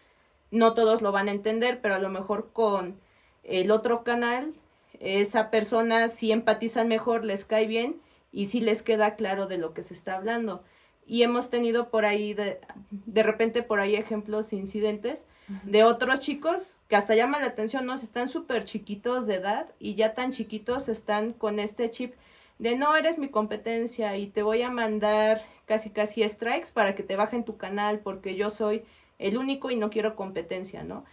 no 0.50 0.72
todos 0.72 1.02
lo 1.02 1.12
van 1.12 1.28
a 1.28 1.32
entender, 1.32 1.80
pero 1.82 1.96
a 1.96 1.98
lo 1.98 2.08
mejor 2.08 2.50
con 2.54 2.98
el 3.44 3.70
otro 3.70 4.04
canal, 4.04 4.54
esa 5.00 5.50
persona 5.50 6.08
sí 6.08 6.32
empatizan 6.32 6.88
mejor, 6.88 7.24
les 7.24 7.44
cae 7.44 7.66
bien 7.66 8.00
y 8.32 8.46
sí 8.46 8.60
les 8.60 8.82
queda 8.82 9.16
claro 9.16 9.46
de 9.46 9.58
lo 9.58 9.74
que 9.74 9.82
se 9.82 9.94
está 9.94 10.16
hablando 10.16 10.62
y 11.10 11.24
hemos 11.24 11.50
tenido 11.50 11.90
por 11.90 12.04
ahí, 12.04 12.34
de, 12.34 12.60
de 12.90 13.22
repente 13.24 13.64
por 13.64 13.80
ahí 13.80 13.96
ejemplos, 13.96 14.52
incidentes 14.52 15.26
de 15.64 15.82
otros 15.82 16.20
chicos 16.20 16.78
que 16.86 16.94
hasta 16.94 17.16
llama 17.16 17.40
la 17.40 17.46
atención, 17.46 17.84
¿no? 17.84 17.94
Están 17.94 18.28
súper 18.28 18.64
chiquitos 18.64 19.26
de 19.26 19.34
edad 19.34 19.68
y 19.80 19.96
ya 19.96 20.14
tan 20.14 20.30
chiquitos 20.30 20.88
están 20.88 21.32
con 21.32 21.58
este 21.58 21.90
chip 21.90 22.14
de 22.60 22.76
no 22.76 22.94
eres 22.94 23.18
mi 23.18 23.28
competencia 23.28 24.16
y 24.16 24.28
te 24.28 24.44
voy 24.44 24.62
a 24.62 24.70
mandar 24.70 25.42
casi 25.64 25.90
casi 25.90 26.22
strikes 26.28 26.68
para 26.72 26.94
que 26.94 27.02
te 27.02 27.16
bajen 27.16 27.42
tu 27.42 27.56
canal 27.56 27.98
porque 27.98 28.36
yo 28.36 28.48
soy 28.48 28.84
el 29.18 29.36
único 29.36 29.72
y 29.72 29.76
no 29.76 29.90
quiero 29.90 30.14
competencia, 30.14 30.84
¿no? 30.84 31.04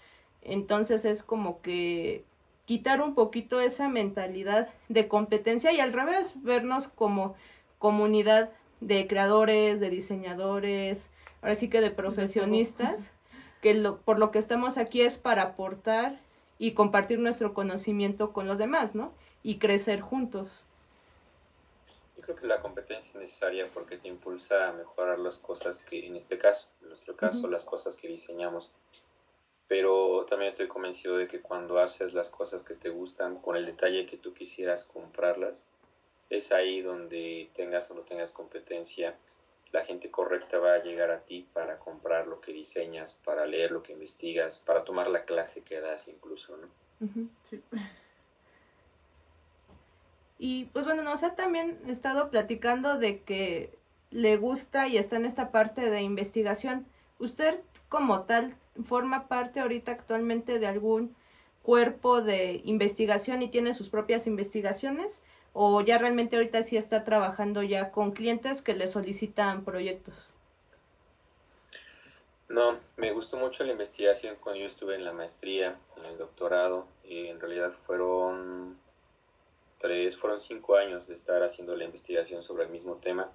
Entonces 0.42 1.06
es 1.06 1.24
como 1.24 1.62
que 1.62 2.24
quitar 2.66 3.02
un 3.02 3.16
poquito 3.16 3.62
esa 3.62 3.88
mentalidad 3.88 4.70
de 4.90 5.08
competencia 5.08 5.72
y 5.72 5.80
al 5.80 5.94
revés, 5.94 6.44
vernos 6.44 6.90
como 6.90 7.36
comunidad 7.80 8.52
de 8.82 9.08
creadores, 9.08 9.80
de 9.80 9.90
diseñadores, 9.90 11.10
ahora 11.42 11.56
sí 11.56 11.70
que 11.70 11.82
de 11.82 11.92
profesionistas, 11.92 13.14
que 13.62 13.74
lo, 13.74 14.00
por 14.02 14.20
lo 14.20 14.32
que 14.32 14.40
estamos 14.40 14.78
aquí 14.78 15.02
es 15.02 15.18
para 15.18 15.44
aportar 15.44 16.20
y 16.60 16.74
compartir 16.74 17.20
nuestro 17.20 17.54
conocimiento 17.54 18.34
con 18.34 18.48
los 18.48 18.58
demás, 18.58 18.96
¿no? 18.96 19.14
Y 19.44 19.60
crecer 19.60 20.02
juntos. 20.02 20.50
Yo 22.18 22.24
creo 22.24 22.36
que 22.36 22.48
la 22.48 22.62
competencia 22.62 23.10
es 23.12 23.16
necesaria 23.16 23.66
porque 23.74 23.98
te 23.98 24.08
impulsa 24.08 24.70
a 24.70 24.74
mejorar 24.74 25.20
las 25.20 25.38
cosas 25.38 25.80
que, 25.80 26.06
en 26.06 26.16
este 26.16 26.38
caso, 26.38 26.70
en 26.82 26.90
nuestro 26.90 27.16
caso, 27.16 27.48
las 27.48 27.64
cosas 27.64 27.96
que 27.96 28.08
diseñamos. 28.08 28.72
Pero 29.68 30.26
también 30.26 30.50
estoy 30.50 30.68
convencido 30.68 31.18
de 31.18 31.28
que 31.28 31.42
cuando 31.42 31.80
haces 31.80 32.14
las 32.14 32.30
cosas 32.30 32.64
que 32.64 32.74
te 32.74 32.90
gustan 32.90 33.40
con 33.40 33.58
el 33.58 33.66
detalle 33.66 34.06
que 34.06 34.18
tú 34.18 34.34
quisieras 34.34 34.86
comprarlas, 34.86 35.68
es 36.30 36.52
ahí 36.52 36.82
donde 36.82 37.50
tengas 37.56 37.90
o 37.92 37.96
no 37.96 38.02
tengas 38.02 38.32
competencia, 38.32 39.16
la 39.72 39.84
gente 39.84 40.10
correcta 40.10 40.60
va 40.60 40.74
a 40.74 40.84
llegar 40.84 41.12
a 41.12 41.22
ti 41.22 41.48
para 41.54 41.80
comprar 41.80 42.28
lo 42.28 42.40
que 42.40 42.54
diseñas, 42.54 43.14
para 43.26 43.46
leer 43.46 43.72
lo 43.72 43.84
que 43.84 43.94
investigas, 43.94 44.60
para 44.60 44.84
tomar 44.84 45.10
la 45.10 45.26
clase 45.26 45.62
que 45.62 45.82
das 45.82 46.08
incluso, 46.08 46.58
¿no? 46.58 46.68
Sí. 47.44 47.62
Y 50.40 50.66
pues 50.66 50.86
bueno, 50.86 51.04
no 51.04 51.18
sé, 51.18 51.32
también 51.32 51.80
estado 51.88 52.30
platicando 52.30 52.98
de 52.98 53.24
que 53.24 53.78
le 54.12 54.38
gusta 54.38 54.88
y 54.88 54.98
está 54.98 55.18
en 55.18 55.26
esta 55.26 55.52
parte 55.52 55.90
de 55.90 56.02
investigación. 56.02 56.86
¿Usted 57.20 57.60
como 57.90 58.24
tal 58.24 58.56
forma 58.84 59.28
parte 59.28 59.60
ahorita 59.60 59.92
actualmente 59.92 60.60
de 60.60 60.68
algún 60.68 61.16
cuerpo 61.64 62.22
de 62.22 62.62
investigación 62.64 63.42
y 63.42 63.50
tiene 63.50 63.74
sus 63.74 63.90
propias 63.90 64.28
investigaciones? 64.28 65.24
o 65.60 65.82
ya 65.82 65.98
realmente 65.98 66.36
ahorita 66.36 66.62
sí 66.62 66.78
está 66.78 67.04
trabajando 67.04 67.64
ya 67.64 67.90
con 67.90 68.12
clientes 68.12 68.62
que 68.62 68.76
le 68.76 68.86
solicitan 68.86 69.66
proyectos? 69.66 70.32
No, 72.48 72.78
me 72.96 73.12
gustó 73.12 73.38
mucho 73.38 73.64
la 73.64 73.72
investigación 73.72 74.38
cuando 74.40 74.62
yo 74.62 74.68
estuve 74.68 74.94
en 74.94 75.04
la 75.04 75.14
maestría, 75.14 75.76
en 75.98 76.06
el 76.06 76.20
doctorado, 76.20 76.86
y 77.04 77.26
en 77.26 77.40
realidad 77.40 77.74
fueron 77.88 78.78
tres, 79.80 80.16
fueron 80.16 80.40
cinco 80.40 80.78
años 80.78 81.08
de 81.08 81.16
estar 81.16 81.42
haciendo 81.42 81.76
la 81.76 81.86
investigación 81.86 82.44
sobre 82.44 82.66
el 82.66 82.70
mismo 82.70 82.98
tema. 82.98 83.32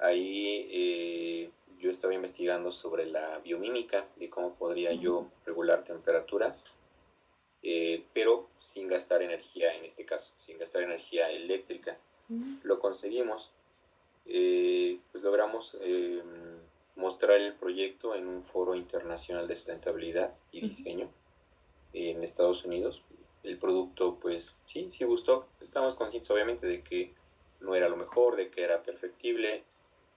Ahí 0.00 0.68
eh, 0.72 1.50
yo 1.78 1.90
estaba 1.90 2.14
investigando 2.14 2.72
sobre 2.72 3.06
la 3.06 3.38
biomímica, 3.38 4.06
de 4.16 4.28
cómo 4.28 4.54
podría 4.54 4.92
yo 4.92 5.26
regular 5.46 5.84
temperaturas, 5.84 6.64
eh, 7.62 8.04
pero 8.12 8.48
sin 8.58 8.88
gastar 8.88 9.22
energía 9.22 9.74
en 9.74 9.84
este 9.84 10.04
caso, 10.04 10.32
sin 10.36 10.58
gastar 10.58 10.82
energía 10.82 11.30
eléctrica. 11.30 11.98
Lo 12.62 12.78
conseguimos, 12.78 13.50
eh, 14.26 14.98
pues 15.10 15.24
logramos 15.24 15.78
eh, 15.80 16.22
mostrar 16.96 17.38
el 17.38 17.54
proyecto 17.54 18.14
en 18.14 18.28
un 18.28 18.44
foro 18.44 18.74
internacional 18.74 19.48
de 19.48 19.56
sustentabilidad 19.56 20.34
y 20.52 20.60
diseño 20.60 21.08
en 21.94 22.22
Estados 22.22 22.64
Unidos. 22.64 23.02
El 23.42 23.56
producto, 23.58 24.18
pues 24.20 24.56
sí, 24.66 24.90
sí 24.90 25.04
gustó. 25.04 25.46
Estamos 25.60 25.94
conscientes, 25.94 26.30
obviamente, 26.30 26.66
de 26.66 26.82
que 26.82 27.14
no 27.60 27.74
era 27.74 27.88
lo 27.88 27.96
mejor, 27.96 28.36
de 28.36 28.50
que 28.50 28.62
era 28.62 28.82
perfectible. 28.82 29.62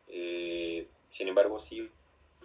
Eh, 0.07 0.88
sin 1.12 1.28
embargo, 1.28 1.59
sí 1.59 1.91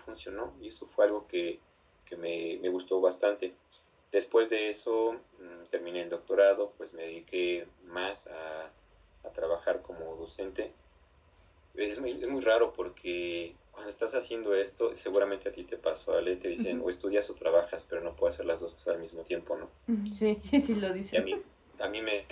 funcionó 0.05 0.53
y 0.61 0.69
eso 0.69 0.87
fue 0.87 1.07
algo 1.07 1.27
que, 1.27 1.59
que 2.05 2.17
me, 2.17 2.59
me, 2.61 2.69
gustó 2.69 3.01
bastante. 3.01 3.55
Después 4.13 4.51
de 4.51 4.69
eso, 4.69 5.13
mm, 5.13 5.65
terminé 5.71 6.03
el 6.03 6.11
doctorado, 6.11 6.73
pues 6.77 6.93
me 6.93 7.03
dediqué 7.05 7.67
más 7.87 8.27
a, 8.27 8.71
a 9.25 9.31
trabajar 9.33 9.81
como 9.81 10.17
docente. 10.17 10.73
Es 11.75 12.01
muy, 12.01 12.13
es 12.13 12.29
muy 12.29 12.43
raro 12.43 12.73
porque 12.73 13.55
cuando 13.71 13.91
estás 13.91 14.15
haciendo 14.15 14.55
esto, 14.55 14.97
seguramente 14.97 15.49
a 15.49 15.53
ti 15.53 15.65
te 15.65 15.77
pasó, 15.77 16.15
Ale, 16.15 16.37
te 16.37 16.49
dicen 16.49 16.81
o 16.83 16.89
estudias 16.89 17.29
o 17.29 17.35
trabajas, 17.35 17.87
pero 17.89 18.01
no 18.01 18.17
puedes 18.17 18.37
hacer 18.37 18.47
las 18.47 18.61
dos 18.61 18.73
cosas 18.73 18.95
al 18.95 19.01
mismo 19.01 19.23
tiempo, 19.23 19.57
¿no? 19.57 19.69
Sí, 20.13 20.41
sí 20.43 20.75
lo 20.77 20.93
dicen. 20.93 21.29
Y 21.29 21.33
a 21.33 21.37
mí, 21.37 21.43
a 21.81 21.89
mí 21.89 22.03
me, 22.03 22.27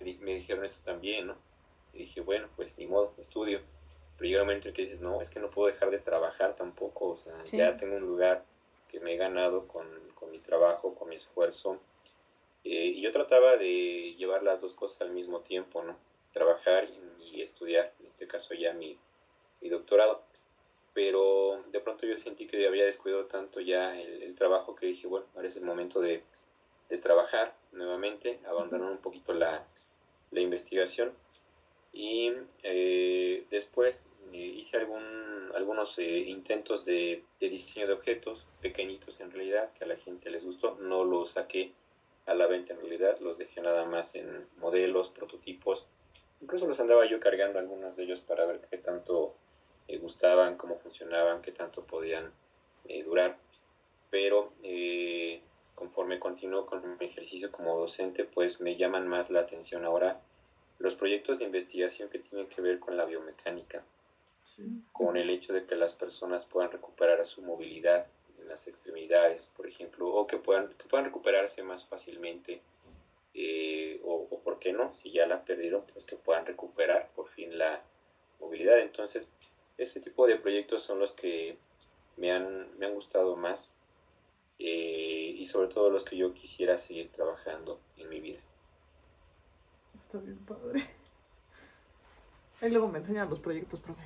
me, 0.00 0.34
dijeron 0.34 0.64
eso 0.64 0.80
también, 0.82 1.26
¿no? 1.26 1.36
Y 1.92 1.98
dije, 1.98 2.20
bueno, 2.22 2.48
pues 2.56 2.78
ni 2.78 2.86
modo, 2.86 3.12
estudio. 3.18 3.60
Pero 4.16 4.28
llega 4.28 4.42
un 4.42 4.48
momento 4.48 4.68
en 4.68 4.74
que 4.74 4.82
dices, 4.82 5.02
no, 5.02 5.20
es 5.20 5.30
que 5.30 5.40
no 5.40 5.50
puedo 5.50 5.72
dejar 5.72 5.90
de 5.90 5.98
trabajar 5.98 6.56
tampoco, 6.56 7.10
o 7.10 7.18
sea, 7.18 7.34
ya 7.44 7.76
tengo 7.76 7.96
un 7.96 8.06
lugar 8.06 8.44
que 8.88 9.00
me 9.00 9.14
he 9.14 9.16
ganado 9.16 9.66
con, 9.68 9.86
con 10.14 10.30
mi 10.30 10.38
trabajo, 10.38 10.94
con 10.94 11.08
mi 11.08 11.16
esfuerzo. 11.16 11.78
Eh, 12.64 12.92
y 12.96 13.00
yo 13.02 13.10
trataba 13.10 13.56
de 13.56 14.14
llevar 14.16 14.42
las 14.42 14.60
dos 14.60 14.74
cosas 14.74 15.02
al 15.02 15.10
mismo 15.10 15.40
tiempo, 15.40 15.82
¿no? 15.82 15.96
Trabajar 16.32 16.84
y, 16.84 17.36
y 17.36 17.42
estudiar, 17.42 17.92
en 18.00 18.06
este 18.06 18.26
caso 18.26 18.54
ya 18.54 18.72
mi, 18.72 18.98
mi 19.60 19.68
doctorado 19.68 20.22
pero 20.96 21.62
de 21.72 21.80
pronto 21.80 22.06
yo 22.06 22.18
sentí 22.18 22.46
que 22.46 22.66
había 22.66 22.86
descuidado 22.86 23.26
tanto 23.26 23.60
ya 23.60 24.00
el, 24.00 24.34
trabajo 24.34 24.74
que 24.74 24.86
dije, 24.86 25.06
bueno, 25.06 25.26
ahora 25.34 25.46
es 25.46 25.56
el 25.58 25.62
momento 25.62 26.00
de, 26.00 26.22
de 26.88 26.96
trabajar 26.96 27.54
nuevamente, 27.72 28.40
abandonar 28.48 28.90
un 28.90 28.96
poquito 28.96 29.34
la, 29.34 29.66
la 30.30 30.40
investigación 30.40 31.12
y 31.96 32.30
eh, 32.62 33.46
después 33.50 34.06
eh, 34.30 34.36
hice 34.36 34.76
algún, 34.76 35.50
algunos 35.54 35.98
eh, 35.98 36.18
intentos 36.18 36.84
de, 36.84 37.24
de, 37.40 37.48
diseño 37.48 37.86
de 37.86 37.94
objetos, 37.94 38.46
pequeñitos 38.60 39.20
en 39.20 39.30
realidad, 39.30 39.72
que 39.72 39.84
a 39.84 39.86
la 39.86 39.96
gente 39.96 40.28
les 40.28 40.44
gustó, 40.44 40.74
no 40.74 41.04
los 41.04 41.30
saqué 41.30 41.72
a 42.26 42.34
la 42.34 42.46
venta 42.48 42.74
en 42.74 42.80
realidad, 42.80 43.18
los 43.20 43.38
dejé 43.38 43.62
nada 43.62 43.86
más 43.86 44.14
en 44.14 44.46
modelos, 44.58 45.08
prototipos, 45.08 45.86
incluso 46.42 46.66
los 46.66 46.78
andaba 46.80 47.06
yo 47.06 47.18
cargando 47.18 47.58
algunos 47.58 47.96
de 47.96 48.04
ellos 48.04 48.20
para 48.20 48.44
ver 48.44 48.60
qué 48.68 48.76
tanto 48.76 49.34
eh, 49.88 49.96
gustaban, 49.96 50.58
cómo 50.58 50.76
funcionaban, 50.76 51.40
qué 51.40 51.52
tanto 51.52 51.86
podían 51.86 52.30
eh, 52.88 53.04
durar. 53.04 53.38
Pero 54.10 54.52
conforme 55.74 56.20
continúo 56.20 56.64
con 56.66 56.96
mi 56.98 57.06
ejercicio 57.06 57.50
como 57.50 57.78
docente, 57.78 58.24
pues 58.24 58.60
me 58.60 58.76
llaman 58.76 59.08
más 59.08 59.30
la 59.30 59.40
atención 59.40 59.84
ahora 59.84 60.20
los 60.78 60.94
proyectos 60.94 61.38
de 61.38 61.46
investigación 61.46 62.08
que 62.08 62.18
tienen 62.18 62.48
que 62.48 62.60
ver 62.60 62.78
con 62.78 62.96
la 62.96 63.04
biomecánica, 63.04 63.82
con 64.92 65.16
el 65.16 65.30
hecho 65.30 65.52
de 65.52 65.64
que 65.64 65.74
las 65.74 65.94
personas 65.94 66.44
puedan 66.44 66.70
recuperar 66.70 67.24
su 67.26 67.42
movilidad 67.42 68.06
en 68.38 68.48
las 68.48 68.68
extremidades, 68.68 69.46
por 69.56 69.66
ejemplo, 69.66 70.08
o 70.08 70.26
que 70.26 70.36
puedan, 70.38 70.68
que 70.74 70.88
puedan 70.88 71.06
recuperarse 71.06 71.62
más 71.62 71.84
fácilmente, 71.84 72.60
o, 74.04 74.26
o, 74.30 74.40
por 74.40 74.58
qué 74.58 74.72
no, 74.72 74.94
si 74.94 75.10
ya 75.10 75.26
la 75.26 75.44
perdieron, 75.44 75.84
pues 75.92 76.06
que 76.06 76.16
puedan 76.16 76.46
recuperar 76.46 77.10
por 77.14 77.28
fin 77.28 77.58
la 77.58 77.82
movilidad. 78.40 78.80
Entonces, 78.80 79.28
ese 79.76 80.00
tipo 80.00 80.26
de 80.26 80.36
proyectos 80.36 80.82
son 80.82 80.98
los 80.98 81.12
que 81.12 81.56
me 82.16 82.32
han, 82.32 82.78
me 82.78 82.86
han 82.86 82.94
gustado 82.94 83.36
más 83.36 83.70
eh, 84.58 85.34
y 85.36 85.44
sobre 85.44 85.68
todo 85.68 85.90
los 85.90 86.04
que 86.04 86.16
yo 86.16 86.32
quisiera 86.32 86.78
seguir 86.78 87.10
trabajando 87.10 87.78
en 87.98 88.08
mi 88.08 88.20
vida. 88.20 88.40
Está 90.06 90.18
bien 90.18 90.38
padre. 90.38 90.84
Ahí 92.60 92.70
luego 92.70 92.86
me 92.88 92.98
enseñan 92.98 93.28
los 93.28 93.40
proyectos, 93.40 93.80
profe. 93.80 94.04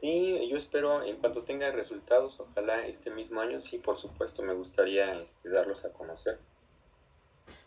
Y 0.00 0.48
yo 0.48 0.56
espero, 0.56 1.02
en 1.02 1.18
cuanto 1.18 1.42
tenga 1.42 1.70
resultados, 1.70 2.40
ojalá 2.40 2.86
este 2.86 3.10
mismo 3.10 3.42
año, 3.42 3.60
sí, 3.60 3.76
por 3.76 3.98
supuesto, 3.98 4.42
me 4.42 4.54
gustaría 4.54 5.20
este, 5.20 5.50
darlos 5.50 5.84
a 5.84 5.92
conocer. 5.92 6.38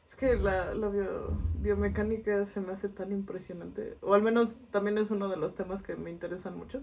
Es 0.08 0.16
que 0.16 0.36
la, 0.36 0.74
la 0.74 0.90
bio, 0.90 1.38
biomecánica 1.60 2.44
se 2.46 2.62
me 2.62 2.74
hace 2.74 2.90
tan 2.90 3.12
impresionante. 3.12 3.98
O 4.02 4.16
al 4.16 4.24
menos 4.24 4.58
también 4.72 4.98
es 4.98 5.12
uno 5.12 5.30
de 5.30 5.38
los 5.38 5.54
temas 5.54 5.84
que 5.84 5.96
me 5.96 6.10
interesan 6.10 6.58
mucho. 6.58 6.82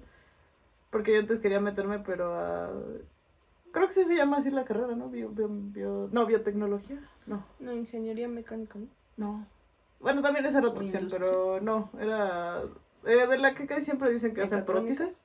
Porque 0.91 1.13
yo 1.13 1.19
antes 1.19 1.41
quería 1.41 1.61
meterme, 1.61 1.99
pero 1.99 2.35
a... 2.39 2.73
Creo 3.73 3.89
que 3.89 3.95
sí 3.95 4.05
se 4.05 4.17
llama 4.17 4.39
así 4.39 4.51
la 4.51 4.65
carrera, 4.65 4.95
¿no? 4.95 5.09
Bio, 5.09 5.31
bio, 5.31 5.49
bio... 5.51 6.09
No, 6.13 6.27
biotecnología. 6.27 7.03
No. 7.27 7.45
No, 7.59 7.75
ingeniería 7.75 8.29
mecánica, 8.29 8.79
¿no? 8.79 9.00
No. 9.21 9.47
Bueno, 10.01 10.23
también 10.23 10.47
esa 10.47 10.61
era 10.61 10.69
otra 10.69 10.83
opción, 10.83 11.09
pero 11.11 11.61
no. 11.61 11.91
Era... 12.01 12.63
era 13.05 13.27
de 13.27 13.37
la 13.37 13.55
que 13.55 13.67
casi 13.67 13.83
siempre 13.83 14.11
dicen 14.11 14.33
que 14.33 14.41
hacen 14.41 14.65
prótesis. 14.65 15.21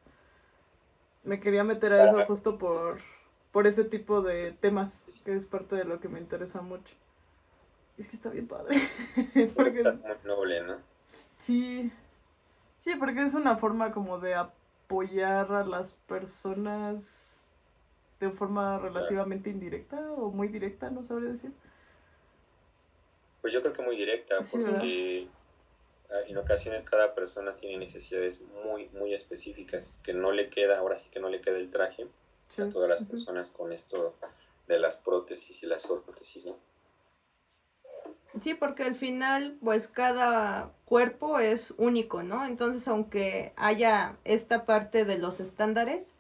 Me 1.24 1.39
quería 1.39 1.64
meter 1.64 1.93
a 1.93 2.06
eso 2.06 2.26
justo 2.26 2.58
por, 2.58 2.98
por 3.54 3.68
ese 3.68 3.86
tipo 3.86 4.22
de 4.22 4.52
temas, 4.52 5.06
que 5.24 5.34
es 5.34 5.46
parte 5.46 5.78
de 5.78 5.86
lo 5.86 6.02
que 6.02 6.10
me 6.10 6.20
interesa 6.20 6.62
mucho. 6.62 6.93
Es 7.98 8.10
que 8.10 8.18
está 8.18 8.30
bien 8.30 8.50
padre. 8.50 8.78
porque... 9.56 9.80
Está 9.80 9.93
muy 9.93 10.18
noble, 10.26 10.62
¿no? 10.64 10.76
Sí. 11.38 11.89
Sí, 12.78 12.96
porque 13.00 13.24
es 13.24 13.34
una 13.34 13.56
forma 13.56 13.93
como 13.93 14.20
de 14.20 14.36
apoyar 14.36 15.54
a 15.54 15.64
las 15.64 15.93
personas 15.93 17.48
de 18.20 18.30
forma 18.30 18.78
relativamente 18.78 19.50
indirecta 19.50 20.12
o 20.12 20.32
muy 20.32 20.50
directa, 20.50 20.89
no 20.89 21.02
sabré 21.02 21.32
decir. 21.32 21.54
Pues 23.46 23.54
yo 23.54 23.62
creo 23.62 23.74
que 23.74 23.84
muy 23.84 23.96
directa, 23.96 24.39
porque 24.52 25.28
en 26.26 26.38
ocasiones 26.39 26.84
cada 26.84 27.14
persona 27.14 27.56
tiene 27.56 27.78
necesidades 27.78 28.41
muy, 28.41 28.89
muy 28.89 29.14
específicas, 29.14 30.00
que 30.02 30.16
no 30.16 30.32
le 30.32 30.50
queda, 30.50 30.80
ahora 30.80 30.96
sí 30.96 31.10
que 31.12 31.20
no 31.20 31.30
le 31.30 31.41
queda 31.41 31.58
el 31.58 31.70
traje 31.70 32.08
a 32.58 32.70
todas 32.72 32.89
las 32.89 33.04
personas 33.04 33.52
con 33.52 33.72
esto 33.72 34.16
de 34.68 34.80
las 34.80 34.98
prótesis 34.98 35.62
y 35.62 35.68
las 35.68 35.88
órtesis, 35.88 36.48
¿no? 36.48 36.58
Sí, 38.41 38.56
porque 38.56 38.82
al 38.82 38.96
final, 38.96 39.60
pues 39.64 39.88
cada 39.88 40.72
cuerpo 40.86 41.38
es 41.38 41.76
único, 41.78 42.24
¿no? 42.24 42.48
Entonces, 42.48 42.88
aunque 42.88 43.54
haya 43.58 44.18
esta 44.24 44.66
parte 44.66 45.06
de 45.06 45.20
los 45.20 45.39
estándares, 45.39 46.16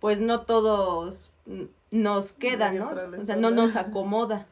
pues 0.00 0.22
no 0.22 0.46
todos 0.46 1.34
nos 1.90 2.32
quedan, 2.32 2.78
¿no? 2.78 2.92
O 2.92 3.24
sea, 3.26 3.36
no 3.36 3.50
nos 3.50 3.76
acomoda. 3.76 4.46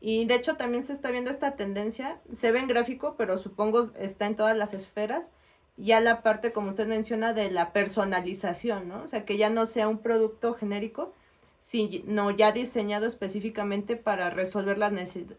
Y 0.00 0.24
de 0.26 0.36
hecho 0.36 0.56
también 0.56 0.84
se 0.84 0.92
está 0.92 1.10
viendo 1.10 1.30
esta 1.30 1.56
tendencia, 1.56 2.20
se 2.32 2.52
ve 2.52 2.60
en 2.60 2.68
gráfico, 2.68 3.14
pero 3.18 3.38
supongo 3.38 3.82
está 3.98 4.26
en 4.26 4.36
todas 4.36 4.56
las 4.56 4.74
esferas, 4.74 5.30
ya 5.76 6.00
la 6.00 6.22
parte, 6.22 6.52
como 6.52 6.68
usted 6.68 6.86
menciona, 6.86 7.32
de 7.32 7.50
la 7.50 7.72
personalización, 7.72 8.88
¿no? 8.88 9.02
O 9.02 9.08
sea, 9.08 9.24
que 9.24 9.36
ya 9.36 9.50
no 9.50 9.66
sea 9.66 9.88
un 9.88 9.98
producto 9.98 10.54
genérico, 10.54 11.12
sino 11.60 12.30
ya 12.30 12.52
diseñado 12.52 13.06
específicamente 13.06 13.96
para 13.96 14.30
resolver 14.30 14.78
las 14.78 14.92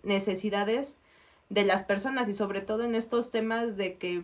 necesidades 0.03 0.97
de 1.49 1.63
las 1.65 1.83
personas. 1.83 2.29
Y 2.29 2.33
sobre 2.33 2.61
todo 2.61 2.83
en 2.83 2.95
estos 2.95 3.31
temas 3.31 3.77
de 3.77 3.97
que 3.97 4.23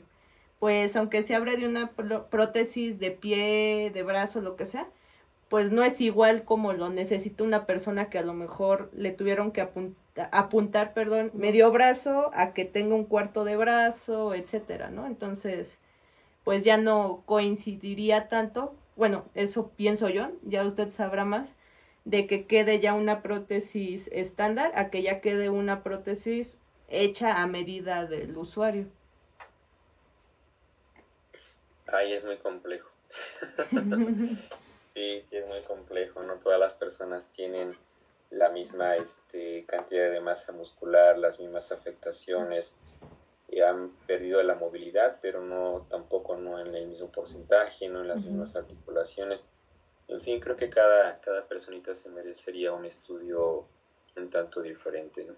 pues 0.59 0.95
aunque 0.95 1.21
se 1.21 1.35
abre 1.35 1.57
de 1.57 1.67
una 1.67 1.91
prótesis 1.91 2.99
de 2.99 3.11
pie, 3.11 3.91
de 3.93 4.03
brazo, 4.03 4.41
lo 4.41 4.55
que 4.55 4.65
sea, 4.65 4.87
pues 5.49 5.71
no 5.71 5.83
es 5.83 6.01
igual 6.01 6.43
como 6.43 6.73
lo 6.73 6.89
necesita 6.89 7.43
una 7.43 7.65
persona 7.65 8.09
que 8.09 8.17
a 8.17 8.23
lo 8.23 8.33
mejor 8.33 8.89
le 8.93 9.11
tuvieron 9.11 9.51
que 9.51 9.61
apuntar, 9.61 10.29
apuntar, 10.31 10.93
perdón, 10.93 11.31
medio 11.33 11.71
brazo 11.71 12.31
a 12.33 12.53
que 12.53 12.65
tenga 12.65 12.95
un 12.95 13.05
cuarto 13.05 13.43
de 13.43 13.55
brazo, 13.57 14.33
etcétera, 14.33 14.89
¿no? 14.89 15.05
Entonces, 15.05 15.79
pues 16.43 16.63
ya 16.63 16.77
no 16.77 17.23
coincidiría 17.25 18.27
tanto. 18.27 18.75
Bueno, 18.95 19.25
eso 19.35 19.71
pienso 19.75 20.09
yo, 20.09 20.31
ya 20.43 20.63
usted 20.63 20.89
sabrá 20.89 21.25
más 21.25 21.55
de 22.05 22.27
que 22.27 22.45
quede 22.45 22.79
ya 22.79 22.93
una 22.93 23.21
prótesis 23.21 24.09
estándar 24.13 24.71
a 24.75 24.89
que 24.89 25.01
ya 25.01 25.21
quede 25.21 25.49
una 25.49 25.83
prótesis 25.83 26.59
hecha 26.87 27.41
a 27.41 27.47
medida 27.47 28.05
del 28.05 28.37
usuario. 28.37 28.87
Ay, 31.87 32.13
es 32.13 32.23
muy 32.23 32.37
complejo. 32.37 32.89
sí, 34.95 35.21
sí, 35.21 35.37
es 35.37 35.45
muy 35.45 35.61
complejo. 35.61 36.23
No 36.23 36.35
todas 36.35 36.59
las 36.59 36.73
personas 36.73 37.29
tienen 37.29 37.77
la 38.31 38.49
misma 38.49 38.95
este, 38.95 39.65
cantidad 39.65 40.09
de 40.09 40.21
masa 40.21 40.51
muscular, 40.51 41.17
las 41.17 41.39
mismas 41.39 41.71
afectaciones. 41.71 42.75
han 43.63 43.91
perdido 44.07 44.41
la 44.43 44.55
movilidad, 44.55 45.19
pero 45.21 45.41
no 45.41 45.85
tampoco 45.89 46.35
no 46.35 46.59
en 46.59 46.73
el 46.73 46.87
mismo 46.87 47.09
porcentaje, 47.11 47.87
no 47.87 48.01
en 48.01 48.07
las 48.07 48.25
mismas 48.25 48.55
articulaciones. 48.55 49.47
En 50.07 50.21
fin, 50.21 50.39
creo 50.39 50.55
que 50.55 50.69
cada, 50.69 51.19
cada 51.19 51.47
personita 51.47 51.93
se 51.93 52.09
merecería 52.09 52.73
un 52.73 52.85
estudio 52.85 53.65
un 54.15 54.29
tanto 54.29 54.61
diferente, 54.61 55.25
¿no? 55.25 55.33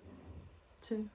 Sí. 0.82 1.08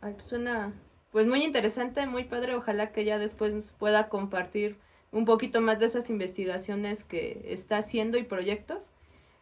Ay, 0.00 0.14
pues 0.14 0.26
suena 0.26 0.72
pues 1.10 1.26
muy 1.26 1.42
interesante, 1.44 2.06
muy 2.06 2.24
padre. 2.24 2.54
Ojalá 2.54 2.92
que 2.92 3.04
ya 3.04 3.18
después 3.18 3.74
pueda 3.78 4.08
compartir 4.08 4.78
un 5.16 5.24
poquito 5.24 5.62
más 5.62 5.80
de 5.80 5.86
esas 5.86 6.10
investigaciones 6.10 7.02
que 7.02 7.46
está 7.46 7.78
haciendo 7.78 8.18
y 8.18 8.22
proyectos 8.22 8.90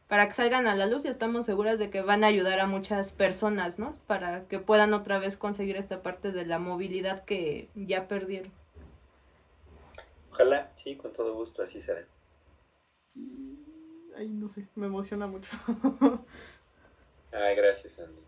para 0.06 0.28
que 0.28 0.32
salgan 0.32 0.68
a 0.68 0.76
la 0.76 0.86
luz 0.86 1.04
y 1.04 1.08
estamos 1.08 1.46
seguras 1.46 1.80
de 1.80 1.90
que 1.90 2.00
van 2.00 2.22
a 2.22 2.28
ayudar 2.28 2.60
a 2.60 2.68
muchas 2.68 3.12
personas, 3.12 3.80
¿no? 3.80 3.92
Para 4.06 4.46
que 4.46 4.60
puedan 4.60 4.94
otra 4.94 5.18
vez 5.18 5.36
conseguir 5.36 5.76
esta 5.76 6.00
parte 6.00 6.30
de 6.30 6.46
la 6.46 6.60
movilidad 6.60 7.24
que 7.24 7.68
ya 7.74 8.06
perdieron. 8.06 8.52
Ojalá, 10.30 10.70
sí, 10.76 10.94
con 10.94 11.12
todo 11.12 11.34
gusto, 11.34 11.64
así 11.64 11.80
será. 11.80 12.06
Ay, 14.16 14.28
no 14.28 14.46
sé, 14.46 14.68
me 14.76 14.86
emociona 14.86 15.26
mucho. 15.26 15.50
Ay, 17.32 17.56
gracias, 17.56 17.98
Andy. 17.98 18.22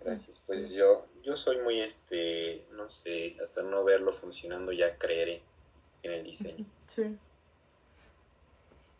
Gracias. 0.00 0.42
Pues 0.44 0.70
yo, 0.70 1.06
yo 1.22 1.36
soy 1.36 1.58
muy, 1.58 1.80
este, 1.80 2.66
no 2.72 2.90
sé, 2.90 3.36
hasta 3.40 3.62
no 3.62 3.84
verlo 3.84 4.12
funcionando 4.12 4.72
ya 4.72 4.98
creeré 4.98 5.42
en 6.02 6.12
el 6.12 6.24
diseño. 6.24 6.64
Sí. 6.86 7.16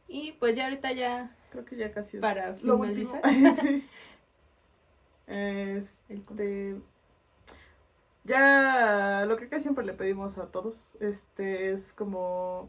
Y 0.09 0.32
pues 0.32 0.57
ya 0.57 0.64
ahorita 0.64 0.92
ya... 0.92 1.34
Creo 1.51 1.64
que 1.64 1.76
ya 1.76 1.92
casi 1.92 2.18
es 2.18 2.20
para 2.20 2.57
lo 2.62 2.76
último. 2.76 3.20
este, 5.26 6.76
ya 8.24 9.24
lo 9.26 9.36
que 9.36 9.49
casi 9.49 9.62
siempre 9.62 9.84
le 9.84 9.94
pedimos 9.94 10.38
a 10.38 10.51
todos, 10.51 10.96
este, 11.01 11.72
es 11.72 11.92
como, 11.92 12.68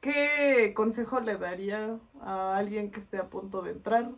¿qué 0.00 0.72
consejo 0.74 1.20
le 1.20 1.36
daría 1.36 1.98
a 2.20 2.56
alguien 2.56 2.90
que 2.90 2.98
esté 2.98 3.18
a 3.18 3.28
punto 3.28 3.62
de 3.62 3.72
entrar? 3.72 4.10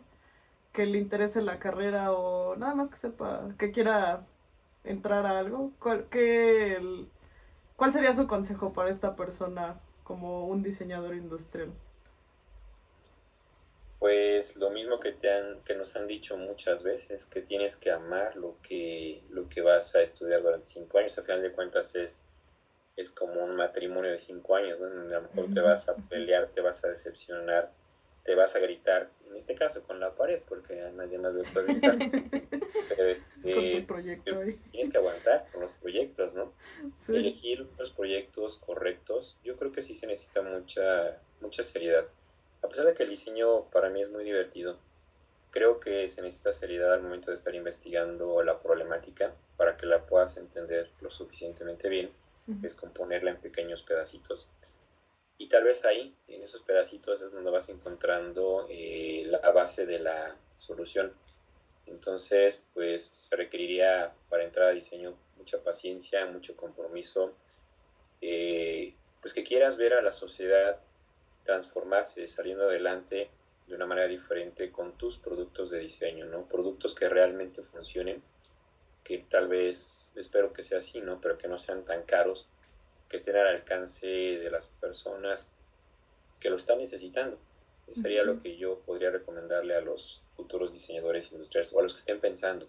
que 0.71 0.85
le 0.85 0.97
interese 0.97 1.41
la 1.41 1.59
carrera 1.59 2.13
o 2.13 2.55
nada 2.55 2.75
más 2.75 2.89
que 2.89 2.95
sepa, 2.95 3.49
que 3.57 3.71
quiera 3.71 4.25
entrar 4.83 5.25
a 5.25 5.39
algo, 5.39 5.71
¿cuál, 5.79 6.07
qué, 6.09 7.07
¿cuál 7.81 7.91
sería 7.91 8.13
su 8.13 8.27
consejo 8.27 8.73
para 8.73 8.91
esta 8.91 9.15
persona 9.15 9.81
como 10.03 10.45
un 10.45 10.61
diseñador 10.61 11.15
industrial? 11.15 11.73
Pues 13.97 14.55
lo 14.55 14.69
mismo 14.69 14.99
que 14.99 15.13
te 15.13 15.33
han, 15.33 15.63
que 15.63 15.73
nos 15.73 15.95
han 15.95 16.05
dicho 16.05 16.37
muchas 16.37 16.83
veces, 16.83 17.25
que 17.25 17.41
tienes 17.41 17.77
que 17.77 17.89
amar 17.89 18.35
lo 18.35 18.55
que, 18.61 19.23
lo 19.31 19.49
que 19.49 19.61
vas 19.63 19.95
a 19.95 20.03
estudiar 20.03 20.43
durante 20.43 20.67
cinco 20.67 20.99
años. 20.99 21.17
A 21.17 21.23
final 21.23 21.41
de 21.41 21.53
cuentas 21.53 21.95
es, 21.95 22.21
es 22.97 23.09
como 23.09 23.43
un 23.43 23.55
matrimonio 23.55 24.11
de 24.11 24.19
cinco 24.19 24.55
años, 24.55 24.79
donde 24.79 25.15
a 25.15 25.19
lo 25.19 25.29
mejor 25.29 25.51
te 25.51 25.61
vas 25.61 25.89
a 25.89 25.95
pelear, 25.95 26.49
te 26.49 26.61
vas 26.61 26.85
a 26.85 26.87
decepcionar, 26.87 27.71
te 28.23 28.35
vas 28.35 28.55
a 28.55 28.59
gritar, 28.59 29.09
en 29.29 29.35
este 29.35 29.55
caso 29.55 29.83
con 29.83 29.99
la 29.99 30.13
pared, 30.15 30.41
porque 30.47 30.81
a 30.81 30.91
nadie 30.91 31.17
más 31.17 31.33
después 31.33 31.65
gritar. 31.65 31.97
Pero 32.89 33.09
este, 33.09 33.53
con 33.53 33.71
tu 33.71 33.87
proyecto 33.87 34.39
Tienes 34.71 34.89
que 34.91 34.97
aguantar 34.97 35.47
con 35.51 35.61
los 35.61 35.71
proyectos, 35.73 36.35
¿no? 36.35 36.53
Elegir 37.09 37.67
los 37.77 37.91
proyectos 37.91 38.57
correctos. 38.57 39.37
Yo 39.43 39.57
creo 39.57 39.71
que 39.71 39.81
sí 39.81 39.95
se 39.95 40.07
necesita 40.07 40.41
mucha, 40.41 41.17
mucha 41.41 41.63
seriedad. 41.63 42.05
A 42.61 42.69
pesar 42.69 42.85
de 42.85 42.93
que 42.93 43.03
el 43.03 43.09
diseño 43.09 43.65
para 43.71 43.89
mí 43.89 44.01
es 44.01 44.11
muy 44.11 44.23
divertido, 44.23 44.77
creo 45.49 45.79
que 45.79 46.07
se 46.07 46.21
necesita 46.21 46.53
seriedad 46.53 46.93
al 46.93 47.01
momento 47.01 47.31
de 47.31 47.35
estar 47.35 47.55
investigando 47.55 48.43
la 48.43 48.59
problemática 48.59 49.33
para 49.57 49.77
que 49.77 49.85
la 49.87 50.05
puedas 50.05 50.37
entender 50.37 50.89
lo 51.01 51.09
suficientemente 51.09 51.89
bien, 51.89 52.11
es 52.63 52.75
componerla 52.75 53.31
en 53.31 53.37
pequeños 53.37 53.81
pedacitos 53.81 54.47
y 55.41 55.47
tal 55.47 55.63
vez 55.63 55.83
ahí, 55.85 56.15
en 56.27 56.43
esos 56.43 56.61
pedacitos, 56.61 57.19
es 57.19 57.31
donde 57.31 57.49
vas 57.49 57.67
encontrando 57.69 58.67
eh, 58.69 59.23
la 59.25 59.51
base 59.51 59.87
de 59.87 59.97
la 59.97 60.37
solución. 60.55 61.11
Entonces, 61.87 62.63
pues 62.75 63.09
se 63.15 63.35
requeriría 63.35 64.13
para 64.29 64.43
entrar 64.43 64.67
a 64.67 64.71
diseño 64.71 65.17
mucha 65.37 65.57
paciencia, 65.57 66.27
mucho 66.27 66.55
compromiso, 66.55 67.33
eh, 68.21 68.93
pues 69.19 69.33
que 69.33 69.43
quieras 69.43 69.77
ver 69.77 69.93
a 69.93 70.03
la 70.03 70.11
sociedad 70.11 70.79
transformarse, 71.43 72.27
saliendo 72.27 72.65
adelante 72.65 73.31
de 73.65 73.75
una 73.75 73.87
manera 73.87 74.07
diferente 74.07 74.71
con 74.71 74.95
tus 74.95 75.17
productos 75.17 75.71
de 75.71 75.79
diseño, 75.79 76.27
¿no? 76.27 76.45
Productos 76.45 76.93
que 76.93 77.09
realmente 77.09 77.63
funcionen, 77.63 78.21
que 79.03 79.25
tal 79.27 79.47
vez, 79.47 80.07
espero 80.15 80.53
que 80.53 80.61
sea 80.61 80.77
así, 80.77 81.01
¿no? 81.01 81.19
Pero 81.19 81.39
que 81.39 81.47
no 81.47 81.57
sean 81.57 81.83
tan 81.83 82.03
caros 82.03 82.47
que 83.11 83.17
estén 83.17 83.35
al 83.35 83.47
alcance 83.47 84.07
de 84.07 84.49
las 84.49 84.67
personas 84.67 85.49
que 86.39 86.49
lo 86.49 86.55
están 86.55 86.77
necesitando. 86.79 87.37
Eso 87.87 88.01
sería 88.01 88.23
lo 88.23 88.39
que 88.39 88.55
yo 88.55 88.79
podría 88.79 89.11
recomendarle 89.11 89.75
a 89.75 89.81
los 89.81 90.23
futuros 90.37 90.73
diseñadores 90.73 91.33
industriales 91.33 91.73
o 91.73 91.79
a 91.79 91.83
los 91.83 91.93
que 91.93 91.99
estén 91.99 92.21
pensando 92.21 92.67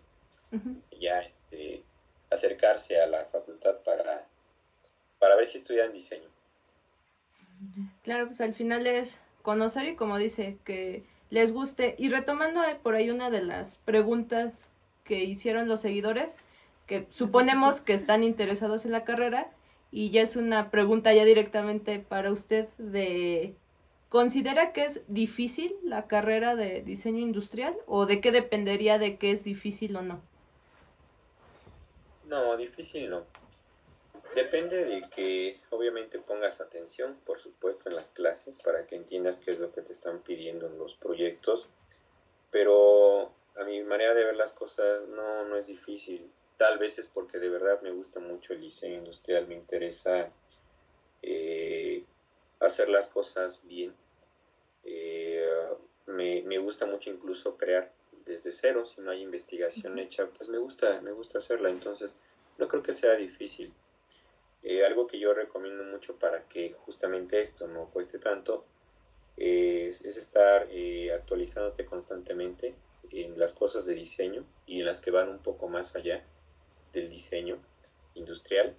ya 1.01 1.21
este, 1.21 1.83
acercarse 2.31 3.01
a 3.01 3.07
la 3.07 3.25
facultad 3.27 3.77
para, 3.85 4.27
para 5.19 5.37
ver 5.37 5.47
si 5.47 5.59
estudian 5.59 5.93
diseño. 5.93 6.29
Claro, 8.03 8.27
pues 8.27 8.41
al 8.41 8.55
final 8.55 8.87
es 8.87 9.21
conocer 9.43 9.87
y 9.87 9.97
como 9.97 10.19
dice, 10.19 10.59
que 10.65 11.05
les 11.31 11.53
guste. 11.53 11.95
Y 11.99 12.09
retomando 12.09 12.61
por 12.83 12.97
ahí 12.97 13.11
una 13.11 13.31
de 13.31 13.43
las 13.43 13.79
preguntas 13.79 14.69
que 15.05 15.23
hicieron 15.23 15.69
los 15.69 15.81
seguidores, 15.81 16.39
que 16.87 17.07
suponemos 17.11 17.81
que 17.81 17.95
están 17.95 18.25
interesados 18.25 18.85
en 18.85 18.93
la 18.93 19.05
carrera, 19.05 19.51
y 19.93 20.11
ya 20.11 20.23
es 20.23 20.35
una 20.35 20.71
pregunta 20.71 21.13
ya 21.13 21.25
directamente 21.25 22.01
para 22.01 22.33
usted 22.33 22.69
de 22.79 23.55
¿Considera 24.13 24.75
que 24.75 24.85
es 24.85 25.05
difícil 25.09 25.75
la 25.83 26.07
carrera 26.07 26.55
de 26.55 26.83
diseño 26.83 27.21
industrial 27.21 27.75
o 27.87 28.05
de 28.05 28.21
qué 28.21 28.31
dependería 28.31 28.99
de 28.99 29.17
que 29.17 29.31
es 29.31 29.43
difícil 29.43 29.97
o 29.97 30.03
no? 30.03 30.21
No, 32.27 32.55
difícil 32.59 33.09
no. 33.09 33.25
Depende 34.35 34.85
de 34.85 35.09
que 35.09 35.59
obviamente 35.71 36.19
pongas 36.19 36.61
atención, 36.61 37.17
por 37.25 37.41
supuesto, 37.41 37.89
en 37.89 37.97
las 37.97 38.11
clases 38.11 38.59
para 38.59 38.87
que 38.87 38.97
entiendas 38.97 39.39
qué 39.39 39.51
es 39.51 39.61
lo 39.61 39.73
que 39.73 39.81
te 39.81 39.93
están 39.93 40.19
pidiendo 40.19 40.67
en 40.67 40.77
los 40.77 40.95
proyectos. 40.95 41.71
Pero 42.51 43.33
a 43.57 43.65
mi 43.65 43.83
manera 43.83 44.15
de 44.15 44.25
ver 44.25 44.37
las 44.37 44.53
cosas 44.53 45.09
no, 45.09 45.45
no 45.45 45.57
es 45.57 45.67
difícil 45.67 46.31
tal 46.63 46.79
vez 46.79 46.97
es 46.99 47.09
porque 47.09 47.41
de 47.41 47.49
verdad 47.49 47.81
me 47.81 47.91
gusta 47.91 48.21
mucho 48.21 48.53
el 48.53 48.61
diseño 48.61 48.95
industrial, 48.95 49.49
me 49.49 49.57
interesa 49.57 50.31
eh, 51.21 52.05
hacer 52.61 52.89
las 52.89 53.09
cosas 53.09 53.61
bien. 53.65 53.93
Eh, 54.85 55.45
me, 56.07 56.59
gusta 56.59 56.87
mucho 56.87 57.11
incluso 57.11 57.57
crear 57.57 57.91
desde 58.25 58.53
cero, 58.53 58.87
si 58.87 59.01
no 59.01 59.11
hay 59.11 59.23
investigación 59.23 59.99
hecha, 59.99 60.27
pues 60.27 60.49
me 60.49 60.59
gusta, 60.59 61.01
me 61.01 61.11
gusta 61.11 61.39
hacerla, 61.39 61.69
entonces 61.69 62.17
no 62.59 62.69
creo 62.69 62.83
que 62.85 62.93
sea 62.93 63.17
difícil. 63.17 63.73
Eh, 64.63 64.85
algo 64.85 65.09
que 65.09 65.19
yo 65.19 65.35
recomiendo 65.35 65.83
mucho 65.83 66.15
para 66.15 66.45
que 66.45 66.73
justamente 66.85 67.41
esto 67.41 67.67
no 67.67 67.87
cueste 67.87 68.21
tanto 68.21 68.63
es, 69.37 70.03
es 70.03 70.17
estar 70.17 70.69
actualizándote 71.13 71.85
constantemente 71.85 72.73
en 73.13 73.39
las 73.39 73.55
cosas 73.55 73.87
de 73.87 73.95
diseño 73.95 74.45
y 74.67 74.81
en 74.81 74.87
las 74.87 75.01
que 75.01 75.11
van 75.11 75.29
un 75.29 75.39
poco 75.39 75.69
más 75.69 75.95
allá 75.95 76.25
del 76.93 77.11
diseño 77.11 77.59
industrial 78.15 78.75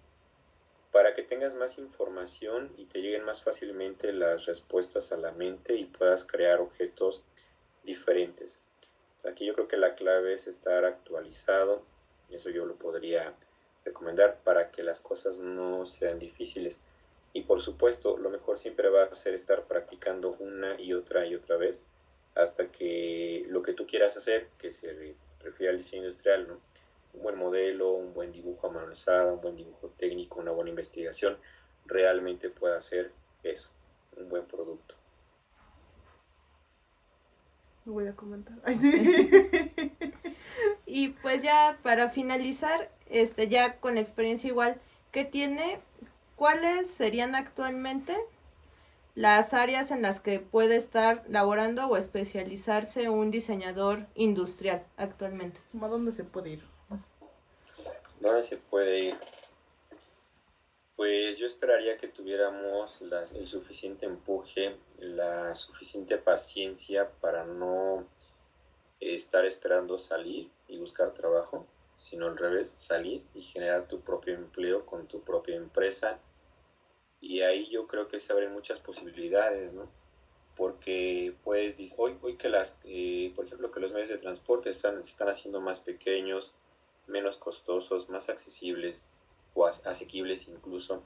para 0.91 1.15
que 1.15 1.23
tengas 1.23 1.55
más 1.55 1.79
información 1.79 2.71
y 2.77 2.85
te 2.85 3.01
lleguen 3.01 3.25
más 3.25 3.41
fácilmente 3.41 4.13
las 4.13 4.45
respuestas 4.45 5.11
a 5.11 5.17
la 5.17 5.31
mente 5.31 5.75
y 5.75 5.85
puedas 5.85 6.23
crear 6.23 6.59
objetos 6.59 7.23
diferentes. 7.83 8.61
Aquí 9.23 9.45
yo 9.45 9.55
creo 9.55 9.67
que 9.67 9.77
la 9.77 9.95
clave 9.95 10.33
es 10.33 10.47
estar 10.47 10.85
actualizado, 10.85 11.81
eso 12.29 12.49
yo 12.51 12.65
lo 12.65 12.75
podría 12.75 13.33
recomendar 13.83 14.37
para 14.43 14.69
que 14.69 14.83
las 14.83 15.01
cosas 15.01 15.39
no 15.39 15.85
sean 15.87 16.19
difíciles. 16.19 16.79
Y 17.33 17.41
por 17.41 17.61
supuesto, 17.61 18.15
lo 18.17 18.29
mejor 18.29 18.59
siempre 18.59 18.89
va 18.89 19.05
a 19.05 19.15
ser 19.15 19.33
estar 19.33 19.63
practicando 19.63 20.35
una 20.39 20.79
y 20.79 20.93
otra 20.93 21.25
y 21.25 21.33
otra 21.33 21.57
vez 21.57 21.83
hasta 22.35 22.71
que 22.71 23.45
lo 23.49 23.61
que 23.61 23.73
tú 23.73 23.85
quieras 23.85 24.17
hacer, 24.17 24.47
que 24.57 24.71
se 24.71 25.15
refiere 25.39 25.71
al 25.71 25.77
diseño 25.77 26.03
industrial, 26.03 26.47
¿no? 26.47 26.59
un 27.13 27.21
buen 27.21 27.37
modelo, 27.37 27.93
un 27.93 28.13
buen 28.13 28.31
dibujo 28.31 28.67
a 28.67 28.71
mano 28.71 28.87
alzada, 28.87 29.33
un 29.33 29.41
buen 29.41 29.55
dibujo 29.55 29.89
técnico, 29.97 30.39
una 30.39 30.51
buena 30.51 30.71
investigación, 30.71 31.37
realmente 31.85 32.49
pueda 32.49 32.77
hacer 32.77 33.11
eso, 33.43 33.69
un 34.17 34.29
buen 34.29 34.45
producto. 34.45 34.95
No 37.85 37.93
voy 37.93 38.07
a 38.07 38.15
comentar. 38.15 38.55
y 40.85 41.09
pues 41.09 41.43
ya 41.43 41.77
para 41.83 42.09
finalizar, 42.09 42.89
este 43.09 43.49
ya 43.49 43.79
con 43.79 43.95
la 43.95 44.01
experiencia 44.01 44.47
igual 44.47 44.79
que 45.11 45.25
tiene, 45.25 45.81
¿cuáles 46.35 46.89
serían 46.89 47.35
actualmente 47.35 48.17
las 49.15 49.53
áreas 49.53 49.91
en 49.91 50.01
las 50.01 50.19
que 50.19 50.39
puede 50.39 50.75
estar 50.75 51.23
laborando 51.27 51.87
o 51.87 51.97
especializarse 51.97 53.09
un 53.09 53.31
diseñador 53.31 54.07
industrial 54.15 54.83
actualmente? 54.97 55.59
¿A 55.81 55.87
dónde 55.87 56.11
se 56.11 56.23
puede 56.23 56.51
ir? 56.51 56.63
¿Dónde 58.19 58.41
se 58.41 58.57
puede 58.57 58.99
ir? 58.99 59.17
Pues 60.95 61.37
yo 61.37 61.47
esperaría 61.47 61.97
que 61.97 62.07
tuviéramos 62.07 63.01
el 63.01 63.47
suficiente 63.47 64.05
empuje, 64.05 64.77
la 64.99 65.53
suficiente 65.55 66.17
paciencia 66.17 67.09
para 67.19 67.45
no 67.45 68.05
estar 68.99 69.45
esperando 69.45 69.99
salir 69.99 70.49
y 70.67 70.77
buscar 70.77 71.13
trabajo, 71.13 71.65
sino 71.97 72.27
al 72.27 72.37
revés, 72.37 72.73
salir 72.77 73.25
y 73.33 73.41
generar 73.41 73.87
tu 73.87 73.99
propio 74.01 74.35
empleo 74.35 74.85
con 74.85 75.07
tu 75.07 75.21
propia 75.21 75.55
empresa. 75.55 76.19
Y 77.23 77.41
ahí 77.41 77.69
yo 77.69 77.87
creo 77.87 78.09
que 78.09 78.19
se 78.19 78.33
abren 78.33 78.51
muchas 78.51 78.81
posibilidades, 78.81 79.73
¿no? 79.73 79.87
Porque 80.57 81.33
pues 81.45 81.77
hoy, 81.95 82.17
hoy 82.21 82.35
que 82.35 82.49
las, 82.49 82.77
eh, 82.83 83.31
por 83.33 83.45
ejemplo, 83.45 83.71
que 83.71 83.79
los 83.79 83.93
medios 83.93 84.09
de 84.09 84.17
transporte 84.17 84.69
están, 84.69 84.99
están 84.99 85.29
haciendo 85.29 85.61
más 85.61 85.79
pequeños, 85.79 86.51
menos 87.07 87.37
costosos, 87.37 88.09
más 88.09 88.27
accesibles 88.27 89.05
o 89.53 89.65
asequibles 89.65 90.49
incluso, 90.49 91.01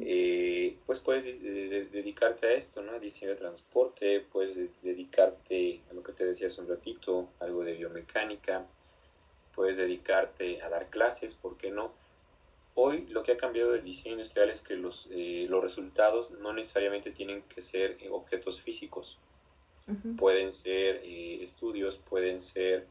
eh, 0.00 0.76
pues 0.86 1.00
puedes 1.00 1.24
dedicarte 1.42 2.46
a 2.46 2.52
esto, 2.52 2.80
¿no? 2.80 2.98
Diseño 2.98 3.32
de 3.32 3.36
transporte, 3.36 4.20
puedes 4.20 4.56
dedicarte 4.80 5.82
a 5.90 5.92
lo 5.92 6.02
que 6.02 6.12
te 6.12 6.24
decía 6.24 6.46
hace 6.46 6.62
un 6.62 6.68
ratito, 6.68 7.28
algo 7.38 7.64
de 7.64 7.74
biomecánica, 7.74 8.64
puedes 9.54 9.76
dedicarte 9.76 10.62
a 10.62 10.70
dar 10.70 10.88
clases, 10.88 11.34
¿por 11.34 11.58
qué 11.58 11.70
no? 11.70 11.92
Hoy 12.74 13.06
lo 13.08 13.22
que 13.22 13.32
ha 13.32 13.36
cambiado 13.36 13.72
del 13.72 13.84
diseño 13.84 14.14
industrial 14.14 14.48
es 14.50 14.62
que 14.62 14.74
los, 14.76 15.08
eh, 15.10 15.46
los 15.48 15.62
resultados 15.62 16.30
no 16.30 16.52
necesariamente 16.52 17.10
tienen 17.10 17.42
que 17.42 17.60
ser 17.60 17.98
objetos 18.10 18.60
físicos. 18.60 19.18
Pueden 20.18 20.52
ser 20.52 21.00
eh, 21.02 21.42
estudios, 21.42 21.96
pueden 21.96 22.40
ser 22.40 22.86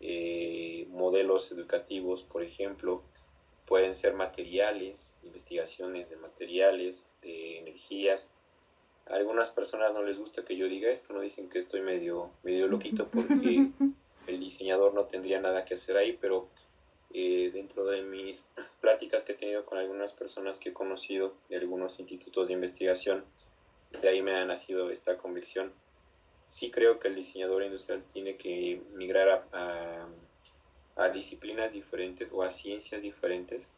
eh, 0.00 0.86
modelos 0.90 1.50
educativos, 1.50 2.22
por 2.22 2.44
ejemplo, 2.44 3.02
pueden 3.66 3.92
ser 3.94 4.14
materiales, 4.14 5.14
investigaciones 5.24 6.10
de 6.10 6.16
materiales, 6.16 7.08
de 7.22 7.58
energías. 7.58 8.30
A 9.06 9.14
algunas 9.14 9.50
personas 9.50 9.94
no 9.94 10.02
les 10.02 10.18
gusta 10.18 10.44
que 10.44 10.56
yo 10.56 10.68
diga 10.68 10.90
esto, 10.90 11.12
no 11.12 11.20
dicen 11.20 11.48
que 11.48 11.58
estoy 11.58 11.80
medio, 11.80 12.30
medio 12.44 12.68
loquito 12.68 13.08
porque 13.12 13.70
el 14.28 14.40
diseñador 14.40 14.94
no 14.94 15.06
tendría 15.06 15.40
nada 15.40 15.64
que 15.64 15.74
hacer 15.74 15.96
ahí, 15.96 16.16
pero 16.20 16.48
eh, 17.12 17.50
dentro 17.52 17.84
de 17.86 18.02
mis 18.02 18.46
pláticas 18.80 19.24
que 19.24 19.32
he 19.32 19.36
tenido 19.36 19.64
con 19.64 19.78
algunas 19.78 20.12
personas 20.12 20.58
que 20.58 20.70
he 20.70 20.72
conocido 20.72 21.34
de 21.48 21.56
algunos 21.56 22.00
institutos 22.00 22.48
de 22.48 22.54
investigación, 22.54 23.24
de 24.02 24.08
ahí 24.08 24.22
me 24.22 24.34
ha 24.34 24.44
nacido 24.44 24.90
esta 24.90 25.16
convicción 25.16 25.72
sí 26.48 26.70
creo 26.70 26.98
que 26.98 27.08
el 27.08 27.14
diseñador 27.14 27.62
industrial 27.62 28.02
tiene 28.12 28.36
que 28.36 28.80
migrar 28.94 29.46
a, 29.52 30.08
disciplinas 31.12 31.72
diferentes 31.72 32.30
o 32.32 32.42
a 32.42 32.50
ciencias 32.50 33.02
diferentes 33.02 33.70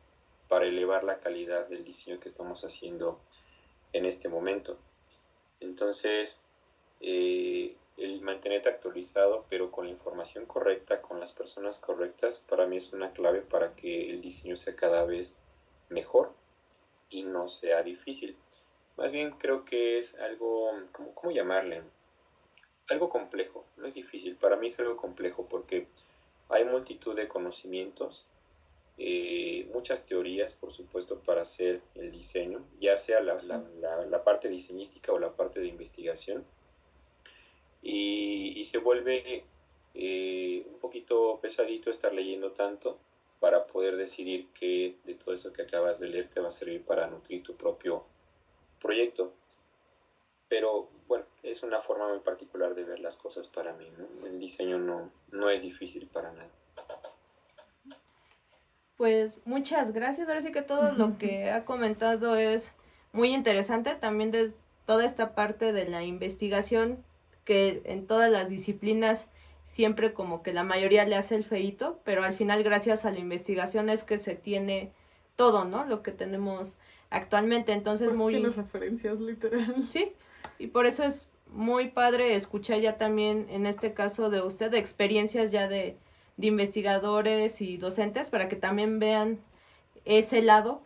para 0.49 0.67
elevar 0.67 1.05
la 1.05 1.19
calidad 1.19 1.69
del 1.69 1.85
diseño 1.85 2.19
que 2.19 2.29
estamos 2.29 2.65
haciendo 2.65 3.21
en 3.93 4.07
este 4.07 4.31
momento. 4.31 4.79
Entonces, 5.61 6.41
eh, 7.01 7.77
el 8.01 8.21
mantenerte 8.21 8.69
actualizado, 8.69 9.45
pero 9.49 9.71
con 9.71 9.87
la 9.87 9.93
información 9.93 10.47
correcta, 10.47 11.03
con 11.03 11.21
las 11.21 11.33
personas 11.33 11.79
correctas, 11.81 12.39
para 12.39 12.67
mí 12.67 12.77
es 12.77 12.93
una 12.93 13.13
clave 13.13 13.43
para 13.43 13.75
que 13.75 14.11
el 14.11 14.21
diseño 14.21 14.57
sea 14.57 14.75
cada 14.75 15.05
vez 15.05 15.39
mejor 15.89 16.33
y 17.09 17.23
no 17.23 17.49
sea 17.49 17.83
difícil. 17.83 18.37
Más 18.97 19.13
bien 19.13 19.33
creo 19.33 19.65
que 19.65 19.99
es 19.99 20.15
algo, 20.17 20.73
¿cómo, 20.93 21.15
cómo 21.15 21.33
llamarle? 21.33 21.83
algo 22.91 23.09
complejo, 23.09 23.65
no 23.77 23.87
es 23.87 23.95
difícil, 23.95 24.37
para 24.37 24.57
mí 24.57 24.67
es 24.67 24.79
algo 24.81 24.97
complejo 24.97 25.47
porque 25.49 25.87
hay 26.49 26.65
multitud 26.65 27.15
de 27.15 27.29
conocimientos, 27.29 28.27
eh, 28.99 29.69
muchas 29.73 30.05
teorías, 30.05 30.53
por 30.55 30.73
supuesto, 30.73 31.21
para 31.21 31.43
hacer 31.43 31.81
el 31.95 32.11
diseño, 32.11 32.65
ya 32.79 32.97
sea 32.97 33.21
la, 33.21 34.25
parte 34.25 34.49
diseñística 34.49 35.13
o 35.13 35.19
la 35.19 35.33
parte 35.33 35.61
de 35.61 35.69
investigación, 35.69 36.45
y, 37.83 38.63
se 38.65 38.79
vuelve 38.79 39.45
eh, 39.95 40.65
un 40.71 40.79
poquito 40.79 41.39
pesadito 41.41 41.91
estar 41.91 42.13
leyendo 42.13 42.53
tanto 42.53 42.99
para 43.41 43.67
poder 43.67 43.97
decidir 43.97 44.49
que 44.53 44.97
de 45.05 45.15
todo 45.15 45.35
eso 45.35 45.53
que 45.53 45.63
acabas 45.63 45.99
de 45.99 46.09
leer 46.09 46.29
te 46.29 46.41
va 46.41 46.49
a 46.49 46.53
servir 46.53 46.85
para 46.85 47.07
nutrir 47.07 47.43
tu 47.43 47.57
propio 47.57 48.05
proyecto. 48.81 49.33
Pero 50.49 50.89
bueno, 51.09 51.25
es 51.43 51.63
una 51.63 51.81
forma 51.81 52.09
muy 52.09 52.21
particular 52.21 52.75
de 52.75 52.85
ver 52.85 53.01
las 53.01 53.17
cosas 53.17 53.49
para 53.49 53.73
mí. 53.73 53.87
El 54.25 54.39
diseño 54.39 54.79
no, 54.79 55.11
no 55.31 55.49
es 55.49 55.63
difícil 55.63 56.07
para 56.07 56.33
nada. 56.33 56.51
Pues 58.97 59.41
muchas 59.47 59.93
gracias. 59.93 60.29
Ahora 60.29 60.43
sí 60.43 60.53
que 60.53 60.63
todo 60.63 60.93
lo 60.93 61.17
que 61.17 61.51
ha 61.51 61.65
comentado 61.65 62.37
es 62.37 62.75
muy 63.13 63.33
interesante. 63.33 63.95
También 63.95 64.31
de 64.31 64.53
toda 64.85 65.07
esta 65.07 65.35
parte 65.35 65.73
de 65.73 65.89
la 65.89 66.03
investigación 66.05 67.03
que 67.45 67.83
en 67.85 68.07
todas 68.07 68.31
las 68.31 68.49
disciplinas 68.49 69.29
siempre 69.65 70.13
como 70.13 70.43
que 70.43 70.53
la 70.53 70.65
mayoría 70.65 71.05
le 71.07 71.17
hace 71.17 71.37
el 71.37 71.45
feito, 71.45 72.01
pero 72.05 72.25
al 72.25 72.35
final 72.35 72.63
gracias 72.63 73.05
a 73.05 73.13
la 73.13 73.19
investigación 73.19 73.89
es 73.89 74.03
que 74.03 74.19
se 74.19 74.35
tiene 74.35 74.93
todo, 75.37 75.65
¿no? 75.65 75.85
Lo 75.85 76.03
que 76.03 76.11
tenemos 76.11 76.77
actualmente. 77.09 77.73
Entonces 77.73 78.17
muy... 78.17 78.35
Tienes 78.35 78.57
referencias 78.57 79.21
literal. 79.21 79.75
Sí, 79.91 80.13
y 80.59 80.69
por 80.69 80.87
eso 80.87 81.05
es 81.05 81.31
muy 81.47 81.89
padre 81.89 82.35
escuchar 82.35 82.81
ya 82.81 82.99
también, 82.99 83.47
en 83.51 83.67
este 83.67 83.95
caso 83.95 84.31
de 84.31 84.43
usted, 84.43 84.71
de 84.71 84.79
experiencias 84.79 85.53
ya 85.53 85.69
de, 85.69 85.97
de 86.37 86.47
investigadores 86.47 87.61
y 87.61 87.77
docentes 87.77 88.31
para 88.31 88.49
que 88.49 88.57
también 88.57 88.99
vean 88.99 89.39
ese 90.05 90.43
lado 90.43 90.83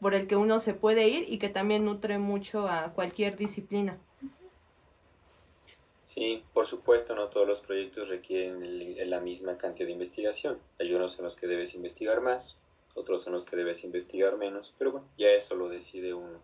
por 0.00 0.14
el 0.14 0.26
que 0.26 0.36
uno 0.36 0.58
se 0.58 0.74
puede 0.74 1.08
ir 1.08 1.24
y 1.28 1.38
que 1.38 1.48
también 1.48 1.84
nutre 1.84 2.18
mucho 2.18 2.68
a 2.68 2.92
cualquier 2.92 3.36
disciplina. 3.36 3.98
Sí, 6.04 6.44
por 6.52 6.66
supuesto, 6.66 7.14
no 7.14 7.28
todos 7.28 7.48
los 7.48 7.60
proyectos 7.60 8.08
requieren 8.08 9.10
la 9.10 9.20
misma 9.20 9.56
cantidad 9.56 9.86
de 9.86 9.92
investigación. 9.92 10.58
Hay 10.78 10.92
unos 10.92 11.18
en 11.18 11.24
los 11.24 11.36
que 11.36 11.46
debes 11.46 11.74
investigar 11.74 12.20
más, 12.20 12.58
otros 12.94 13.26
en 13.26 13.32
los 13.32 13.46
que 13.46 13.56
debes 13.56 13.84
investigar 13.84 14.36
menos, 14.36 14.74
pero 14.78 14.92
bueno, 14.92 15.06
ya 15.16 15.28
eso 15.28 15.54
lo 15.54 15.68
decide 15.68 16.12
uno. 16.12 16.38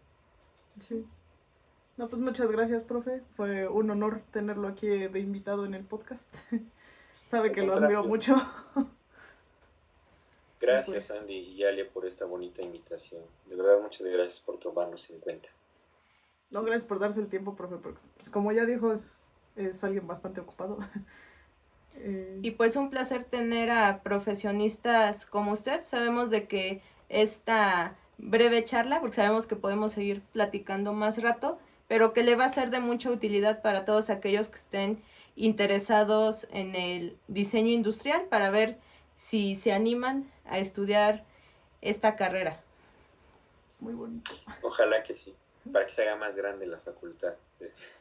Sí. 0.80 1.06
No, 1.96 2.08
pues 2.08 2.22
muchas 2.22 2.50
gracias, 2.50 2.84
profe. 2.84 3.22
Fue 3.36 3.68
un 3.68 3.90
honor 3.90 4.22
tenerlo 4.30 4.68
aquí 4.68 4.86
de 4.88 5.20
invitado 5.20 5.66
en 5.66 5.74
el 5.74 5.84
podcast. 5.84 6.34
Sabe 7.26 7.52
que 7.52 7.62
lo 7.62 7.74
admiro 7.74 8.04
mucho. 8.04 8.34
Gracias, 10.60 11.08
pues 11.08 11.10
Andy 11.10 11.34
y 11.34 11.64
Ale, 11.64 11.86
por 11.86 12.04
esta 12.04 12.26
bonita 12.26 12.60
invitación. 12.60 13.22
De 13.46 13.56
verdad, 13.56 13.80
muchas 13.80 14.06
gracias 14.06 14.40
por 14.40 14.58
tomarnos 14.58 15.08
en 15.08 15.18
cuenta. 15.20 15.48
No, 16.50 16.62
gracias 16.62 16.84
por 16.84 16.98
darse 16.98 17.20
el 17.20 17.30
tiempo, 17.30 17.56
profe, 17.56 17.76
porque 17.76 18.02
pues, 18.16 18.28
como 18.28 18.52
ya 18.52 18.66
dijo, 18.66 18.92
es, 18.92 19.26
es 19.66 19.84
alguien 19.84 20.06
bastante 20.06 20.40
ocupado. 20.40 20.78
Eh, 22.02 22.38
y 22.40 22.52
pues 22.52 22.76
un 22.76 22.88
placer 22.88 23.24
tener 23.24 23.70
a 23.70 24.02
profesionistas 24.02 25.26
como 25.26 25.52
usted. 25.52 25.82
Sabemos 25.84 26.30
de 26.30 26.48
que 26.48 26.80
esta 27.10 27.94
breve 28.16 28.64
charla, 28.64 29.00
porque 29.00 29.16
sabemos 29.16 29.46
que 29.46 29.56
podemos 29.56 29.92
seguir 29.92 30.22
platicando 30.32 30.92
más 30.92 31.20
rato, 31.20 31.58
pero 31.88 32.12
que 32.12 32.22
le 32.22 32.36
va 32.36 32.44
a 32.44 32.48
ser 32.48 32.70
de 32.70 32.80
mucha 32.80 33.10
utilidad 33.10 33.60
para 33.62 33.84
todos 33.84 34.08
aquellos 34.08 34.48
que 34.48 34.56
estén 34.56 35.02
interesados 35.36 36.46
en 36.52 36.74
el 36.74 37.18
diseño 37.28 37.70
industrial 37.70 38.26
para 38.30 38.50
ver 38.50 38.78
si 39.16 39.56
se 39.56 39.72
animan 39.72 40.30
a 40.44 40.58
estudiar 40.58 41.24
esta 41.80 42.16
carrera. 42.16 42.60
Es 43.68 43.80
muy 43.80 43.94
bonito. 43.94 44.30
Ojalá 44.62 45.02
que 45.02 45.14
sí, 45.14 45.34
para 45.72 45.86
que 45.86 45.92
se 45.92 46.02
haga 46.02 46.16
más 46.16 46.36
grande 46.36 46.66
la 46.66 46.78
facultad. 46.78 47.34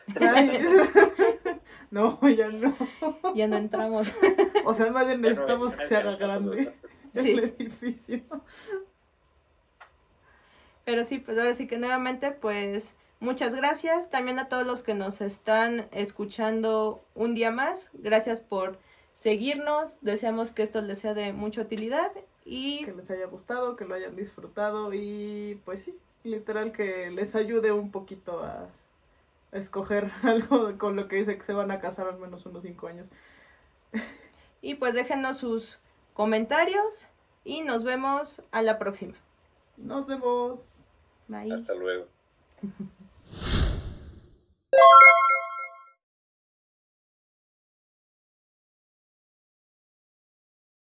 no, 1.92 2.20
ya 2.30 2.50
no. 2.50 2.76
Ya 3.36 3.48
no 3.48 3.58
entramos. 3.58 4.12
O 4.66 4.74
sea, 4.74 4.92
más 4.92 5.06
bien 5.06 5.22
necesitamos 5.22 5.76
que 5.76 5.88
se 5.88 5.96
haga 5.96 6.16
grande 6.16 6.74
el 7.14 7.40
edificio. 7.40 8.24
Pero 10.86 11.04
sí, 11.04 11.20
pues 11.20 11.38
ahora 11.38 11.54
sí 11.54 11.68
que 11.68 11.78
nuevamente, 11.78 12.32
pues 12.32 12.96
Muchas 13.22 13.54
gracias 13.54 14.10
también 14.10 14.40
a 14.40 14.48
todos 14.48 14.66
los 14.66 14.82
que 14.82 14.94
nos 14.94 15.20
están 15.20 15.90
escuchando 15.92 17.04
un 17.16 17.36
día 17.36 17.52
más. 17.52 17.90
Gracias 17.92 18.40
por 18.40 18.80
seguirnos. 19.14 19.98
Deseamos 20.00 20.52
que 20.52 20.64
esto 20.64 20.80
les 20.82 21.00
sea 21.00 21.14
de 21.14 21.34
mucha 21.34 21.62
utilidad 21.62 22.14
y 22.46 22.86
que 22.86 22.94
les 22.94 23.12
haya 23.12 23.26
gustado, 23.26 23.76
que 23.76 23.84
lo 23.84 23.96
hayan 23.96 24.16
disfrutado 24.16 24.94
y 24.94 25.60
pues 25.66 25.84
sí, 25.84 26.00
literal 26.24 26.72
que 26.72 27.10
les 27.12 27.36
ayude 27.36 27.74
un 27.74 27.92
poquito 27.92 28.42
a, 28.42 28.70
escoger 29.52 30.12
algo 30.24 30.78
con 30.78 30.96
lo 30.96 31.08
que 31.08 31.18
dice 31.18 31.38
que 31.38 31.44
se 31.44 31.54
van 31.54 31.72
a 31.72 31.80
casar 31.80 32.08
al 32.08 32.20
menos 32.20 32.46
unos 32.46 32.64
cinco 32.64 32.88
años. 32.88 33.10
Y 34.62 34.76
pues 34.76 34.94
déjenos 34.94 35.38
sus 35.38 35.80
comentarios 36.14 37.08
y 37.44 37.62
nos 37.62 37.84
vemos 37.84 38.44
a 38.52 38.62
la 38.62 38.78
próxima. 38.78 39.16
Nos 39.78 40.08
vemos. 40.08 40.86
Bye. 41.28 41.54
Hasta 41.54 41.74
luego. 41.74 42.08